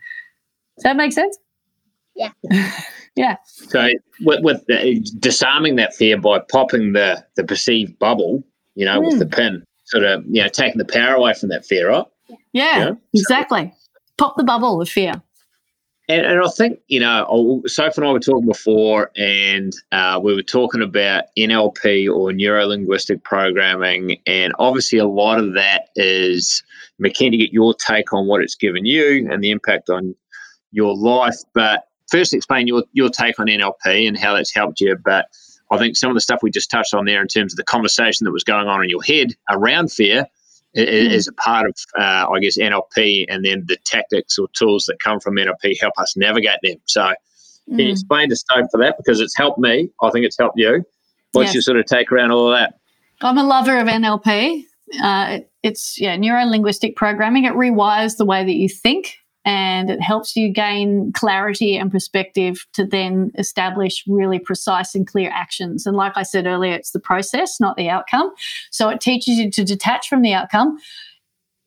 Does 0.76 0.84
that 0.84 0.96
make 0.96 1.12
sense? 1.12 1.38
Yeah. 2.14 2.30
yeah. 3.16 3.36
So 3.44 3.88
with, 4.20 4.42
with 4.42 4.66
the, 4.66 5.00
disarming 5.18 5.76
that 5.76 5.94
fear 5.94 6.18
by 6.18 6.40
popping 6.50 6.92
the 6.92 7.24
the 7.36 7.44
perceived 7.44 7.98
bubble, 7.98 8.44
you 8.74 8.84
know, 8.84 9.00
mm. 9.00 9.06
with 9.06 9.18
the 9.18 9.24
hmm. 9.24 9.30
pin, 9.30 9.64
sort 9.84 10.04
of, 10.04 10.24
you 10.26 10.42
know, 10.42 10.48
taking 10.48 10.78
the 10.78 10.84
power 10.84 11.14
away 11.14 11.34
from 11.34 11.50
that 11.50 11.64
fear, 11.64 11.88
right? 11.90 12.06
Yeah, 12.52 12.78
you 12.78 12.84
know? 12.84 12.98
exactly. 13.14 13.72
So, 13.74 14.00
Pop 14.18 14.36
the 14.36 14.44
bubble 14.44 14.80
of 14.80 14.88
fear. 14.88 15.22
And, 16.08 16.26
and, 16.26 16.42
I 16.42 16.48
think, 16.48 16.80
you 16.88 17.00
know, 17.00 17.62
Sophie 17.66 17.94
and 17.96 18.06
I 18.06 18.12
were 18.12 18.20
talking 18.20 18.46
before, 18.46 19.10
and 19.16 19.72
uh, 19.92 20.20
we 20.22 20.34
were 20.34 20.42
talking 20.42 20.82
about 20.82 21.24
NLP 21.38 22.12
or 22.12 22.32
neuro 22.32 22.66
linguistic 22.66 23.22
programming. 23.22 24.18
And 24.26 24.52
obviously, 24.58 24.98
a 24.98 25.06
lot 25.06 25.38
of 25.38 25.54
that 25.54 25.88
is, 25.94 26.62
I'm 27.04 27.30
get 27.38 27.52
your 27.52 27.74
take 27.74 28.12
on 28.12 28.26
what 28.26 28.42
it's 28.42 28.54
given 28.54 28.84
you 28.84 29.28
and 29.30 29.42
the 29.42 29.50
impact 29.50 29.90
on 29.90 30.14
your 30.70 30.96
life. 30.96 31.36
But 31.54 31.84
first, 32.10 32.34
explain 32.34 32.66
your, 32.66 32.84
your 32.92 33.10
take 33.10 33.38
on 33.38 33.46
NLP 33.46 34.06
and 34.06 34.18
how 34.18 34.34
that's 34.34 34.54
helped 34.54 34.80
you. 34.80 34.96
But 35.02 35.26
I 35.70 35.78
think 35.78 35.96
some 35.96 36.10
of 36.10 36.14
the 36.14 36.20
stuff 36.20 36.40
we 36.42 36.50
just 36.50 36.70
touched 36.70 36.94
on 36.94 37.06
there 37.06 37.22
in 37.22 37.28
terms 37.28 37.52
of 37.52 37.56
the 37.56 37.64
conversation 37.64 38.24
that 38.24 38.32
was 38.32 38.44
going 38.44 38.68
on 38.68 38.82
in 38.82 38.90
your 38.90 39.02
head 39.02 39.34
around 39.50 39.90
fear 39.90 40.26
is, 40.74 41.28
mm. 41.28 41.30
a 41.30 41.34
part 41.34 41.66
of, 41.66 41.74
uh, 41.98 42.30
I 42.30 42.38
guess, 42.40 42.58
NLP, 42.58 43.26
and 43.28 43.44
then 43.44 43.64
the 43.66 43.76
tactics 43.84 44.38
or 44.38 44.48
tools 44.54 44.84
that 44.86 44.98
come 45.02 45.20
from 45.20 45.36
NLP 45.36 45.78
help 45.80 45.94
us 45.98 46.16
navigate 46.16 46.58
them. 46.62 46.76
So, 46.86 47.12
can 47.68 47.78
you 47.78 47.88
mm. 47.88 47.92
explain 47.92 48.28
to 48.30 48.36
Stoke 48.36 48.68
for 48.70 48.78
that? 48.78 48.96
Because 48.96 49.20
it's 49.20 49.36
helped 49.36 49.58
me. 49.58 49.90
I 50.02 50.10
think 50.10 50.24
it's 50.26 50.38
helped 50.38 50.58
you. 50.58 50.84
What's 51.32 51.48
yes. 51.48 51.54
your 51.54 51.62
sort 51.62 51.76
of 51.78 51.86
take 51.86 52.10
around 52.10 52.32
all 52.32 52.52
of 52.52 52.58
that? 52.58 52.74
I'm 53.20 53.38
a 53.38 53.44
lover 53.44 53.78
of 53.78 53.86
NLP. 53.86 54.64
Uh, 55.00 55.40
it's 55.62 56.00
yeah, 56.00 56.16
neuro 56.16 56.44
linguistic 56.44 56.96
programming. 56.96 57.44
It 57.44 57.52
rewires 57.54 58.16
the 58.16 58.26
way 58.26 58.44
that 58.44 58.54
you 58.54 58.68
think 58.68 59.16
and 59.44 59.90
it 59.90 60.00
helps 60.00 60.36
you 60.36 60.52
gain 60.52 61.12
clarity 61.12 61.76
and 61.76 61.90
perspective 61.90 62.64
to 62.74 62.86
then 62.86 63.32
establish 63.36 64.04
really 64.06 64.38
precise 64.38 64.94
and 64.94 65.06
clear 65.06 65.30
actions. 65.32 65.84
And 65.84 65.96
like 65.96 66.12
I 66.16 66.22
said 66.22 66.46
earlier, 66.46 66.74
it's 66.74 66.92
the 66.92 67.00
process, 67.00 67.58
not 67.58 67.76
the 67.76 67.88
outcome. 67.88 68.32
So 68.70 68.88
it 68.88 69.00
teaches 69.00 69.38
you 69.38 69.50
to 69.50 69.64
detach 69.64 70.08
from 70.08 70.22
the 70.22 70.32
outcome. 70.32 70.78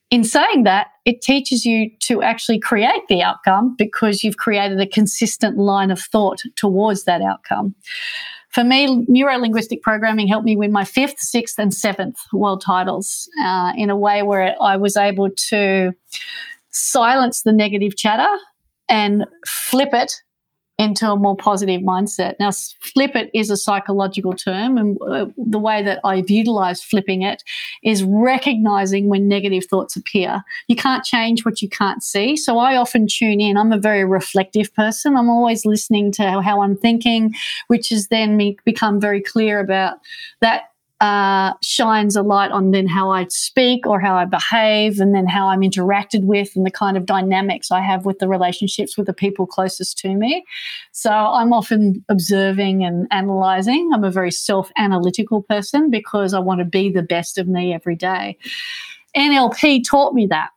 In 0.09 0.23
saying 0.23 0.63
that, 0.63 0.87
it 1.03 1.21
teaches 1.21 1.65
you 1.65 1.89
to 2.03 2.21
actually 2.21 2.59
create 2.59 3.01
the 3.09 3.21
outcome 3.21 3.75
because 3.77 4.23
you've 4.23 4.37
created 4.37 4.79
a 4.79 4.87
consistent 4.87 5.57
line 5.57 5.91
of 5.91 5.99
thought 5.99 6.41
towards 6.55 7.03
that 7.03 7.21
outcome. 7.21 7.75
For 8.55 8.63
me, 8.63 9.03
neuro 9.09 9.37
linguistic 9.37 9.81
programming 9.81 10.29
helped 10.29 10.45
me 10.45 10.55
win 10.55 10.71
my 10.71 10.85
fifth, 10.85 11.19
sixth, 11.19 11.59
and 11.59 11.73
seventh 11.73 12.15
world 12.31 12.63
titles 12.65 13.29
uh, 13.43 13.73
in 13.75 13.89
a 13.89 13.97
way 13.97 14.23
where 14.23 14.55
I 14.61 14.77
was 14.77 14.95
able 14.95 15.29
to 15.49 15.91
silence 16.69 17.41
the 17.41 17.51
negative 17.51 17.97
chatter 17.97 18.33
and 18.87 19.25
flip 19.45 19.89
it 19.91 20.13
into 20.77 21.09
a 21.09 21.15
more 21.15 21.37
positive 21.37 21.81
mindset. 21.81 22.35
Now, 22.39 22.51
flip 22.51 23.15
it 23.15 23.29
is 23.33 23.49
a 23.49 23.57
psychological 23.57 24.33
term, 24.33 24.77
and 24.77 24.97
uh, 25.01 25.27
the 25.37 25.59
way 25.59 25.81
that 25.81 25.99
I've 26.03 26.29
utilized 26.29 26.83
flipping 26.83 27.21
it 27.21 27.43
is 27.83 28.03
recognizing 28.03 29.07
when 29.07 29.27
negative 29.27 29.65
thoughts 29.65 29.95
appear. 29.95 30.43
You 30.67 30.75
can't 30.75 31.03
change 31.03 31.45
what 31.45 31.61
you 31.61 31.69
can't 31.69 32.03
see. 32.03 32.35
So 32.35 32.57
I 32.57 32.75
often 32.75 33.07
tune 33.07 33.39
in. 33.39 33.57
I'm 33.57 33.71
a 33.71 33.79
very 33.79 34.03
reflective 34.03 34.73
person. 34.73 35.15
I'm 35.15 35.29
always 35.29 35.65
listening 35.65 36.11
to 36.13 36.41
how 36.41 36.61
I'm 36.61 36.75
thinking, 36.75 37.33
which 37.67 37.89
has 37.89 38.07
then 38.07 38.55
become 38.65 38.99
very 38.99 39.21
clear 39.21 39.59
about 39.59 39.99
that 40.41 40.71
uh, 41.05 41.53
shines 41.61 42.15
a 42.15 42.23
light 42.23 42.51
on 42.51 42.71
then 42.71 42.87
how 42.87 43.11
I 43.11 43.27
speak 43.29 43.85
or 43.85 43.99
how 43.99 44.15
I 44.15 44.25
behave, 44.25 44.99
and 44.99 45.13
then 45.13 45.27
how 45.27 45.47
I'm 45.47 45.61
interacted 45.61 46.23
with, 46.23 46.55
and 46.55 46.65
the 46.65 46.71
kind 46.71 46.97
of 46.97 47.05
dynamics 47.05 47.69
I 47.71 47.81
have 47.81 48.05
with 48.05 48.17
the 48.19 48.27
relationships 48.27 48.97
with 48.97 49.05
the 49.05 49.13
people 49.13 49.45
closest 49.45 49.99
to 49.99 50.15
me. 50.15 50.43
So 50.93 51.11
I'm 51.11 51.53
often 51.53 52.03
observing 52.09 52.83
and 52.83 53.07
analyzing. 53.11 53.91
I'm 53.93 54.03
a 54.03 54.09
very 54.09 54.31
self 54.31 54.71
analytical 54.77 55.43
person 55.43 55.91
because 55.91 56.33
I 56.33 56.39
want 56.39 56.59
to 56.59 56.65
be 56.65 56.89
the 56.89 57.03
best 57.03 57.37
of 57.37 57.47
me 57.47 57.73
every 57.73 57.95
day. 57.95 58.37
NLP 59.15 59.83
taught 59.87 60.13
me 60.13 60.25
that 60.27 60.49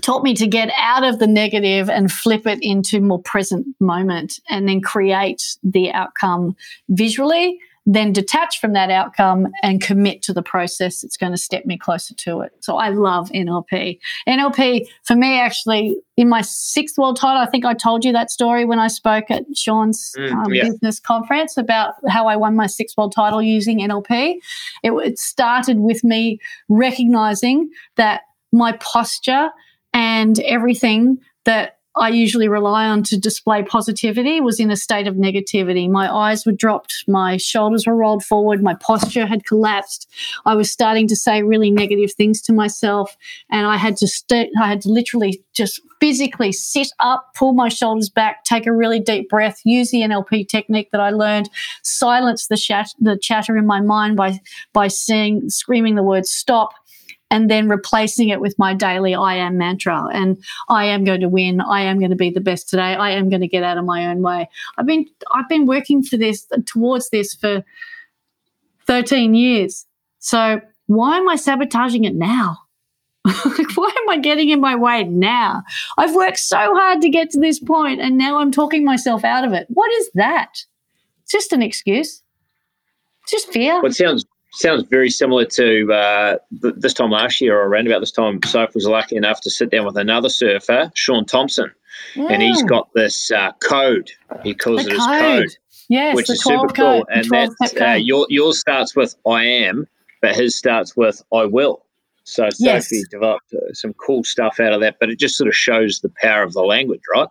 taught 0.00 0.22
me 0.22 0.34
to 0.34 0.46
get 0.46 0.70
out 0.76 1.04
of 1.04 1.18
the 1.18 1.26
negative 1.26 1.90
and 1.90 2.10
flip 2.10 2.46
it 2.46 2.58
into 2.62 3.00
more 3.00 3.20
present 3.20 3.66
moment 3.78 4.40
and 4.48 4.68
then 4.68 4.80
create 4.80 5.56
the 5.62 5.92
outcome 5.92 6.56
visually 6.88 7.58
then 7.84 8.12
detach 8.12 8.60
from 8.60 8.74
that 8.74 8.90
outcome 8.90 9.48
and 9.62 9.82
commit 9.82 10.22
to 10.22 10.32
the 10.32 10.42
process 10.42 11.00
that's 11.00 11.16
going 11.16 11.32
to 11.32 11.38
step 11.38 11.66
me 11.66 11.76
closer 11.76 12.14
to 12.14 12.40
it. 12.40 12.52
So 12.60 12.76
I 12.76 12.90
love 12.90 13.30
NLP. 13.30 13.98
NLP 14.28 14.86
for 15.02 15.16
me 15.16 15.38
actually 15.38 15.96
in 16.16 16.28
my 16.28 16.42
sixth 16.42 16.96
world 16.96 17.16
title, 17.16 17.42
I 17.42 17.46
think 17.46 17.64
I 17.64 17.74
told 17.74 18.04
you 18.04 18.12
that 18.12 18.30
story 18.30 18.64
when 18.64 18.78
I 18.78 18.86
spoke 18.86 19.30
at 19.30 19.44
Sean's 19.56 20.14
mm, 20.16 20.30
um, 20.30 20.54
yeah. 20.54 20.64
business 20.64 21.00
conference 21.00 21.56
about 21.56 21.94
how 22.08 22.28
I 22.28 22.36
won 22.36 22.54
my 22.54 22.66
sixth 22.66 22.96
world 22.96 23.12
title 23.12 23.42
using 23.42 23.80
NLP. 23.80 24.36
It, 24.84 24.92
it 24.92 25.18
started 25.18 25.78
with 25.78 26.04
me 26.04 26.38
recognizing 26.68 27.70
that 27.96 28.22
my 28.52 28.72
posture 28.72 29.50
and 29.92 30.38
everything 30.40 31.18
that 31.44 31.78
I 31.94 32.08
usually 32.08 32.48
rely 32.48 32.86
on 32.86 33.02
to 33.04 33.18
display 33.18 33.62
positivity 33.62 34.40
was 34.40 34.58
in 34.58 34.70
a 34.70 34.76
state 34.76 35.06
of 35.06 35.16
negativity. 35.16 35.90
My 35.90 36.10
eyes 36.10 36.46
were 36.46 36.52
dropped, 36.52 37.04
my 37.06 37.36
shoulders 37.36 37.86
were 37.86 37.94
rolled 37.94 38.24
forward, 38.24 38.62
my 38.62 38.74
posture 38.74 39.26
had 39.26 39.44
collapsed. 39.44 40.08
I 40.46 40.54
was 40.54 40.72
starting 40.72 41.06
to 41.08 41.16
say 41.16 41.42
really 41.42 41.70
negative 41.70 42.12
things 42.14 42.40
to 42.42 42.52
myself, 42.54 43.14
and 43.50 43.66
I 43.66 43.76
had 43.76 43.98
to 43.98 44.06
st- 44.06 44.50
I 44.58 44.68
had 44.68 44.80
to 44.82 44.88
literally 44.88 45.42
just 45.52 45.82
physically 46.00 46.50
sit 46.50 46.88
up, 47.00 47.34
pull 47.36 47.52
my 47.52 47.68
shoulders 47.68 48.08
back, 48.08 48.44
take 48.44 48.66
a 48.66 48.72
really 48.72 48.98
deep 48.98 49.28
breath, 49.28 49.60
use 49.64 49.90
the 49.90 50.00
NLP 50.00 50.48
technique 50.48 50.90
that 50.92 51.00
I 51.00 51.10
learned, 51.10 51.50
silence 51.82 52.46
the, 52.46 52.56
the 53.00 53.18
chatter 53.18 53.56
in 53.58 53.66
my 53.66 53.80
mind 53.80 54.16
by 54.16 54.40
by 54.72 54.88
saying 54.88 55.50
screaming 55.50 55.96
the 55.96 56.02
word 56.02 56.24
stop 56.24 56.72
and 57.32 57.50
then 57.50 57.66
replacing 57.66 58.28
it 58.28 58.42
with 58.42 58.58
my 58.58 58.74
daily 58.74 59.14
I 59.14 59.36
am 59.36 59.56
mantra. 59.56 60.06
And 60.12 60.36
I 60.68 60.84
am 60.84 61.02
going 61.02 61.22
to 61.22 61.30
win. 61.30 61.62
I 61.62 61.80
am 61.80 61.98
going 61.98 62.10
to 62.10 62.16
be 62.16 62.28
the 62.28 62.42
best 62.42 62.68
today. 62.68 62.94
I 62.94 63.12
am 63.12 63.30
going 63.30 63.40
to 63.40 63.48
get 63.48 63.62
out 63.62 63.78
of 63.78 63.86
my 63.86 64.06
own 64.06 64.20
way. 64.20 64.50
I've 64.76 64.84
been 64.84 65.06
I've 65.32 65.48
been 65.48 65.64
working 65.66 66.02
for 66.02 66.18
this 66.18 66.46
towards 66.66 67.08
this 67.08 67.34
for 67.34 67.64
13 68.86 69.34
years. 69.34 69.86
So 70.18 70.60
why 70.86 71.16
am 71.16 71.28
I 71.28 71.36
sabotaging 71.36 72.04
it 72.04 72.14
now? 72.14 72.58
why 73.24 73.90
am 74.02 74.10
I 74.10 74.18
getting 74.20 74.50
in 74.50 74.60
my 74.60 74.74
way 74.74 75.04
now? 75.04 75.62
I've 75.96 76.14
worked 76.14 76.38
so 76.38 76.58
hard 76.58 77.00
to 77.00 77.08
get 77.08 77.30
to 77.30 77.40
this 77.40 77.58
point 77.58 77.98
and 77.98 78.18
now 78.18 78.40
I'm 78.40 78.52
talking 78.52 78.84
myself 78.84 79.24
out 79.24 79.44
of 79.44 79.54
it. 79.54 79.68
What 79.70 79.90
is 79.92 80.10
that? 80.14 80.50
It's 81.22 81.32
just 81.32 81.54
an 81.54 81.62
excuse. 81.62 82.22
It's 83.22 83.32
just 83.32 83.52
fear. 83.52 83.80
It 83.86 83.94
sounds 83.94 84.26
sounds 84.52 84.84
very 84.84 85.10
similar 85.10 85.44
to 85.44 85.92
uh, 85.92 86.36
this 86.50 86.94
time 86.94 87.10
last 87.10 87.40
year 87.40 87.58
or 87.58 87.66
around 87.66 87.86
about 87.86 88.00
this 88.00 88.12
time. 88.12 88.40
Soph 88.44 88.74
was 88.74 88.86
lucky 88.86 89.16
enough 89.16 89.40
to 89.42 89.50
sit 89.50 89.70
down 89.70 89.84
with 89.84 89.96
another 89.96 90.28
surfer, 90.28 90.90
Shaun 90.94 91.24
Tomson, 91.24 91.70
mm. 92.14 92.30
and 92.30 92.42
he's 92.42 92.62
got 92.62 92.92
this 92.94 93.30
uh, 93.30 93.52
code. 93.62 94.10
He 94.42 94.54
calls 94.54 94.84
the 94.84 94.92
it 94.92 94.98
code. 94.98 95.42
his 95.42 95.52
code. 95.52 95.56
Yes, 95.88 96.16
which 96.16 96.30
is 96.30 96.42
super 96.42 96.68
cool. 96.68 97.06
And 97.12 97.24
that 97.26 97.74
uh, 97.80 97.94
your, 97.94 98.26
yours 98.30 98.60
starts 98.60 98.94
with 98.94 99.14
I 99.26 99.44
am, 99.44 99.86
but 100.20 100.34
his 100.34 100.56
starts 100.56 100.96
with 100.96 101.22
I 101.34 101.44
will. 101.44 101.84
So 102.24 102.48
yes. 102.58 102.88
Sophie 102.88 103.02
developed 103.10 103.52
uh, 103.52 103.72
some 103.72 103.92
cool 103.94 104.22
stuff 104.22 104.60
out 104.60 104.72
of 104.72 104.80
that, 104.80 104.96
but 105.00 105.10
it 105.10 105.18
just 105.18 105.36
sort 105.36 105.48
of 105.48 105.56
shows 105.56 106.00
the 106.00 106.12
power 106.22 106.42
of 106.42 106.52
the 106.52 106.62
language, 106.62 107.00
right? 107.12 107.28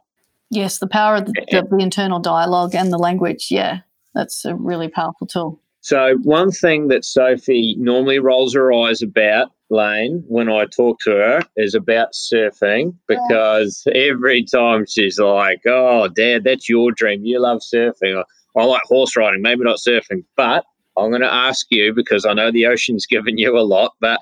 Yes, 0.50 0.80
the 0.80 0.88
power 0.88 1.16
of 1.16 1.26
the, 1.28 1.46
the, 1.50 1.66
the 1.72 1.78
internal 1.78 2.20
dialogue 2.20 2.76
and 2.76 2.92
the 2.92 2.98
language. 2.98 3.48
Yeah, 3.50 3.80
that's 4.14 4.44
a 4.44 4.54
really 4.54 4.90
powerful 4.90 5.28
tool. 5.28 5.62
So, 5.82 6.16
one 6.22 6.52
thing 6.52 6.90
that 6.90 7.04
Sophie 7.04 7.76
normally 7.78 8.20
rolls 8.20 8.54
her 8.54 8.72
eyes 8.72 9.02
about, 9.02 9.52
Layne, 9.72 10.24
when 10.28 10.48
I 10.48 10.66
talk 10.66 11.00
to 11.02 11.12
her, 11.12 11.42
is 11.58 11.74
about 11.74 12.14
surfing 12.14 12.96
because 13.08 13.84
every 13.96 14.44
time 14.44 14.86
she's 14.88 15.18
like, 15.18 15.62
Oh, 15.66 16.08
Dad, 16.08 16.44
that's 16.44 16.70
your 16.70 16.92
dream. 16.92 17.26
You 17.26 17.40
love 17.40 17.62
surfing. 17.62 18.24
I 18.56 18.64
like 18.64 18.82
horse 18.86 19.16
riding, 19.18 19.42
maybe 19.42 19.64
not 19.64 19.80
surfing. 19.80 20.24
But 20.38 20.66
I'm 20.98 21.10
going 21.10 21.22
to 21.22 21.34
ask 21.34 21.66
you 21.72 21.94
because 21.94 22.26
I 22.26 22.34
know 22.34 22.52
the 22.52 22.68
ocean's 22.68 23.06
given 23.10 23.40
you 23.40 23.58
a 23.58 23.62
lot, 23.62 23.94
but 24.00 24.20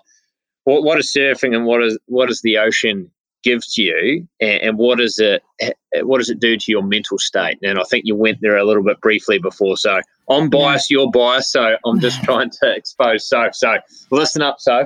what, 0.63 0.83
what 0.83 0.99
is 0.99 1.11
surfing 1.11 1.55
and 1.55 1.65
what 1.65 1.83
is 1.83 1.97
what 2.05 2.29
is 2.29 2.41
the 2.41 2.57
ocean 2.57 3.11
give 3.43 3.61
to 3.65 3.81
you 3.81 4.27
and, 4.39 4.61
and, 4.61 4.77
what 4.77 4.97
does 4.97 5.19
it 5.19 5.43
eh, 5.59 5.71
what 6.01 6.17
does 6.17 6.29
it 6.29 6.39
do 6.39 6.57
to 6.57 6.71
your 6.71 6.83
mental 6.83 7.17
state 7.17 7.57
and 7.63 7.79
i 7.79 7.83
think 7.83 8.03
you 8.05 8.15
went 8.15 8.37
there 8.41 8.57
a 8.57 8.65
little 8.65 8.83
bit 8.83 8.99
briefly 9.01 9.39
before 9.39 9.77
so 9.77 9.99
i'm 10.29 10.49
biased 10.49 10.89
you're 10.89 11.09
biased 11.11 11.51
so 11.51 11.75
i'm 11.85 11.99
just 11.99 12.21
trying 12.23 12.49
to 12.49 12.73
expose 12.75 13.27
so 13.27 13.47
so 13.51 13.75
listen 14.11 14.41
up 14.41 14.57
so 14.59 14.85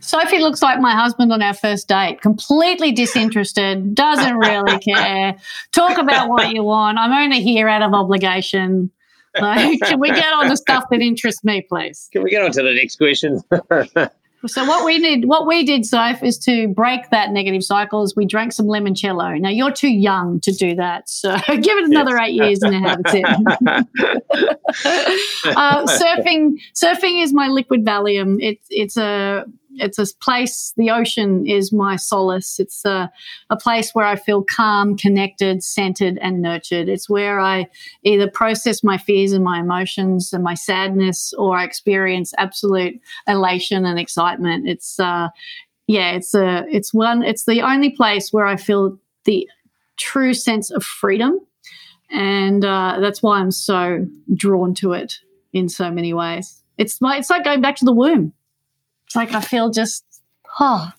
Sophie 0.00 0.40
looks 0.40 0.62
like 0.62 0.80
my 0.80 0.96
husband 0.96 1.32
on 1.32 1.42
our 1.42 1.54
first 1.54 1.86
date, 1.86 2.20
completely 2.20 2.90
disinterested, 2.90 3.94
doesn't 3.94 4.36
really 4.36 4.78
care. 4.96 5.36
Talk 5.70 5.96
about 5.96 6.28
what 6.28 6.52
you 6.52 6.64
want. 6.64 6.98
I'm 6.98 7.12
only 7.12 7.40
here 7.40 7.68
out 7.68 7.82
of 7.82 7.94
obligation. 7.94 8.90
Like, 9.40 9.80
can 9.80 10.00
we 10.00 10.08
get 10.08 10.32
on 10.32 10.48
to 10.50 10.56
stuff 10.56 10.84
that 10.90 11.00
interests 11.00 11.44
me, 11.44 11.62
please? 11.62 12.08
Can 12.12 12.24
we 12.24 12.30
get 12.30 12.42
on 12.42 12.50
to 12.50 12.62
the 12.62 12.74
next 12.74 12.96
question? 12.96 13.42
So 14.46 14.64
what 14.64 14.84
we 14.84 14.98
did, 14.98 15.28
what 15.28 15.46
we 15.46 15.64
did, 15.64 15.86
Soph, 15.86 16.22
is 16.22 16.36
to 16.40 16.68
break 16.68 17.10
that 17.10 17.30
negative 17.30 17.62
cycle. 17.62 18.02
Is 18.02 18.16
we 18.16 18.26
drank 18.26 18.52
some 18.52 18.66
limoncello. 18.66 19.40
Now 19.40 19.50
you're 19.50 19.72
too 19.72 19.92
young 19.92 20.40
to 20.40 20.52
do 20.52 20.74
that, 20.74 21.08
so 21.08 21.36
give 21.48 21.78
it 21.78 21.84
another 21.84 22.16
yes. 22.16 22.28
eight 22.28 22.34
years 22.34 22.62
and 22.62 22.74
have 22.74 23.00
it. 23.04 23.24
uh, 25.56 25.86
surfing, 25.86 26.58
surfing 26.74 27.22
is 27.22 27.32
my 27.32 27.46
liquid 27.48 27.84
Valium. 27.84 28.38
It's 28.40 28.66
it's 28.70 28.96
a 28.96 29.44
it's 29.76 29.98
a 29.98 30.06
place, 30.20 30.72
the 30.76 30.90
ocean 30.90 31.46
is 31.46 31.72
my 31.72 31.96
solace. 31.96 32.58
It's 32.58 32.84
a, 32.84 33.10
a 33.50 33.56
place 33.56 33.94
where 33.94 34.04
I 34.04 34.16
feel 34.16 34.42
calm, 34.42 34.96
connected, 34.96 35.62
centered, 35.62 36.18
and 36.20 36.42
nurtured. 36.42 36.88
It's 36.88 37.08
where 37.08 37.40
I 37.40 37.66
either 38.02 38.30
process 38.30 38.84
my 38.84 38.98
fears 38.98 39.32
and 39.32 39.44
my 39.44 39.60
emotions 39.60 40.32
and 40.32 40.44
my 40.44 40.54
sadness, 40.54 41.32
or 41.38 41.56
I 41.56 41.64
experience 41.64 42.32
absolute 42.38 43.00
elation 43.26 43.84
and 43.86 43.98
excitement. 43.98 44.68
It's, 44.68 45.00
uh, 45.00 45.28
yeah, 45.86 46.12
it's 46.12 46.34
a, 46.34 46.64
it's 46.70 46.92
one, 46.92 47.22
it's 47.22 47.44
the 47.44 47.62
only 47.62 47.90
place 47.90 48.32
where 48.32 48.46
I 48.46 48.56
feel 48.56 48.98
the 49.24 49.48
true 49.96 50.34
sense 50.34 50.70
of 50.70 50.84
freedom. 50.84 51.38
And 52.10 52.64
uh, 52.64 52.98
that's 53.00 53.22
why 53.22 53.38
I'm 53.38 53.50
so 53.50 54.06
drawn 54.34 54.74
to 54.74 54.92
it 54.92 55.18
in 55.52 55.68
so 55.68 55.90
many 55.90 56.12
ways. 56.12 56.62
It's 56.76 57.00
like, 57.00 57.20
it's 57.20 57.30
like 57.30 57.44
going 57.44 57.60
back 57.60 57.76
to 57.76 57.84
the 57.84 57.92
womb 57.92 58.32
like 59.16 59.32
I 59.32 59.40
feel 59.40 59.70
just, 59.70 60.04
oh, 60.60 60.90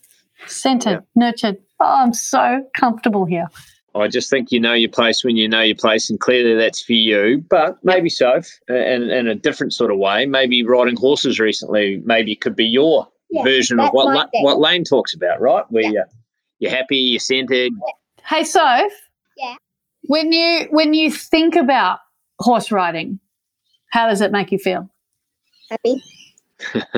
centered, 0.47 0.91
yeah. 0.91 0.99
nurtured. 1.15 1.57
Oh, 1.79 2.03
I'm 2.03 2.13
so 2.13 2.65
comfortable 2.75 3.25
here. 3.25 3.47
I 3.95 4.07
just 4.07 4.29
think 4.29 4.51
you 4.51 4.59
know 4.59 4.73
your 4.73 4.89
place 4.89 5.23
when 5.23 5.37
you 5.37 5.47
know 5.47 5.61
your 5.61 5.75
place, 5.75 6.09
and 6.09 6.19
clearly 6.19 6.55
that's 6.55 6.81
for 6.81 6.93
you. 6.93 7.43
But 7.47 7.77
maybe 7.83 8.09
so, 8.09 8.41
and 8.67 9.11
in 9.11 9.27
a 9.27 9.35
different 9.35 9.73
sort 9.73 9.91
of 9.91 9.99
way. 9.99 10.25
Maybe 10.25 10.63
riding 10.63 10.97
horses 10.97 11.39
recently, 11.39 12.01
maybe 12.03 12.31
it 12.31 12.41
could 12.41 12.55
be 12.55 12.65
your 12.65 13.07
yeah, 13.29 13.43
version 13.43 13.79
of 13.79 13.91
what 13.91 14.07
La- 14.07 14.41
what 14.41 14.59
Layne 14.59 14.83
talks 14.83 15.13
about, 15.13 15.39
right? 15.41 15.63
Where 15.69 15.83
yeah. 15.83 15.91
you're, 15.91 16.05
you're 16.59 16.71
happy, 16.71 16.97
you're 16.97 17.19
centered. 17.19 17.71
Hey, 18.25 18.43
Soph. 18.43 18.91
Yeah. 19.37 19.55
When 20.03 20.31
you 20.31 20.67
when 20.71 20.93
you 20.93 21.11
think 21.11 21.55
about 21.55 21.99
horse 22.39 22.71
riding, 22.71 23.19
how 23.91 24.07
does 24.07 24.21
it 24.21 24.31
make 24.31 24.51
you 24.51 24.57
feel? 24.57 24.89
Happy. 25.69 26.01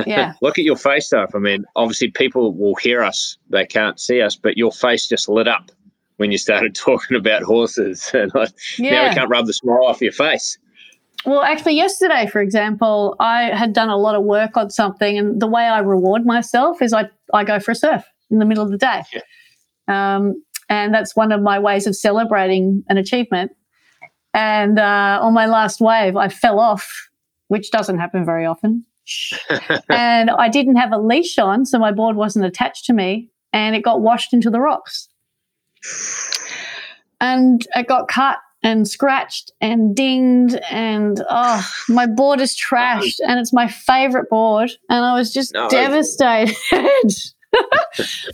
Yeah. 0.05 0.33
Look 0.41 0.57
at 0.57 0.65
your 0.65 0.77
face, 0.77 1.09
though. 1.09 1.27
I 1.33 1.37
mean, 1.37 1.65
obviously, 1.75 2.11
people 2.11 2.53
will 2.53 2.75
hear 2.75 3.03
us; 3.03 3.37
they 3.49 3.65
can't 3.65 3.99
see 3.99 4.21
us, 4.21 4.35
but 4.35 4.57
your 4.57 4.71
face 4.71 5.07
just 5.07 5.29
lit 5.29 5.47
up 5.47 5.71
when 6.17 6.31
you 6.31 6.37
started 6.37 6.75
talking 6.75 7.17
about 7.17 7.43
horses. 7.43 8.09
And 8.13 8.31
yeah. 8.77 8.91
now 8.91 9.09
we 9.09 9.15
can't 9.15 9.29
rub 9.29 9.45
the 9.45 9.53
smile 9.53 9.85
off 9.85 10.01
your 10.01 10.11
face. 10.11 10.57
Well, 11.25 11.41
actually, 11.41 11.75
yesterday, 11.75 12.27
for 12.27 12.39
example, 12.39 13.15
I 13.19 13.55
had 13.55 13.73
done 13.73 13.89
a 13.89 13.97
lot 13.97 14.15
of 14.15 14.23
work 14.23 14.57
on 14.57 14.69
something, 14.69 15.17
and 15.17 15.41
the 15.41 15.47
way 15.47 15.63
I 15.63 15.79
reward 15.79 16.25
myself 16.25 16.81
is 16.81 16.93
I, 16.93 17.09
I 17.33 17.43
go 17.43 17.59
for 17.59 17.71
a 17.71 17.75
surf 17.75 18.03
in 18.29 18.39
the 18.39 18.45
middle 18.45 18.63
of 18.63 18.69
the 18.69 18.77
day. 18.77 19.01
Yeah. 19.11 19.21
Um, 19.87 20.43
and 20.69 20.93
that's 20.93 21.15
one 21.15 21.31
of 21.31 21.41
my 21.41 21.59
ways 21.59 21.87
of 21.87 21.95
celebrating 21.95 22.83
an 22.89 22.97
achievement. 22.97 23.51
And 24.33 24.79
uh, 24.79 25.19
on 25.21 25.33
my 25.33 25.45
last 25.45 25.79
wave, 25.79 26.15
I 26.15 26.27
fell 26.27 26.59
off, 26.59 27.09
which 27.47 27.71
doesn't 27.71 27.99
happen 27.99 28.25
very 28.25 28.45
often. 28.45 28.85
And 29.89 30.29
I 30.29 30.49
didn't 30.49 30.77
have 30.77 30.91
a 30.91 30.97
leash 30.97 31.37
on, 31.37 31.65
so 31.65 31.79
my 31.79 31.91
board 31.91 32.15
wasn't 32.15 32.45
attached 32.45 32.85
to 32.85 32.93
me, 32.93 33.29
and 33.53 33.75
it 33.75 33.81
got 33.81 34.01
washed 34.01 34.33
into 34.33 34.49
the 34.49 34.59
rocks. 34.59 35.07
And 37.21 37.65
it 37.75 37.87
got 37.87 38.07
cut 38.07 38.37
and 38.65 38.87
scratched 38.87 39.51
and 39.61 39.95
dinged 39.95 40.59
and 40.71 41.23
oh 41.29 41.71
my 41.87 42.07
board 42.07 42.41
is 42.41 42.57
trashed 42.57 43.19
and 43.25 43.39
it's 43.39 43.53
my 43.53 43.67
favorite 43.67 44.27
board 44.27 44.71
and 44.89 45.05
I 45.05 45.13
was 45.13 45.31
just 45.31 45.53
no. 45.53 45.69
devastated. 45.69 46.55
and 46.71 47.11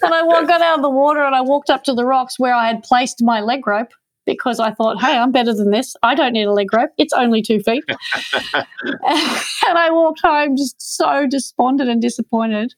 I 0.02 0.46
got 0.48 0.62
out 0.62 0.78
of 0.78 0.82
the 0.82 0.90
water 0.90 1.22
and 1.22 1.36
I 1.36 1.42
walked 1.42 1.70
up 1.70 1.84
to 1.84 1.94
the 1.94 2.06
rocks 2.06 2.40
where 2.40 2.54
I 2.54 2.68
had 2.68 2.82
placed 2.82 3.22
my 3.22 3.42
leg 3.42 3.68
rope 3.68 3.92
because 4.32 4.60
I 4.60 4.72
thought, 4.72 5.02
hey, 5.02 5.18
I'm 5.18 5.32
better 5.32 5.54
than 5.54 5.72
this. 5.72 5.96
I 6.04 6.16
don't 6.16 6.34
need 6.34 6.46
a 6.46 6.54
leg 6.54 6.74
rope. 6.74 6.92
It's 6.98 7.14
only 7.14 7.42
two 7.42 7.60
feet. 7.60 7.84
and 8.34 9.78
I 9.78 9.90
walked 9.92 10.22
home 10.22 10.56
just 10.56 10.76
so 10.80 11.28
despondent 11.28 11.90
and 11.90 12.02
disappointed. 12.02 12.74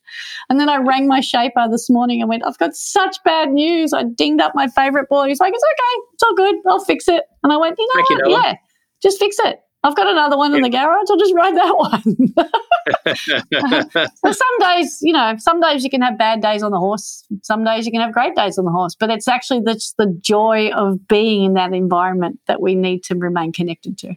And 0.48 0.58
then 0.58 0.68
I 0.68 0.76
rang 0.76 1.06
my 1.06 1.20
shaper 1.20 1.66
this 1.70 1.88
morning 1.88 2.20
and 2.20 2.28
went, 2.28 2.44
I've 2.44 2.58
got 2.58 2.74
such 2.74 3.16
bad 3.24 3.50
news. 3.50 3.92
I 3.92 4.04
dinged 4.04 4.40
up 4.40 4.54
my 4.54 4.68
favorite 4.68 5.08
board. 5.08 5.28
He's 5.28 5.40
like, 5.40 5.52
it's 5.54 5.64
okay. 5.64 6.06
It's 6.14 6.22
all 6.22 6.34
good. 6.34 6.54
I'll 6.68 6.84
fix 6.84 7.08
it. 7.08 7.24
And 7.42 7.52
I 7.52 7.56
went, 7.56 7.76
you 7.78 7.86
know 7.86 8.04
Thank 8.06 8.22
what? 8.22 8.30
You, 8.30 8.36
yeah, 8.36 8.54
just 9.02 9.18
fix 9.18 9.36
it. 9.38 9.60
I've 9.84 9.94
got 9.94 10.06
another 10.06 10.38
one 10.38 10.54
in 10.54 10.62
the 10.62 10.70
garage. 10.70 11.08
I'll 11.10 11.18
just 11.18 11.34
ride 11.34 11.54
that 11.56 11.76
one. 11.76 12.00
some 14.34 14.58
days, 14.60 14.98
you 15.02 15.12
know, 15.12 15.34
some 15.38 15.60
days 15.60 15.84
you 15.84 15.90
can 15.90 16.00
have 16.00 16.16
bad 16.16 16.40
days 16.40 16.62
on 16.62 16.72
the 16.72 16.78
horse. 16.78 17.22
Some 17.42 17.64
days 17.64 17.84
you 17.84 17.92
can 17.92 18.00
have 18.00 18.12
great 18.12 18.34
days 18.34 18.56
on 18.56 18.64
the 18.64 18.70
horse. 18.70 18.96
But 18.98 19.10
it's 19.10 19.28
actually 19.28 19.60
just 19.62 19.98
the 19.98 20.06
joy 20.22 20.70
of 20.70 21.06
being 21.06 21.44
in 21.44 21.52
that 21.54 21.74
environment 21.74 22.40
that 22.46 22.62
we 22.62 22.74
need 22.74 23.04
to 23.04 23.14
remain 23.14 23.52
connected 23.52 23.98
to. 23.98 24.16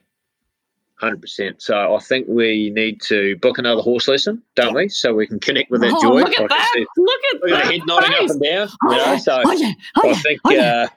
Hundred 0.99 1.21
percent. 1.21 1.61
So 1.61 1.95
I 1.95 1.99
think 1.99 2.27
we 2.27 2.71
need 2.71 3.01
to 3.03 3.37
book 3.37 3.59
another 3.59 3.81
horse 3.81 4.07
lesson, 4.07 4.41
don't 4.55 4.73
we? 4.73 4.89
So 4.89 5.13
we 5.13 5.27
can 5.27 5.39
connect 5.39 5.69
with 5.69 5.81
that 5.81 5.93
oh, 5.93 6.01
joy. 6.01 6.21
Look 6.21 6.39
at 6.39 6.49
that! 6.49 6.85
Look 6.97 7.21
at 7.35 7.41
that! 7.49 7.65
Head 7.65 7.81
nodding 7.85 8.13
up 8.13 8.29
and 8.31 8.41
down. 8.41 8.69
You 8.83 8.89
know, 8.89 9.17
so 9.21 9.41
oh, 9.45 9.51
yeah. 9.51 9.73
Oh, 9.97 10.09
I 10.09 10.13
think. 10.15 10.41
Oh, 10.43 10.51
yeah. 10.51 10.85
uh, 10.85 10.87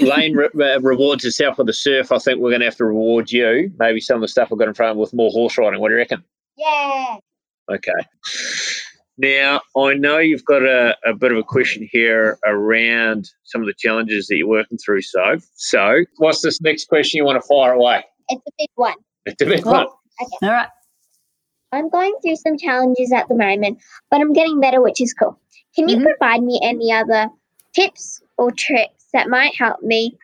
Layne 0.00 0.34
re- 0.34 0.74
uh, 0.74 0.80
rewards 0.80 1.24
herself 1.24 1.58
with 1.58 1.66
the 1.66 1.72
surf. 1.72 2.12
I 2.12 2.18
think 2.18 2.40
we're 2.40 2.50
going 2.50 2.60
to 2.60 2.66
have 2.66 2.76
to 2.76 2.84
reward 2.84 3.30
you. 3.30 3.72
Maybe 3.78 4.00
some 4.00 4.16
of 4.16 4.22
the 4.22 4.28
stuff 4.28 4.50
we've 4.50 4.58
got 4.58 4.68
in 4.68 4.74
front 4.74 4.92
of 4.92 4.96
with 4.96 5.14
more 5.14 5.30
horse 5.30 5.58
riding. 5.58 5.80
What 5.80 5.88
do 5.88 5.94
you 5.94 5.98
reckon? 5.98 6.24
Yeah. 6.56 7.16
Okay. 7.70 7.92
Now, 9.18 9.62
I 9.76 9.94
know 9.94 10.18
you've 10.18 10.44
got 10.44 10.62
a, 10.62 10.96
a 11.06 11.14
bit 11.14 11.32
of 11.32 11.38
a 11.38 11.42
question 11.42 11.88
here 11.90 12.38
around 12.46 13.30
some 13.44 13.62
of 13.62 13.66
the 13.66 13.74
challenges 13.74 14.26
that 14.26 14.36
you're 14.36 14.48
working 14.48 14.78
through. 14.78 15.02
So, 15.02 15.38
so 15.54 16.04
what's 16.18 16.42
this 16.42 16.60
next 16.60 16.88
question 16.88 17.18
you 17.18 17.24
want 17.24 17.40
to 17.40 17.46
fire 17.46 17.72
away? 17.72 18.04
It's 18.28 18.42
a 18.46 18.52
big 18.58 18.68
one. 18.74 18.94
It's 19.24 19.42
a 19.42 19.46
big 19.46 19.62
cool. 19.62 19.72
one. 19.72 19.86
Okay. 20.22 20.46
All 20.46 20.50
right. 20.50 20.68
I'm 21.72 21.88
going 21.88 22.14
through 22.22 22.36
some 22.36 22.58
challenges 22.58 23.12
at 23.12 23.28
the 23.28 23.34
moment, 23.34 23.78
but 24.10 24.20
I'm 24.20 24.32
getting 24.32 24.60
better, 24.60 24.82
which 24.82 25.00
is 25.00 25.12
cool. 25.14 25.38
Can 25.74 25.88
you 25.88 25.96
mm-hmm. 25.96 26.06
provide 26.06 26.42
me 26.42 26.60
any 26.62 26.92
other 26.92 27.28
tips 27.74 28.22
or 28.38 28.50
tricks 28.50 28.95
that 29.16 29.30
might 29.30 29.54
help 29.56 29.82
me 29.82 30.18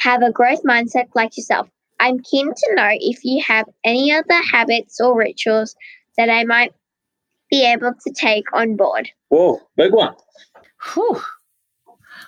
have 0.00 0.22
a 0.22 0.30
growth 0.30 0.62
mindset 0.62 1.08
like 1.14 1.36
yourself. 1.36 1.68
I'm 1.98 2.20
keen 2.20 2.46
to 2.46 2.74
know 2.74 2.90
if 2.92 3.24
you 3.24 3.42
have 3.44 3.66
any 3.84 4.12
other 4.12 4.40
habits 4.52 5.00
or 5.00 5.18
rituals 5.18 5.74
that 6.16 6.30
I 6.30 6.44
might 6.44 6.72
be 7.50 7.66
able 7.66 7.92
to 8.06 8.12
take 8.14 8.44
on 8.52 8.76
board. 8.76 9.08
Whoa, 9.28 9.60
big 9.76 9.92
one. 9.92 10.14
Whew. 10.94 11.20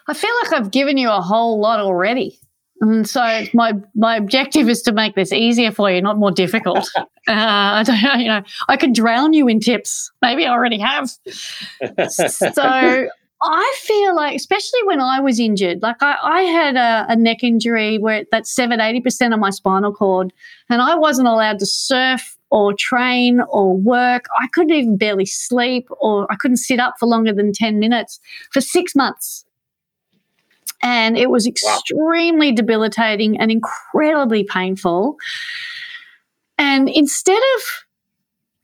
I 0.09 0.15
feel 0.15 0.31
like 0.43 0.53
I've 0.53 0.73
given 0.73 0.99
you 0.99 1.09
a 1.09 1.21
whole 1.21 1.61
lot 1.61 1.79
already. 1.79 2.41
And 2.81 3.09
so 3.09 3.45
my 3.53 3.75
my 3.95 4.17
objective 4.17 4.69
is 4.69 4.83
to 4.83 4.93
make 4.93 5.15
this 5.15 5.33
easier 5.33 5.71
for 5.71 5.91
you, 5.91 6.01
not 6.01 6.17
more 6.17 6.33
difficult. 6.33 6.91
uh, 6.97 7.05
I 7.29 7.83
don't 7.85 8.03
know, 8.03 8.15
you 8.15 8.29
know, 8.29 8.43
I 8.69 8.77
could 8.79 8.95
drown 8.95 9.35
you 9.35 9.47
in 9.47 9.61
tips. 9.61 10.11
Maybe 10.23 10.47
I 10.47 10.51
already 10.51 10.79
have. 10.79 11.11
so 12.09 13.09
I 13.43 13.77
feel 13.79 14.15
like, 14.15 14.37
especially 14.37 14.81
when 14.85 15.01
I 15.01 15.21
was 15.21 15.41
injured, 15.41 15.81
like 15.83 16.03
I, 16.03 16.17
I 16.23 16.43
had 16.43 16.77
a, 16.77 17.07
a, 17.13 17.17
neck 17.17 17.43
injury 17.43 17.97
where 17.97 18.25
that's 18.31 18.55
7 18.55 18.81
80% 18.81 19.33
of 19.33 19.41
my 19.41 19.49
spinal 19.49 19.95
cord, 19.95 20.33
and 20.69 20.83
I 20.83 20.95
wasn't 20.95 21.29
allowed 21.29 21.59
to 21.61 21.67
surf 21.67 22.37
or 22.51 22.75
train 22.75 23.41
or 23.49 23.75
work. 23.75 24.27
I 24.39 24.47
couldn't 24.49 24.73
even 24.77 24.99
barely 24.99 25.25
sleep, 25.25 25.89
or 26.01 26.31
I 26.31 26.37
couldn't 26.37 26.59
sit 26.59 26.81
up 26.81 26.97
for 26.99 27.07
longer 27.07 27.33
than 27.33 27.53
10 27.53 27.79
minutes 27.79 28.21
for 28.53 28.61
six 28.61 28.95
months. 28.95 29.47
And 30.83 31.17
it 31.17 31.31
was 31.31 31.47
extremely 31.47 32.51
wow. 32.51 32.57
debilitating 32.57 33.39
and 33.39 33.51
incredibly 33.51 34.45
painful. 34.45 35.17
And 36.59 36.89
instead 36.89 37.41
of 37.57 37.63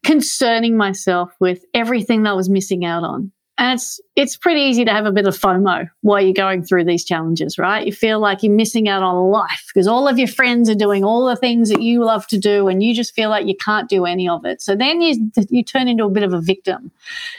concerning 0.04 0.76
myself 0.76 1.32
with 1.40 1.64
everything 1.74 2.22
that 2.22 2.30
I 2.30 2.34
was 2.34 2.48
missing 2.48 2.84
out 2.84 3.04
on, 3.04 3.32
and 3.58 3.74
it's 3.74 4.00
it's 4.16 4.36
pretty 4.36 4.60
easy 4.60 4.84
to 4.84 4.92
have 4.92 5.06
a 5.06 5.12
bit 5.12 5.26
of 5.26 5.36
FOMO 5.36 5.88
while 6.02 6.20
you're 6.20 6.32
going 6.34 6.62
through 6.62 6.84
these 6.84 7.04
challenges, 7.04 7.58
right? 7.58 7.86
You 7.86 7.92
feel 7.92 8.18
like 8.18 8.42
you're 8.42 8.52
missing 8.52 8.88
out 8.88 9.02
on 9.02 9.30
life 9.30 9.70
because 9.72 9.86
all 9.86 10.08
of 10.08 10.18
your 10.18 10.28
friends 10.28 10.68
are 10.68 10.74
doing 10.74 11.04
all 11.04 11.26
the 11.26 11.36
things 11.36 11.70
that 11.70 11.80
you 11.80 12.04
love 12.04 12.26
to 12.28 12.38
do, 12.38 12.68
and 12.68 12.82
you 12.82 12.94
just 12.94 13.14
feel 13.14 13.30
like 13.30 13.46
you 13.46 13.56
can't 13.56 13.88
do 13.88 14.04
any 14.04 14.28
of 14.28 14.44
it. 14.44 14.60
So 14.60 14.76
then 14.76 15.00
you 15.00 15.30
you 15.48 15.64
turn 15.64 15.88
into 15.88 16.04
a 16.04 16.10
bit 16.10 16.22
of 16.22 16.34
a 16.34 16.40
victim, 16.40 16.90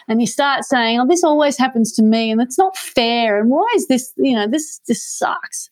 and 0.07 0.19
you 0.19 0.27
start 0.27 0.63
saying, 0.63 0.99
"Oh, 0.99 1.07
this 1.07 1.23
always 1.23 1.57
happens 1.57 1.93
to 1.93 2.03
me, 2.03 2.31
and 2.31 2.41
it's 2.41 2.57
not 2.57 2.75
fair." 2.77 3.39
And 3.39 3.49
why 3.49 3.67
is 3.75 3.87
this? 3.87 4.11
You 4.17 4.35
know, 4.35 4.47
this 4.47 4.79
this 4.87 5.03
sucks. 5.03 5.69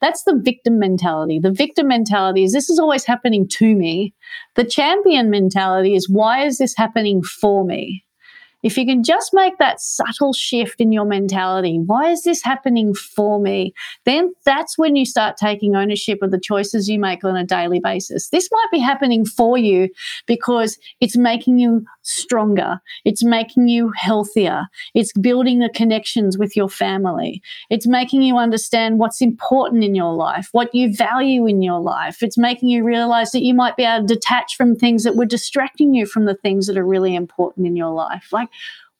That's 0.00 0.22
the 0.22 0.36
victim 0.36 0.78
mentality. 0.78 1.40
The 1.40 1.50
victim 1.50 1.88
mentality 1.88 2.44
is 2.44 2.52
this 2.52 2.70
is 2.70 2.78
always 2.78 3.04
happening 3.04 3.48
to 3.48 3.74
me. 3.74 4.14
The 4.54 4.64
champion 4.64 5.28
mentality 5.28 5.96
is 5.96 6.08
why 6.08 6.44
is 6.44 6.58
this 6.58 6.76
happening 6.76 7.22
for 7.22 7.64
me? 7.64 8.04
If 8.62 8.76
you 8.76 8.84
can 8.84 9.04
just 9.04 9.30
make 9.32 9.58
that 9.58 9.80
subtle 9.80 10.32
shift 10.32 10.80
in 10.80 10.90
your 10.92 11.04
mentality, 11.04 11.78
why 11.78 12.10
is 12.10 12.22
this 12.22 12.42
happening 12.42 12.94
for 12.94 13.40
me? 13.40 13.72
Then 14.04 14.32
that's 14.44 14.76
when 14.76 14.96
you 14.96 15.04
start 15.04 15.36
taking 15.36 15.76
ownership 15.76 16.22
of 16.22 16.30
the 16.30 16.40
choices 16.40 16.88
you 16.88 16.98
make 16.98 17.24
on 17.24 17.36
a 17.36 17.44
daily 17.44 17.80
basis. 17.80 18.28
This 18.30 18.48
might 18.50 18.68
be 18.72 18.80
happening 18.80 19.24
for 19.24 19.56
you 19.56 19.88
because 20.26 20.76
it's 21.00 21.16
making 21.16 21.58
you 21.58 21.84
stronger. 22.08 22.80
It's 23.04 23.22
making 23.22 23.68
you 23.68 23.92
healthier. 23.96 24.66
It's 24.94 25.12
building 25.12 25.58
the 25.58 25.68
connections 25.68 26.38
with 26.38 26.56
your 26.56 26.68
family. 26.68 27.42
It's 27.70 27.86
making 27.86 28.22
you 28.22 28.38
understand 28.38 28.98
what's 28.98 29.20
important 29.20 29.84
in 29.84 29.94
your 29.94 30.14
life, 30.14 30.48
what 30.52 30.74
you 30.74 30.94
value 30.94 31.46
in 31.46 31.62
your 31.62 31.80
life. 31.80 32.22
It's 32.22 32.38
making 32.38 32.68
you 32.70 32.84
realize 32.84 33.32
that 33.32 33.42
you 33.42 33.54
might 33.54 33.76
be 33.76 33.84
able 33.84 34.06
to 34.06 34.14
detach 34.14 34.56
from 34.56 34.74
things 34.74 35.04
that 35.04 35.16
were 35.16 35.26
distracting 35.26 35.94
you 35.94 36.06
from 36.06 36.24
the 36.24 36.34
things 36.34 36.66
that 36.66 36.78
are 36.78 36.86
really 36.86 37.14
important 37.14 37.66
in 37.66 37.76
your 37.76 37.92
life. 37.92 38.28
Like, 38.32 38.48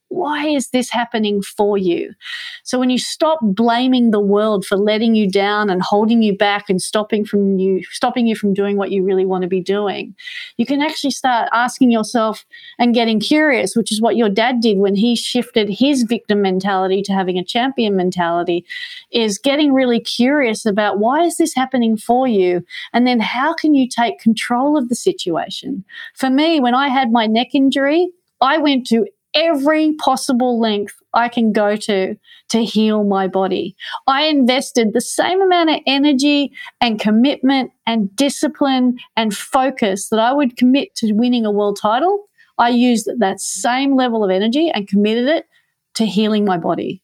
why 0.08 0.46
is 0.46 0.70
this 0.70 0.90
happening 0.90 1.42
for 1.42 1.76
you? 1.76 2.14
So 2.62 2.78
when 2.78 2.90
you 2.90 2.98
stop 2.98 3.38
blaming 3.42 4.10
the 4.10 4.20
world 4.20 4.64
for 4.64 4.76
letting 4.76 5.14
you 5.14 5.30
down 5.30 5.70
and 5.70 5.82
holding 5.82 6.22
you 6.22 6.36
back 6.36 6.70
and 6.70 6.80
stopping 6.80 7.24
from 7.24 7.58
you 7.58 7.82
stopping 7.90 8.26
you 8.26 8.34
from 8.34 8.54
doing 8.54 8.76
what 8.76 8.90
you 8.90 9.02
really 9.02 9.26
want 9.26 9.42
to 9.42 9.48
be 9.48 9.60
doing, 9.60 10.14
you 10.56 10.66
can 10.66 10.82
actually 10.82 11.10
start 11.10 11.48
asking 11.52 11.90
yourself 11.90 12.44
and 12.78 12.94
getting 12.94 13.20
curious, 13.20 13.76
which 13.76 13.92
is 13.92 14.00
what 14.00 14.16
your 14.16 14.28
dad 14.28 14.60
did 14.60 14.78
when 14.78 14.94
he 14.94 15.14
shifted 15.14 15.68
his 15.68 16.02
victim 16.02 16.42
mentality 16.42 17.02
to 17.02 17.12
having 17.12 17.38
a 17.38 17.44
champion 17.44 17.96
mentality, 17.96 18.64
is 19.10 19.38
getting 19.38 19.72
really 19.72 20.00
curious 20.00 20.64
about 20.64 20.98
why 20.98 21.22
is 21.22 21.36
this 21.36 21.54
happening 21.54 21.96
for 21.96 22.26
you? 22.26 22.64
And 22.92 23.06
then 23.06 23.20
how 23.20 23.54
can 23.54 23.74
you 23.74 23.88
take 23.88 24.18
control 24.18 24.76
of 24.76 24.88
the 24.88 24.94
situation? 24.94 25.84
For 26.14 26.30
me, 26.30 26.60
when 26.60 26.74
I 26.74 26.88
had 26.88 27.12
my 27.12 27.26
neck 27.26 27.54
injury, 27.54 28.08
I 28.40 28.58
went 28.58 28.86
to 28.88 29.06
every 29.34 29.94
possible 29.94 30.58
length 30.58 30.94
I 31.14 31.28
can 31.28 31.52
go 31.52 31.76
to 31.76 32.16
to 32.50 32.64
heal 32.64 33.04
my 33.04 33.26
body. 33.26 33.76
I 34.06 34.24
invested 34.24 34.92
the 34.92 35.00
same 35.00 35.40
amount 35.40 35.70
of 35.70 35.80
energy 35.86 36.52
and 36.80 37.00
commitment 37.00 37.72
and 37.86 38.14
discipline 38.14 38.98
and 39.16 39.36
focus 39.36 40.08
that 40.08 40.20
I 40.20 40.32
would 40.32 40.56
commit 40.56 40.94
to 40.96 41.12
winning 41.12 41.46
a 41.46 41.50
world 41.50 41.78
title. 41.80 42.28
I 42.58 42.70
used 42.70 43.08
that 43.18 43.40
same 43.40 43.96
level 43.96 44.24
of 44.24 44.30
energy 44.30 44.70
and 44.70 44.88
committed 44.88 45.28
it 45.28 45.46
to 45.94 46.06
healing 46.06 46.44
my 46.44 46.58
body. 46.58 47.02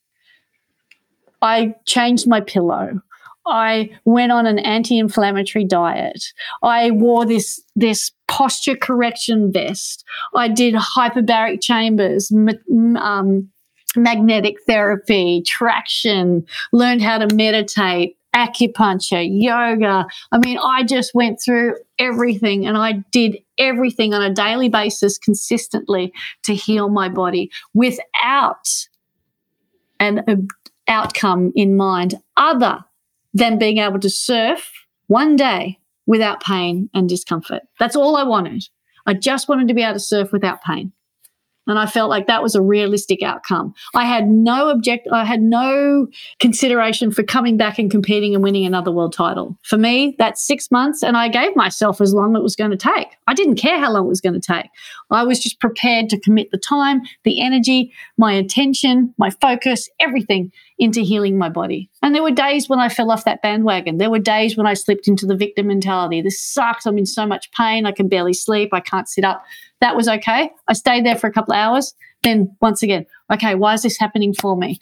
I 1.42 1.74
changed 1.84 2.26
my 2.26 2.40
pillow. 2.40 3.00
I 3.46 3.90
went 4.04 4.32
on 4.32 4.46
an 4.46 4.58
anti-inflammatory 4.58 5.64
diet. 5.64 6.32
I 6.62 6.90
wore 6.90 7.26
this 7.26 7.60
this 7.76 8.10
posture 8.28 8.76
correction 8.76 9.52
vest. 9.52 10.04
I 10.34 10.48
did 10.48 10.74
hyperbaric 10.74 11.62
chambers, 11.62 12.32
um, 12.32 13.50
magnetic 13.96 14.56
therapy, 14.66 15.42
traction, 15.46 16.46
learned 16.72 17.02
how 17.02 17.18
to 17.18 17.34
meditate, 17.34 18.16
acupuncture, 18.34 19.26
yoga. 19.30 20.06
I 20.32 20.38
mean, 20.38 20.58
I 20.58 20.82
just 20.82 21.14
went 21.14 21.40
through 21.40 21.76
everything 21.98 22.66
and 22.66 22.76
I 22.76 23.04
did 23.12 23.38
everything 23.58 24.14
on 24.14 24.22
a 24.22 24.34
daily 24.34 24.68
basis 24.68 25.18
consistently 25.18 26.12
to 26.44 26.54
heal 26.54 26.88
my 26.88 27.08
body 27.08 27.50
without 27.74 28.68
an 30.00 30.48
outcome 30.88 31.52
in 31.54 31.76
mind 31.76 32.14
other 32.36 32.84
than 33.34 33.58
being 33.58 33.78
able 33.78 33.98
to 34.00 34.10
surf 34.10 34.70
one 35.08 35.36
day 35.36 35.78
without 36.06 36.42
pain 36.42 36.88
and 36.94 37.08
discomfort. 37.08 37.62
That's 37.78 37.96
all 37.96 38.16
I 38.16 38.22
wanted. 38.22 38.64
I 39.06 39.14
just 39.14 39.48
wanted 39.48 39.68
to 39.68 39.74
be 39.74 39.82
able 39.82 39.94
to 39.94 40.00
surf 40.00 40.32
without 40.32 40.62
pain. 40.62 40.92
And 41.66 41.78
I 41.78 41.86
felt 41.86 42.10
like 42.10 42.26
that 42.26 42.42
was 42.42 42.54
a 42.54 42.60
realistic 42.60 43.22
outcome. 43.22 43.74
I 43.94 44.04
had 44.04 44.28
no 44.28 44.68
object, 44.68 45.08
I 45.10 45.24
had 45.24 45.40
no 45.40 46.08
consideration 46.38 47.10
for 47.10 47.22
coming 47.22 47.56
back 47.56 47.78
and 47.78 47.90
competing 47.90 48.34
and 48.34 48.44
winning 48.44 48.66
another 48.66 48.90
world 48.90 49.14
title. 49.14 49.58
For 49.62 49.78
me, 49.78 50.14
that's 50.18 50.46
six 50.46 50.70
months, 50.70 51.02
and 51.02 51.16
I 51.16 51.28
gave 51.28 51.56
myself 51.56 52.00
as 52.02 52.12
long 52.12 52.36
as 52.36 52.40
it 52.40 52.42
was 52.42 52.56
going 52.56 52.70
to 52.70 52.76
take. 52.76 53.08
I 53.26 53.34
didn't 53.34 53.56
care 53.56 53.78
how 53.78 53.92
long 53.92 54.04
it 54.04 54.08
was 54.08 54.20
going 54.20 54.38
to 54.38 54.40
take. 54.40 54.66
I 55.10 55.24
was 55.24 55.38
just 55.38 55.60
prepared 55.60 56.08
to 56.10 56.20
commit 56.20 56.50
the 56.50 56.58
time, 56.58 57.02
the 57.24 57.40
energy, 57.40 57.92
my 58.16 58.32
attention, 58.32 59.14
my 59.18 59.30
focus, 59.30 59.88
everything 60.00 60.52
into 60.78 61.00
healing 61.00 61.38
my 61.38 61.48
body. 61.48 61.88
And 62.02 62.14
there 62.14 62.22
were 62.22 62.30
days 62.30 62.68
when 62.68 62.80
I 62.80 62.88
fell 62.88 63.10
off 63.10 63.24
that 63.24 63.42
bandwagon. 63.42 63.98
There 63.98 64.10
were 64.10 64.18
days 64.18 64.56
when 64.56 64.66
I 64.66 64.74
slipped 64.74 65.06
into 65.06 65.26
the 65.26 65.36
victim 65.36 65.68
mentality. 65.68 66.20
This 66.20 66.40
sucks. 66.40 66.86
I'm 66.86 66.98
in 66.98 67.06
so 67.06 67.26
much 67.26 67.50
pain. 67.52 67.86
I 67.86 67.92
can 67.92 68.08
barely 68.08 68.34
sleep. 68.34 68.70
I 68.72 68.80
can't 68.80 69.08
sit 69.08 69.24
up. 69.24 69.44
That 69.80 69.96
was 69.96 70.08
okay. 70.08 70.50
I 70.68 70.72
stayed 70.72 71.04
there 71.04 71.16
for 71.16 71.26
a 71.26 71.32
couple 71.32 71.54
of 71.54 71.58
hours. 71.58 71.94
Then 72.22 72.56
once 72.60 72.82
again, 72.82 73.06
okay, 73.32 73.54
why 73.54 73.74
is 73.74 73.82
this 73.82 73.98
happening 73.98 74.34
for 74.34 74.56
me? 74.56 74.78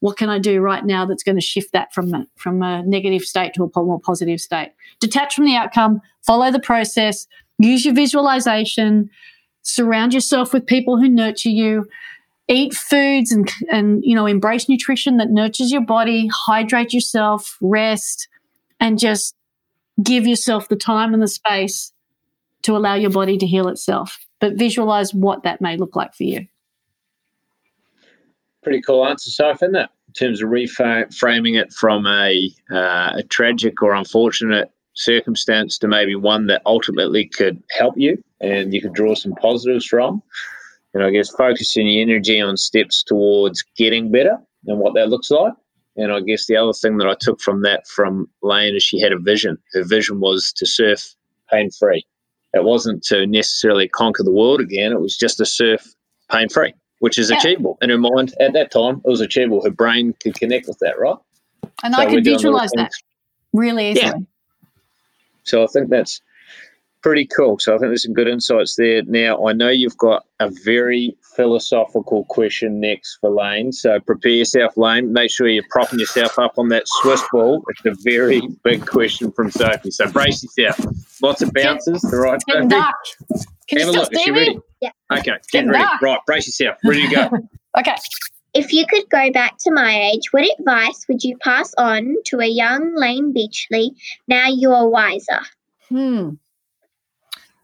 What 0.00 0.16
can 0.16 0.28
I 0.28 0.38
do 0.38 0.60
right 0.60 0.84
now 0.84 1.06
that's 1.06 1.22
going 1.22 1.36
to 1.36 1.40
shift 1.40 1.72
that 1.72 1.92
from 1.94 2.26
from 2.36 2.62
a 2.62 2.82
negative 2.82 3.22
state 3.22 3.54
to 3.54 3.64
a 3.64 3.82
more 3.82 3.98
positive 3.98 4.40
state? 4.40 4.72
Detach 5.00 5.34
from 5.34 5.46
the 5.46 5.56
outcome, 5.56 6.00
follow 6.26 6.50
the 6.50 6.60
process, 6.60 7.26
use 7.58 7.84
your 7.84 7.94
visualization, 7.94 9.10
surround 9.64 10.14
yourself 10.14 10.52
with 10.52 10.66
people 10.66 10.98
who 10.98 11.08
nurture 11.08 11.48
you, 11.48 11.86
eat 12.46 12.72
foods 12.74 13.32
and, 13.32 13.50
and 13.70 14.04
you 14.04 14.14
know, 14.14 14.26
embrace 14.26 14.68
nutrition 14.68 15.16
that 15.16 15.30
nurtures 15.30 15.72
your 15.72 15.84
body, 15.84 16.30
hydrate 16.32 16.92
yourself, 16.92 17.58
rest, 17.60 18.28
and 18.78 18.98
just 18.98 19.34
give 20.02 20.26
yourself 20.26 20.68
the 20.68 20.76
time 20.76 21.12
and 21.12 21.22
the 21.22 21.28
space 21.28 21.92
to 22.62 22.76
allow 22.76 22.94
your 22.94 23.10
body 23.10 23.36
to 23.36 23.46
heal 23.46 23.68
itself 23.68 24.24
but 24.44 24.58
visualize 24.58 25.14
what 25.14 25.42
that 25.44 25.62
may 25.62 25.74
look 25.78 25.96
like 25.96 26.12
for 26.12 26.24
you. 26.24 26.46
Pretty 28.62 28.82
cool 28.82 29.06
answer, 29.06 29.30
Soph, 29.30 29.62
isn't 29.62 29.74
it? 29.74 29.88
In 30.08 30.12
terms 30.12 30.42
of 30.42 30.50
reframing 30.50 31.58
it 31.58 31.72
from 31.72 32.06
a, 32.06 32.50
uh, 32.70 33.12
a 33.16 33.22
tragic 33.30 33.82
or 33.82 33.94
unfortunate 33.94 34.70
circumstance 34.94 35.78
to 35.78 35.88
maybe 35.88 36.14
one 36.14 36.46
that 36.46 36.62
ultimately 36.66 37.26
could 37.26 37.62
help 37.70 37.94
you 37.96 38.22
and 38.40 38.72
you 38.72 38.80
could 38.80 38.94
draw 38.94 39.14
some 39.14 39.34
positives 39.34 39.84
from. 39.84 40.22
And 40.94 41.02
I 41.02 41.10
guess 41.10 41.30
focusing 41.30 41.88
your 41.88 42.02
energy 42.02 42.40
on 42.40 42.56
steps 42.56 43.02
towards 43.02 43.62
getting 43.76 44.10
better 44.10 44.38
and 44.66 44.78
what 44.78 44.94
that 44.94 45.08
looks 45.08 45.30
like. 45.30 45.52
And 45.96 46.12
I 46.12 46.20
guess 46.20 46.46
the 46.46 46.56
other 46.56 46.72
thing 46.72 46.96
that 46.98 47.08
I 47.08 47.14
took 47.18 47.40
from 47.40 47.62
that 47.62 47.86
from 47.86 48.28
Layne 48.42 48.74
is 48.74 48.82
she 48.82 49.00
had 49.00 49.12
a 49.12 49.18
vision. 49.18 49.58
Her 49.72 49.84
vision 49.84 50.20
was 50.20 50.52
to 50.56 50.66
surf 50.66 51.14
pain 51.50 51.70
free. 51.70 52.04
It 52.52 52.64
wasn't 52.64 53.02
to 53.04 53.26
necessarily 53.26 53.88
conquer 53.88 54.22
the 54.22 54.32
world 54.32 54.60
again. 54.60 54.92
It 54.92 55.00
was 55.00 55.16
just 55.16 55.38
to 55.38 55.46
surf 55.46 55.84
pain 56.30 56.48
free, 56.48 56.74
which 57.00 57.18
is 57.18 57.30
yeah. 57.30 57.38
achievable. 57.38 57.78
In 57.82 57.90
her 57.90 57.98
mind, 57.98 58.34
at 58.40 58.52
that 58.54 58.70
time, 58.70 59.02
it 59.04 59.08
was 59.08 59.20
achievable. 59.20 59.62
Her 59.62 59.70
brain 59.70 60.14
could 60.22 60.34
connect 60.34 60.68
with 60.68 60.78
that, 60.80 60.98
right? 60.98 61.16
And 61.82 61.94
so 61.94 62.00
I 62.00 62.06
could 62.06 62.24
visualize 62.24 62.70
that 62.76 62.92
really 63.52 63.90
easily. 63.90 64.06
Yeah. 64.06 64.14
So 65.44 65.62
I 65.62 65.66
think 65.66 65.90
that's 65.90 66.20
pretty 67.04 67.26
cool. 67.26 67.58
So 67.58 67.74
I 67.74 67.78
think 67.78 67.90
there's 67.90 68.02
some 68.02 68.14
good 68.14 68.26
insights 68.28 68.76
there. 68.76 69.02
Now, 69.04 69.46
I 69.46 69.52
know 69.52 69.68
you've 69.68 69.98
got 69.98 70.24
a 70.40 70.50
very 70.64 71.14
philosophical 71.36 72.24
question 72.24 72.80
next 72.80 73.18
for 73.20 73.30
Layne. 73.30 73.72
So 73.72 74.00
prepare 74.00 74.32
yourself, 74.32 74.76
Layne. 74.78 75.12
Make 75.12 75.30
sure 75.30 75.46
you're 75.46 75.64
propping 75.70 75.98
yourself 75.98 76.38
up 76.38 76.58
on 76.58 76.70
that 76.70 76.84
Swiss 76.86 77.22
ball. 77.30 77.62
It's 77.68 77.84
a 77.84 78.02
very 78.02 78.40
big 78.64 78.86
question 78.86 79.30
from 79.32 79.50
Sophie. 79.50 79.90
So 79.90 80.10
brace 80.10 80.42
yourself. 80.42 80.80
Lots 81.22 81.42
of 81.42 81.52
bounces. 81.52 82.02
All 82.04 82.20
right, 82.20 82.40
Sophie. 82.48 82.68
Can 83.68 83.78
Have 83.78 83.88
you 83.88 83.90
a 83.90 83.92
look. 83.92 84.12
Is 84.12 84.22
she 84.22 84.30
ready? 84.30 84.58
Yeah. 84.80 84.90
Okay, 85.12 85.32
get 85.52 85.66
ready. 85.66 85.84
Right, 86.02 86.18
brace 86.26 86.46
yourself. 86.46 86.78
Ready 86.84 87.06
to 87.08 87.14
go. 87.14 87.30
okay. 87.78 87.96
If 88.54 88.72
you 88.72 88.86
could 88.86 89.08
go 89.10 89.32
back 89.32 89.56
to 89.60 89.72
my 89.72 90.12
age, 90.12 90.32
what 90.32 90.48
advice 90.58 91.04
would 91.08 91.24
you 91.24 91.36
pass 91.38 91.74
on 91.76 92.14
to 92.26 92.40
a 92.40 92.46
young 92.46 92.94
Layne 92.94 93.32
Beachley 93.32 93.92
now 94.28 94.46
you 94.48 94.72
are 94.72 94.88
wiser? 94.88 95.40
Hmm. 95.88 96.30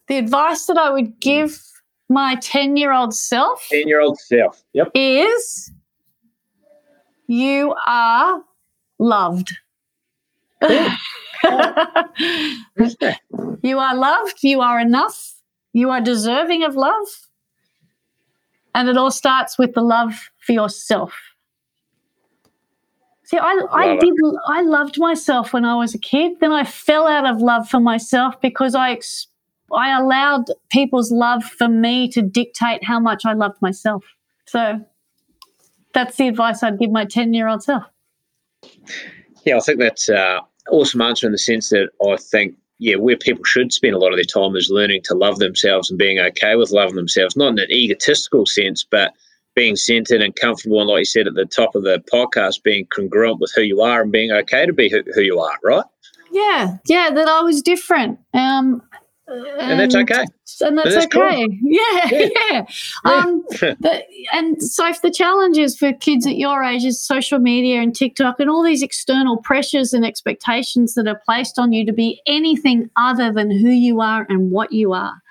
The 0.09 0.18
advice 0.18 0.66
that 0.66 0.76
I 0.76 0.91
would 0.91 1.20
give 1.20 1.62
my 2.09 2.34
10 2.34 2.76
year 2.76 2.93
old 2.93 3.14
self 3.14 3.68
10 3.70 3.86
year 3.86 4.01
old 4.01 4.18
self, 4.18 4.64
yep. 4.72 4.91
Is 4.95 5.70
you 7.28 7.72
are 7.86 8.43
loved. 8.99 9.57
you 10.62 10.88
are 13.78 13.95
loved. 13.95 14.38
You 14.43 14.61
are 14.61 14.80
enough. 14.80 15.34
You 15.72 15.91
are 15.91 16.01
deserving 16.01 16.64
of 16.64 16.74
love. 16.74 17.07
And 18.74 18.88
it 18.88 18.97
all 18.97 19.12
starts 19.12 19.59
with 19.59 19.74
the 19.74 19.80
love 19.80 20.30
for 20.41 20.53
yourself. 20.53 21.14
See, 23.24 23.38
I, 23.38 23.61
I 23.70 23.97
did. 23.97 24.12
I 24.49 24.62
loved 24.62 24.99
myself 24.99 25.53
when 25.53 25.64
I 25.64 25.76
was 25.76 25.95
a 25.95 25.99
kid. 25.99 26.32
Then 26.41 26.51
I 26.51 26.64
fell 26.64 27.07
out 27.07 27.28
of 27.28 27.41
love 27.41 27.68
for 27.68 27.78
myself 27.78 28.41
because 28.41 28.74
I 28.74 28.91
ex- 28.91 29.28
I 29.72 29.97
allowed 29.97 30.47
people's 30.70 31.12
love 31.12 31.45
for 31.45 31.68
me 31.68 32.09
to 32.09 32.22
dictate 32.22 32.82
how 32.82 32.99
much 32.99 33.24
I 33.24 33.34
loved 33.34 33.62
myself. 33.62 34.05
So 34.47 34.84
that's 35.95 36.16
the 36.16 36.28
advice 36.28 36.62
I'd 36.62 36.78
give 36.78 36.91
my 36.91 37.05
10 37.05 37.34
year 37.34 37.49
old 37.49 37.62
self. 37.62 37.84
Yeah, 39.45 39.57
I 39.57 39.61
think 39.61 39.78
that's 39.78 40.09
uh, 40.09 40.41
awesome 40.70 41.01
answer 41.01 41.26
in 41.26 41.32
the 41.32 41.38
sense 41.38 41.70
that 41.70 41.91
I 42.07 42.16
think, 42.16 42.57
yeah, 42.78 42.97
where 42.97 43.16
people 43.16 43.45
should 43.45 43.72
spend 43.72 43.95
a 43.95 43.99
lot 43.99 44.12
of 44.12 44.16
their 44.16 44.24
time 44.24 44.57
is 44.57 44.70
learning 44.70 45.03
to 45.05 45.14
love 45.14 45.38
themselves 45.38 45.91
and 45.91 45.99
being 45.99 46.18
okay 46.18 46.57
with 46.57 46.72
loving 46.72 46.97
themselves, 46.97 47.36
not 47.36 47.53
in 47.53 47.59
an 47.59 47.70
egotistical 47.70 48.47
sense, 48.47 48.84
but 48.84 49.12
being 49.55 49.76
centered 49.76 50.22
and 50.22 50.34
comfortable. 50.36 50.80
And 50.80 50.88
like 50.88 51.01
you 51.01 51.05
said 51.05 51.26
at 51.26 51.34
the 51.34 51.46
top 51.46 51.74
of 51.74 51.82
the 51.82 52.03
podcast, 52.12 52.62
being 52.62 52.86
congruent 52.94 53.40
with 53.40 53.53
who 53.55 53.62
you 53.62 53.80
are 53.80 54.03
and 54.03 54.12
being 54.12 54.30
okay 54.30 54.66
to 54.66 54.72
be 54.72 54.90
who, 54.90 55.03
who 55.14 55.22
you 55.22 55.38
are, 55.40 55.57
right? 55.64 55.84
Yeah, 56.32 56.76
yeah, 56.86 57.11
that 57.11 57.28
I 57.28 57.40
was 57.42 57.61
different. 57.61 58.18
Um, 58.34 58.82
and, 59.30 59.78
that's 59.78 59.94
okay. 59.94 60.24
And 60.61 60.76
that's, 60.76 60.94
that's 60.94 61.07
okay. 61.07 61.46
Cool. 61.46 61.59
Yeah, 61.62 62.09
yeah. 62.11 62.28
yeah. 62.51 62.64
Um, 63.05 63.44
the, 63.51 64.03
and 64.32 64.61
so, 64.62 64.88
if 64.88 65.03
the 65.03 65.11
challenges 65.11 65.76
for 65.76 65.92
kids 65.92 66.26
at 66.26 66.36
your 66.36 66.64
age 66.64 66.84
is 66.84 67.03
social 67.03 67.38
media 67.38 67.80
and 67.80 67.94
TikTok 67.94 68.40
and 68.40 68.51
all 68.51 68.64
these 68.64 68.82
external 68.82 69.36
pressures 69.38 69.92
and 69.92 70.05
expectations 70.05 70.94
that 70.94 71.07
are 71.07 71.20
placed 71.24 71.59
on 71.59 71.72
you 71.72 71.86
to 71.86 71.92
be 71.92 72.20
anything 72.26 72.90
other 72.96 73.32
than 73.32 73.51
who 73.51 73.70
you 73.70 74.01
are 74.01 74.26
and 74.28 74.51
what 74.51 74.72
you 74.72 74.92
are. 74.92 75.22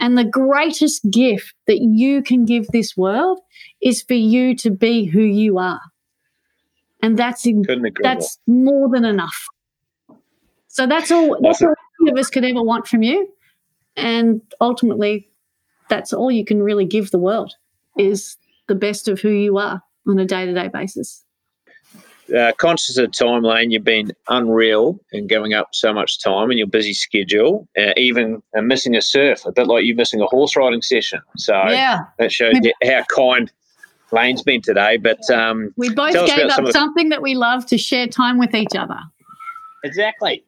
And 0.00 0.16
the 0.16 0.24
greatest 0.24 1.08
gift 1.10 1.54
that 1.66 1.80
you 1.80 2.22
can 2.22 2.44
give 2.44 2.68
this 2.68 2.96
world 2.96 3.40
is 3.82 4.02
for 4.02 4.14
you 4.14 4.54
to 4.56 4.70
be 4.70 5.06
who 5.06 5.22
you 5.22 5.58
are. 5.58 5.80
And 7.02 7.18
that's 7.18 7.46
in, 7.46 7.64
that's 8.02 8.38
more 8.46 8.88
than 8.88 9.04
enough. 9.04 9.46
So 10.68 10.86
that's 10.86 11.10
all. 11.10 11.38
That's 11.40 11.62
all 11.62 11.74
any 12.02 12.12
of 12.12 12.18
us 12.18 12.30
could 12.30 12.44
ever 12.44 12.62
want 12.62 12.86
from 12.86 13.02
you. 13.02 13.28
And 13.96 14.40
ultimately, 14.60 15.28
that's 15.88 16.12
all 16.12 16.30
you 16.30 16.44
can 16.44 16.62
really 16.62 16.84
give 16.84 17.10
the 17.10 17.18
world 17.18 17.54
is 17.96 18.36
the 18.68 18.74
best 18.74 19.08
of 19.08 19.20
who 19.20 19.30
you 19.30 19.58
are 19.58 19.82
on 20.06 20.18
a 20.18 20.24
day 20.24 20.46
to 20.46 20.54
day 20.54 20.68
basis. 20.68 21.24
Uh, 22.36 22.52
conscious 22.58 22.98
of 22.98 23.10
time, 23.12 23.42
Layne, 23.42 23.70
you've 23.70 23.84
been 23.84 24.12
unreal 24.28 25.00
in 25.12 25.26
giving 25.26 25.54
up 25.54 25.68
so 25.72 25.92
much 25.92 26.22
time 26.22 26.50
in 26.50 26.58
your 26.58 26.66
busy 26.66 26.92
schedule, 26.92 27.68
uh, 27.78 27.92
even 27.96 28.42
uh, 28.56 28.60
missing 28.60 28.94
a 28.96 29.02
surf, 29.02 29.46
a 29.46 29.52
bit 29.52 29.66
like 29.66 29.84
you 29.84 29.94
missing 29.94 30.20
a 30.20 30.26
horse 30.26 30.56
riding 30.56 30.82
session. 30.82 31.20
So 31.36 31.54
yeah. 31.54 32.00
that 32.18 32.30
shows 32.32 32.54
you 32.62 32.72
how 32.84 33.04
kind 33.14 33.50
Layne's 34.12 34.42
been 34.42 34.62
today. 34.62 34.96
But 34.96 35.28
um, 35.30 35.72
we 35.76 35.92
both 35.92 36.12
gave 36.12 36.46
up 36.46 36.52
some 36.52 36.72
something 36.72 37.08
that 37.08 37.22
we 37.22 37.34
love 37.34 37.66
to 37.66 37.78
share 37.78 38.06
time 38.06 38.38
with 38.38 38.54
each 38.54 38.74
other. 38.76 38.98
Exactly 39.84 40.44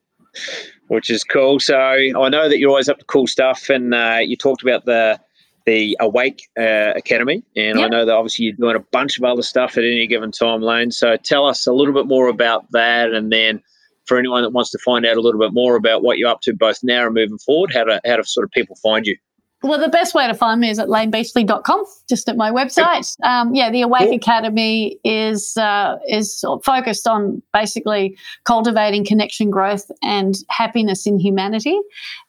which 0.91 1.09
is 1.09 1.23
cool. 1.23 1.61
So 1.61 1.77
I 1.77 2.29
know 2.29 2.49
that 2.49 2.59
you're 2.59 2.71
always 2.71 2.89
up 2.89 2.99
to 2.99 3.05
cool 3.05 3.29
stuff, 3.29 3.69
and 3.69 3.95
uh, 3.95 4.19
you 4.21 4.37
talked 4.37 4.63
about 4.63 4.87
the 4.87 5.21
the 5.67 5.97
Awake 6.01 6.49
uh, 6.59 6.93
Academy, 6.97 7.43
and 7.57 7.79
yep. 7.79 7.87
I 7.87 7.89
know 7.89 8.05
that 8.05 8.15
obviously 8.15 8.47
you're 8.47 8.55
doing 8.55 8.77
a 8.77 8.85
bunch 8.93 9.19
of 9.19 9.25
other 9.25 9.43
stuff 9.43 9.77
at 9.77 9.85
any 9.85 10.07
given 10.07 10.33
time, 10.33 10.63
Layne. 10.63 10.91
So 10.91 11.17
tell 11.17 11.47
us 11.47 11.67
a 11.67 11.73
little 11.73 11.95
bit 11.95 12.07
more 12.07 12.29
about 12.29 12.71
that, 12.73 13.13
and 13.13 13.33
then 13.33 13.63
for 14.07 14.19
anyone 14.19 14.43
that 14.43 14.51
wants 14.51 14.71
to 14.71 14.79
find 14.79 15.07
out 15.07 15.17
a 15.17 15.21
little 15.21 15.41
bit 15.41 15.53
more 15.53 15.77
about 15.77 16.03
what 16.03 16.19
you're 16.19 16.29
up 16.29 16.41
to 16.43 16.53
both 16.55 16.81
now 16.83 17.07
and 17.07 17.15
moving 17.15 17.39
forward, 17.39 17.73
how 17.73 17.85
to 17.85 18.01
how 18.05 18.17
to 18.17 18.25
sort 18.25 18.45
of 18.45 18.51
people 18.51 18.77
find 18.83 19.07
you. 19.07 19.17
Well, 19.63 19.79
the 19.79 19.89
best 19.89 20.15
way 20.15 20.27
to 20.27 20.33
find 20.33 20.59
me 20.59 20.71
is 20.71 20.79
at 20.79 20.89
laynebeachley.com, 20.89 21.85
just 22.09 22.31
at 22.31 22.37
my 22.37 22.51
website. 22.51 23.15
Um, 23.23 23.55
yeah, 23.55 23.71
the 23.71 23.83
Awake 23.83 24.11
Academy 24.15 24.99
is 25.05 25.57
uh, 25.59 25.99
is 26.09 26.43
focused 26.65 27.07
on 27.07 27.43
basically 27.53 28.17
cultivating 28.45 29.05
connection, 29.05 29.51
growth, 29.51 29.91
and 30.03 30.37
happiness 30.49 31.07
in 31.07 31.19
humanity. 31.19 31.79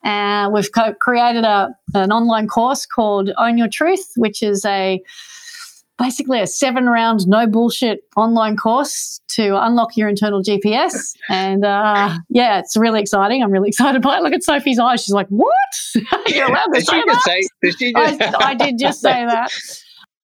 Uh, 0.03 0.49
we've 0.53 0.71
co- 0.73 0.93
created 0.95 1.45
a 1.45 1.69
an 1.93 2.11
online 2.11 2.47
course 2.47 2.85
called 2.85 3.31
Own 3.37 3.57
Your 3.57 3.69
Truth, 3.69 4.11
which 4.17 4.43
is 4.43 4.65
a 4.65 5.01
basically 6.01 6.41
a 6.41 6.47
seven 6.47 6.87
round 6.87 7.27
no 7.27 7.45
bullshit 7.45 8.03
online 8.17 8.57
course 8.57 9.21
to 9.29 9.55
unlock 9.63 9.95
your 9.95 10.09
internal 10.09 10.41
GPS. 10.41 11.15
And 11.29 11.63
uh, 11.63 12.17
yeah, 12.29 12.59
it's 12.59 12.75
really 12.75 12.99
exciting. 12.99 13.41
I'm 13.41 13.51
really 13.51 13.69
excited 13.73 14.01
by 14.01 14.17
it. 14.17 14.23
Look 14.23 14.33
at 14.33 14.43
Sophie's 14.43 14.79
eyes. 14.79 15.01
She's 15.03 15.13
like, 15.13 15.27
what? 15.27 15.53
You're 16.27 16.47
allowed 16.47 16.73
to 16.73 16.81
say 16.81 17.01
that? 17.05 17.21
Say, 17.21 17.41
did 17.61 17.77
she 17.77 17.93
just... 17.93 18.21
I, 18.21 18.49
I, 18.49 18.53
did 18.55 18.77
just 18.77 19.01
say 19.01 19.25
that. 19.25 19.49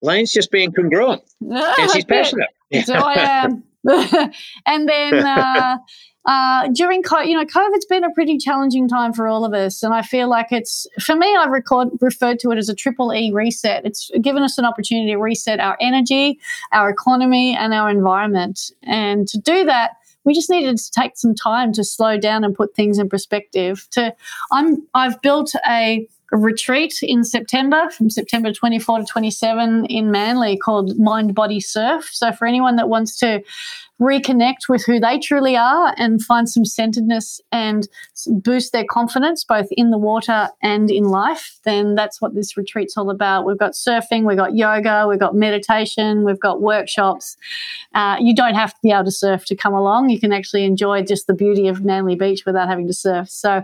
Layne's 0.01 0.31
just 0.31 0.49
being 0.51 0.71
congruent. 0.71 1.21
and 1.41 1.91
she's 1.91 2.05
passionate. 2.05 2.49
so 2.85 2.93
I 2.93 3.13
am. 3.43 3.63
and 4.65 4.89
then 4.89 5.13
uh, 5.13 5.77
uh, 6.25 6.67
during 6.69 7.03
you 7.25 7.37
know 7.37 7.45
COVID's 7.45 7.85
been 7.85 8.03
a 8.03 8.11
pretty 8.11 8.37
challenging 8.37 8.87
time 8.87 9.13
for 9.13 9.27
all 9.27 9.45
of 9.45 9.53
us, 9.53 9.83
and 9.83 9.93
I 9.93 10.01
feel 10.01 10.29
like 10.29 10.47
it's 10.51 10.87
for 10.99 11.15
me. 11.15 11.35
I've 11.35 11.51
record, 11.51 11.89
referred 12.01 12.39
to 12.39 12.51
it 12.51 12.57
as 12.57 12.69
a 12.69 12.75
triple 12.75 13.13
E 13.13 13.31
reset. 13.31 13.85
It's 13.85 14.09
given 14.21 14.43
us 14.43 14.57
an 14.57 14.65
opportunity 14.65 15.11
to 15.11 15.17
reset 15.17 15.59
our 15.59 15.77
energy, 15.79 16.39
our 16.71 16.89
economy, 16.89 17.55
and 17.55 17.73
our 17.73 17.89
environment. 17.89 18.71
And 18.83 19.27
to 19.27 19.37
do 19.37 19.65
that, 19.65 19.91
we 20.23 20.33
just 20.33 20.49
needed 20.49 20.77
to 20.77 20.91
take 20.91 21.17
some 21.17 21.35
time 21.35 21.71
to 21.73 21.83
slow 21.83 22.17
down 22.17 22.43
and 22.43 22.55
put 22.55 22.75
things 22.75 22.97
in 22.97 23.07
perspective. 23.07 23.87
To 23.91 24.13
I'm 24.51 24.81
I've 24.93 25.21
built 25.21 25.53
a 25.67 26.07
retreat 26.31 26.95
in 27.01 27.23
September, 27.23 27.89
from 27.91 28.09
September 28.09 28.51
24 28.51 28.99
to 28.99 29.05
27 29.05 29.85
in 29.85 30.11
Manly 30.11 30.57
called 30.57 30.97
Mind 30.97 31.35
Body 31.35 31.59
Surf. 31.59 32.09
So, 32.11 32.31
for 32.31 32.45
anyone 32.47 32.75
that 32.77 32.89
wants 32.89 33.17
to 33.19 33.41
reconnect 34.01 34.67
with 34.67 34.85
who 34.85 34.99
they 34.99 35.17
truly 35.19 35.55
are 35.55 35.93
and 35.97 36.21
find 36.21 36.49
some 36.49 36.65
centeredness 36.65 37.39
and 37.51 37.87
boost 38.27 38.73
their 38.73 38.83
confidence 38.89 39.43
both 39.43 39.67
in 39.71 39.91
the 39.91 39.97
water 39.97 40.49
and 40.61 40.91
in 40.91 41.05
life, 41.05 41.59
then 41.63 41.95
that's 41.95 42.21
what 42.21 42.35
this 42.35 42.57
retreat's 42.57 42.97
all 42.97 43.09
about. 43.09 43.45
We've 43.45 43.57
got 43.57 43.71
surfing, 43.71 44.25
we've 44.25 44.37
got 44.37 44.55
yoga, 44.55 45.05
we've 45.07 45.19
got 45.19 45.33
meditation, 45.33 46.25
we've 46.25 46.39
got 46.39 46.61
workshops. 46.61 47.37
Uh, 47.93 48.17
you 48.19 48.35
don't 48.35 48.55
have 48.55 48.73
to 48.73 48.79
be 48.83 48.91
able 48.91 49.05
to 49.05 49.11
surf 49.11 49.45
to 49.45 49.55
come 49.55 49.73
along. 49.73 50.09
You 50.09 50.19
can 50.19 50.33
actually 50.33 50.65
enjoy 50.65 51.03
just 51.03 51.27
the 51.27 51.33
beauty 51.33 51.69
of 51.69 51.85
Manly 51.85 52.15
Beach 52.15 52.45
without 52.45 52.67
having 52.67 52.87
to 52.87 52.93
surf. 52.93 53.29
So 53.29 53.63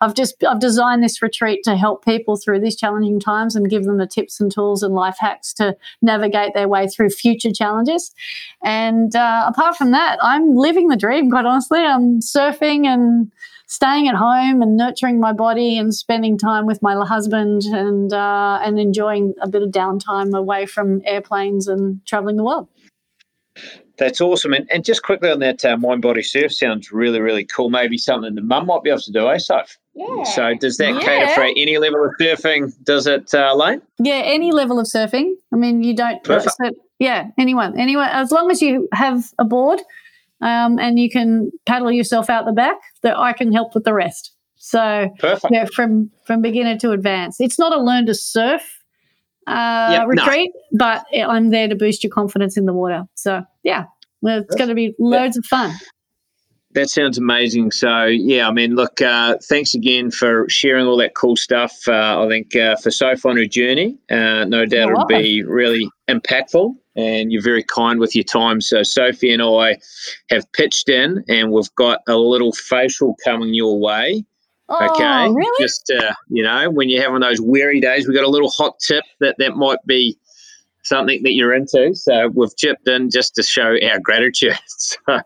I've 0.00 0.14
just 0.14 0.42
I've 0.44 0.60
designed 0.60 1.02
this 1.02 1.20
retreat 1.20 1.62
to 1.64 1.76
help 1.76 2.04
people 2.04 2.36
through 2.36 2.60
these 2.60 2.76
challenging 2.76 3.18
times 3.18 3.56
and 3.56 3.68
give 3.68 3.84
them 3.84 3.98
the 3.98 4.06
tips 4.06 4.40
and 4.40 4.52
tools 4.52 4.82
and 4.84 4.94
life 4.94 5.16
hacks 5.18 5.52
to 5.54 5.76
navigate 6.00 6.54
their 6.54 6.68
way 6.68 6.86
through 6.86 7.10
future 7.10 7.52
challenges. 7.52 8.14
And 8.62 9.16
uh, 9.16 9.46
apart 9.48 9.71
apart 9.72 9.78
from 9.78 9.92
that, 9.92 10.18
I'm 10.22 10.54
living 10.54 10.88
the 10.88 10.96
dream, 10.96 11.30
quite 11.30 11.46
honestly. 11.46 11.80
I'm 11.80 12.20
surfing 12.20 12.86
and 12.86 13.32
staying 13.66 14.06
at 14.06 14.14
home 14.14 14.60
and 14.60 14.76
nurturing 14.76 15.18
my 15.18 15.32
body 15.32 15.78
and 15.78 15.94
spending 15.94 16.36
time 16.36 16.66
with 16.66 16.82
my 16.82 16.94
husband 17.06 17.62
and 17.64 18.12
uh, 18.12 18.60
and 18.62 18.78
enjoying 18.78 19.34
a 19.40 19.48
bit 19.48 19.62
of 19.62 19.70
downtime 19.70 20.36
away 20.36 20.66
from 20.66 21.00
airplanes 21.06 21.68
and 21.68 22.04
traveling 22.06 22.36
the 22.36 22.44
world. 22.44 22.68
That's 23.98 24.20
awesome. 24.20 24.52
And, 24.52 24.70
and 24.70 24.84
just 24.84 25.02
quickly 25.02 25.30
on 25.30 25.38
that 25.40 25.64
uh, 25.64 25.76
mind 25.76 26.02
body 26.02 26.22
surf 26.22 26.52
sounds 26.52 26.92
really, 26.92 27.20
really 27.20 27.44
cool. 27.44 27.70
Maybe 27.70 27.96
something 27.96 28.34
the 28.34 28.42
mum 28.42 28.66
might 28.66 28.82
be 28.82 28.90
able 28.90 29.00
to 29.02 29.12
do, 29.12 29.28
eh, 29.28 29.38
Soph? 29.38 29.78
Yeah. 29.94 30.24
So 30.24 30.54
does 30.58 30.78
that 30.78 30.94
yeah. 30.94 31.00
cater 31.00 31.34
for 31.34 31.44
any 31.44 31.78
level 31.78 32.04
of 32.04 32.12
surfing? 32.20 32.72
Does 32.84 33.06
it, 33.06 33.32
uh, 33.34 33.54
Layne? 33.54 33.82
Yeah, 33.98 34.22
any 34.24 34.50
level 34.50 34.80
of 34.80 34.86
surfing. 34.86 35.34
I 35.52 35.56
mean, 35.56 35.82
you 35.82 35.94
don't. 35.94 36.24
Perfect. 36.24 36.58
Yeah, 37.02 37.30
anyone, 37.36 37.76
anyone, 37.80 38.08
as 38.10 38.30
long 38.30 38.52
as 38.52 38.62
you 38.62 38.88
have 38.92 39.24
a 39.36 39.44
board 39.44 39.80
um, 40.40 40.78
and 40.78 41.00
you 41.00 41.10
can 41.10 41.50
paddle 41.66 41.90
yourself 41.90 42.30
out 42.30 42.46
the 42.46 42.52
back, 42.52 42.76
that 43.02 43.18
I 43.18 43.32
can 43.32 43.52
help 43.52 43.74
with 43.74 43.82
the 43.82 43.92
rest. 43.92 44.32
So 44.54 45.08
Perfect. 45.18 45.52
yeah, 45.52 45.64
from 45.74 46.12
from 46.24 46.42
beginner 46.42 46.78
to 46.78 46.92
advanced. 46.92 47.40
It's 47.40 47.58
not 47.58 47.76
a 47.76 47.82
learn 47.82 48.06
to 48.06 48.14
surf 48.14 48.62
uh, 49.48 49.88
yep, 49.90 50.06
retreat, 50.06 50.52
no. 50.70 50.78
but 50.78 51.04
I'm 51.12 51.50
there 51.50 51.66
to 51.66 51.74
boost 51.74 52.04
your 52.04 52.12
confidence 52.12 52.56
in 52.56 52.66
the 52.66 52.72
water. 52.72 53.02
So 53.16 53.42
yeah, 53.64 53.86
it's 54.22 54.54
going 54.54 54.68
to 54.68 54.76
be 54.76 54.94
loads 55.00 55.36
of 55.36 55.44
fun. 55.44 55.74
That 56.74 56.88
sounds 56.88 57.18
amazing. 57.18 57.70
So, 57.72 58.04
yeah, 58.04 58.48
I 58.48 58.50
mean, 58.50 58.74
look, 58.74 59.02
uh, 59.02 59.36
thanks 59.42 59.74
again 59.74 60.10
for 60.10 60.48
sharing 60.48 60.86
all 60.86 60.96
that 60.98 61.14
cool 61.14 61.36
stuff. 61.36 61.76
Uh, 61.86 62.24
I 62.24 62.28
think 62.28 62.56
uh, 62.56 62.76
for 62.76 62.90
Soph 62.90 63.26
on 63.26 63.36
her 63.36 63.46
journey, 63.46 63.98
uh, 64.10 64.44
no 64.44 64.64
doubt 64.64 64.90
it'll 64.90 65.06
be 65.06 65.42
really 65.42 65.88
impactful. 66.08 66.74
And 66.96 67.32
you're 67.32 67.42
very 67.42 67.62
kind 67.62 68.00
with 68.00 68.14
your 68.14 68.24
time. 68.24 68.60
So, 68.60 68.82
Sophie 68.82 69.32
and 69.32 69.42
I 69.42 69.78
have 70.30 70.50
pitched 70.52 70.88
in, 70.88 71.24
and 71.28 71.50
we've 71.50 71.74
got 71.74 72.00
a 72.06 72.16
little 72.16 72.52
facial 72.52 73.16
coming 73.24 73.54
your 73.54 73.78
way. 73.78 74.24
Oh, 74.68 74.90
okay, 74.90 75.30
really? 75.30 75.64
Just 75.64 75.90
uh, 75.90 76.12
you 76.28 76.42
know, 76.42 76.70
when 76.70 76.88
you're 76.88 77.02
having 77.02 77.20
those 77.20 77.40
weary 77.40 77.80
days, 77.80 78.06
we've 78.06 78.16
got 78.16 78.24
a 78.24 78.30
little 78.30 78.50
hot 78.50 78.78
tip 78.78 79.04
that 79.20 79.36
that 79.38 79.56
might 79.56 79.84
be 79.86 80.18
something 80.82 81.22
that 81.22 81.32
you're 81.32 81.54
into. 81.54 81.94
So 81.94 82.28
we've 82.28 82.56
chipped 82.56 82.86
in 82.88 83.10
just 83.10 83.34
to 83.36 83.42
show 83.42 83.76
our 83.82 84.00
gratitude. 84.00 84.58
So 85.06 85.20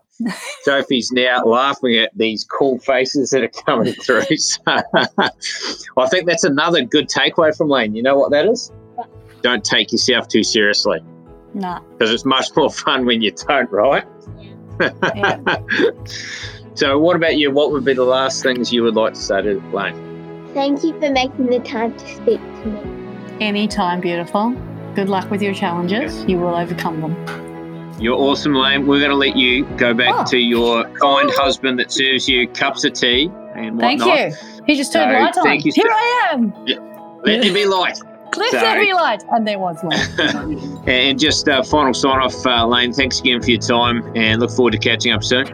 Sophie's 0.63 1.13
now 1.13 1.45
laughing 1.45 1.97
at 1.97 2.11
these 2.17 2.45
cool 2.45 2.79
faces 2.79 3.31
that 3.31 3.43
are 3.43 3.49
coming 3.49 3.93
through. 3.95 4.23
So 4.37 6.03
I 6.03 6.09
think 6.09 6.27
that's 6.27 6.45
another 6.45 6.83
good 6.83 7.09
takeaway 7.09 7.57
from 7.57 7.69
Layne. 7.69 7.95
You 7.95 8.03
know 8.03 8.17
what 8.17 8.31
that 8.33 8.47
is? 8.47 8.71
Don't 9.43 9.65
take 9.65 9.93
yourself 9.93 10.29
too 10.29 10.43
seriously. 10.43 11.01
No. 11.55 11.81
Because 11.93 12.13
it's 12.13 12.25
much 12.25 12.49
more 12.57 12.71
fun 12.71 13.07
when 13.07 13.23
you 13.23 13.31
don't, 13.31 13.71
right? 13.71 14.05
Yeah. 14.81 15.41
so, 16.75 16.99
what 16.99 17.17
about 17.17 17.37
you? 17.37 17.51
What 17.51 17.73
would 17.73 17.85
be 17.85 17.95
the 17.95 18.05
last 18.05 18.43
things 18.43 18.73
you 18.73 18.83
would 18.83 18.95
like 18.95 19.15
to 19.15 19.21
say 19.21 19.41
to 19.43 19.61
Layne? 19.73 20.51
Thank 20.53 20.85
you 20.85 20.99
for 21.01 21.11
making 21.11 21.47
the 21.47 21.61
time 21.61 21.97
to 21.97 22.09
speak 22.09 22.41
to 22.41 22.67
me. 22.67 23.17
Anytime, 23.41 24.01
beautiful. 24.01 24.51
Good 24.95 25.09
luck 25.09 25.31
with 25.31 25.43
your 25.43 25.55
challenges. 25.55 26.25
You 26.25 26.39
will 26.39 26.55
overcome 26.55 27.01
them. 27.01 27.46
You're 27.99 28.19
awesome, 28.19 28.55
Layne. 28.55 28.87
We're 28.87 28.99
going 28.99 29.11
to 29.11 29.17
let 29.17 29.37
you 29.37 29.65
go 29.77 29.95
back 29.95 30.15
oh. 30.15 30.25
to 30.31 30.39
your 30.39 30.85
kind 30.85 31.31
husband 31.35 31.79
that 31.79 31.91
serves 31.91 32.29
you 32.29 32.47
cups 32.49 32.85
of 32.85 32.93
tea 32.93 33.31
and 33.55 33.79
whatnot. 33.79 34.01
Thank 34.01 34.43
you. 34.43 34.65
He 34.67 34.77
just 34.77 34.93
turned 34.93 35.35
so, 35.35 35.43
light 35.43 35.51
on. 35.51 35.61
You, 35.61 35.73
Here 35.73 35.87
I 35.89 36.29
am. 36.33 36.53
Yeah. 36.67 36.79
Let 37.25 37.43
there 37.43 37.55
be 37.55 37.65
light. 37.65 37.99
Let 38.37 38.51
so, 38.51 38.61
there 38.61 38.81
be 38.81 38.93
light. 38.93 39.23
And 39.31 39.47
there 39.47 39.59
was 39.59 39.83
light. 39.83 40.87
and 40.89 41.19
just 41.19 41.49
uh, 41.49 41.63
final 41.63 41.95
sign 41.95 42.19
off, 42.19 42.45
uh, 42.45 42.67
Layne. 42.67 42.93
Thanks 42.93 43.21
again 43.21 43.41
for 43.41 43.51
your 43.51 43.61
time 43.61 44.03
and 44.15 44.41
look 44.41 44.51
forward 44.51 44.73
to 44.73 44.79
catching 44.79 45.13
up 45.13 45.25
soon. 45.25 45.47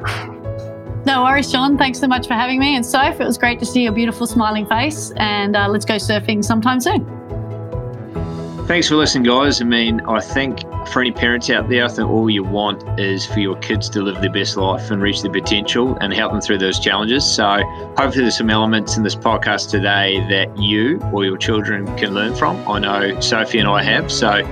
No 1.05 1.23
worries, 1.25 1.51
Sean. 1.51 1.77
Thanks 1.79 1.99
so 1.99 2.07
much 2.07 2.27
for 2.27 2.35
having 2.35 2.59
me. 2.59 2.77
And 2.77 2.85
Soph, 2.85 3.21
it 3.21 3.25
was 3.25 3.39
great 3.39 3.59
to 3.61 3.67
see 3.67 3.83
your 3.83 3.93
beautiful 3.93 4.27
smiling 4.27 4.67
face. 4.67 5.13
And 5.17 5.57
uh, 5.57 5.69
let's 5.69 5.85
go 5.85 5.95
surfing 5.95 6.45
sometime 6.45 6.81
soon. 6.81 7.22
Thanks 8.73 8.89
for 8.89 8.97
listening, 8.97 9.25
guys. 9.25 9.61
I 9.61 9.67
mean, 9.67 10.01
I 10.09 10.19
think 10.19 10.61
for 10.89 11.03
any 11.03 11.13
parents 11.13 11.51
out 11.51 11.69
there, 11.69 11.85
I 11.85 11.89
think 11.89 12.09
all 12.09 12.31
you 12.31 12.43
want 12.43 12.99
is 12.99 13.27
for 13.27 13.39
your 13.39 13.55
kids 13.57 13.91
to 13.91 14.01
live 14.01 14.23
their 14.23 14.33
best 14.33 14.57
life 14.57 14.91
and 14.91 15.03
reach 15.03 15.21
their 15.21 15.31
potential 15.31 15.95
and 16.01 16.11
help 16.11 16.33
them 16.33 16.41
through 16.41 16.57
those 16.57 16.81
challenges. 16.81 17.23
So, 17.31 17.45
hopefully, 17.99 18.23
there's 18.23 18.39
some 18.39 18.49
elements 18.49 18.97
in 18.97 19.03
this 19.03 19.15
podcast 19.15 19.69
today 19.69 20.27
that 20.31 20.57
you 20.57 20.99
or 21.13 21.27
your 21.27 21.37
children 21.37 21.85
can 21.99 22.15
learn 22.15 22.35
from. 22.35 22.67
I 22.67 22.79
know 22.79 23.21
Sophie 23.21 23.59
and 23.59 23.69
I 23.69 23.83
have. 23.83 24.11
So, 24.11 24.43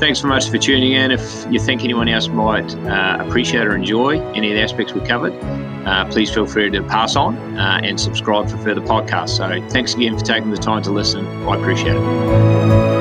thanks 0.00 0.18
so 0.18 0.26
much 0.26 0.50
for 0.50 0.58
tuning 0.58 0.94
in. 0.94 1.12
If 1.12 1.46
you 1.48 1.60
think 1.60 1.84
anyone 1.84 2.08
else 2.08 2.26
might 2.26 2.74
uh, 2.74 3.18
appreciate 3.20 3.68
or 3.68 3.76
enjoy 3.76 4.20
any 4.32 4.50
of 4.50 4.56
the 4.56 4.64
aspects 4.64 4.94
we 4.94 5.00
covered, 5.02 5.32
uh, 5.86 6.06
please 6.06 6.28
feel 6.28 6.48
free 6.48 6.70
to 6.70 6.82
pass 6.82 7.14
on 7.14 7.36
uh, 7.56 7.78
and 7.84 8.00
subscribe 8.00 8.50
for 8.50 8.58
further 8.58 8.80
podcasts. 8.80 9.36
So, 9.36 9.64
thanks 9.68 9.94
again 9.94 10.18
for 10.18 10.24
taking 10.24 10.50
the 10.50 10.56
time 10.56 10.82
to 10.82 10.90
listen. 10.90 11.24
I 11.46 11.54
appreciate 11.54 11.94
it. 11.94 12.99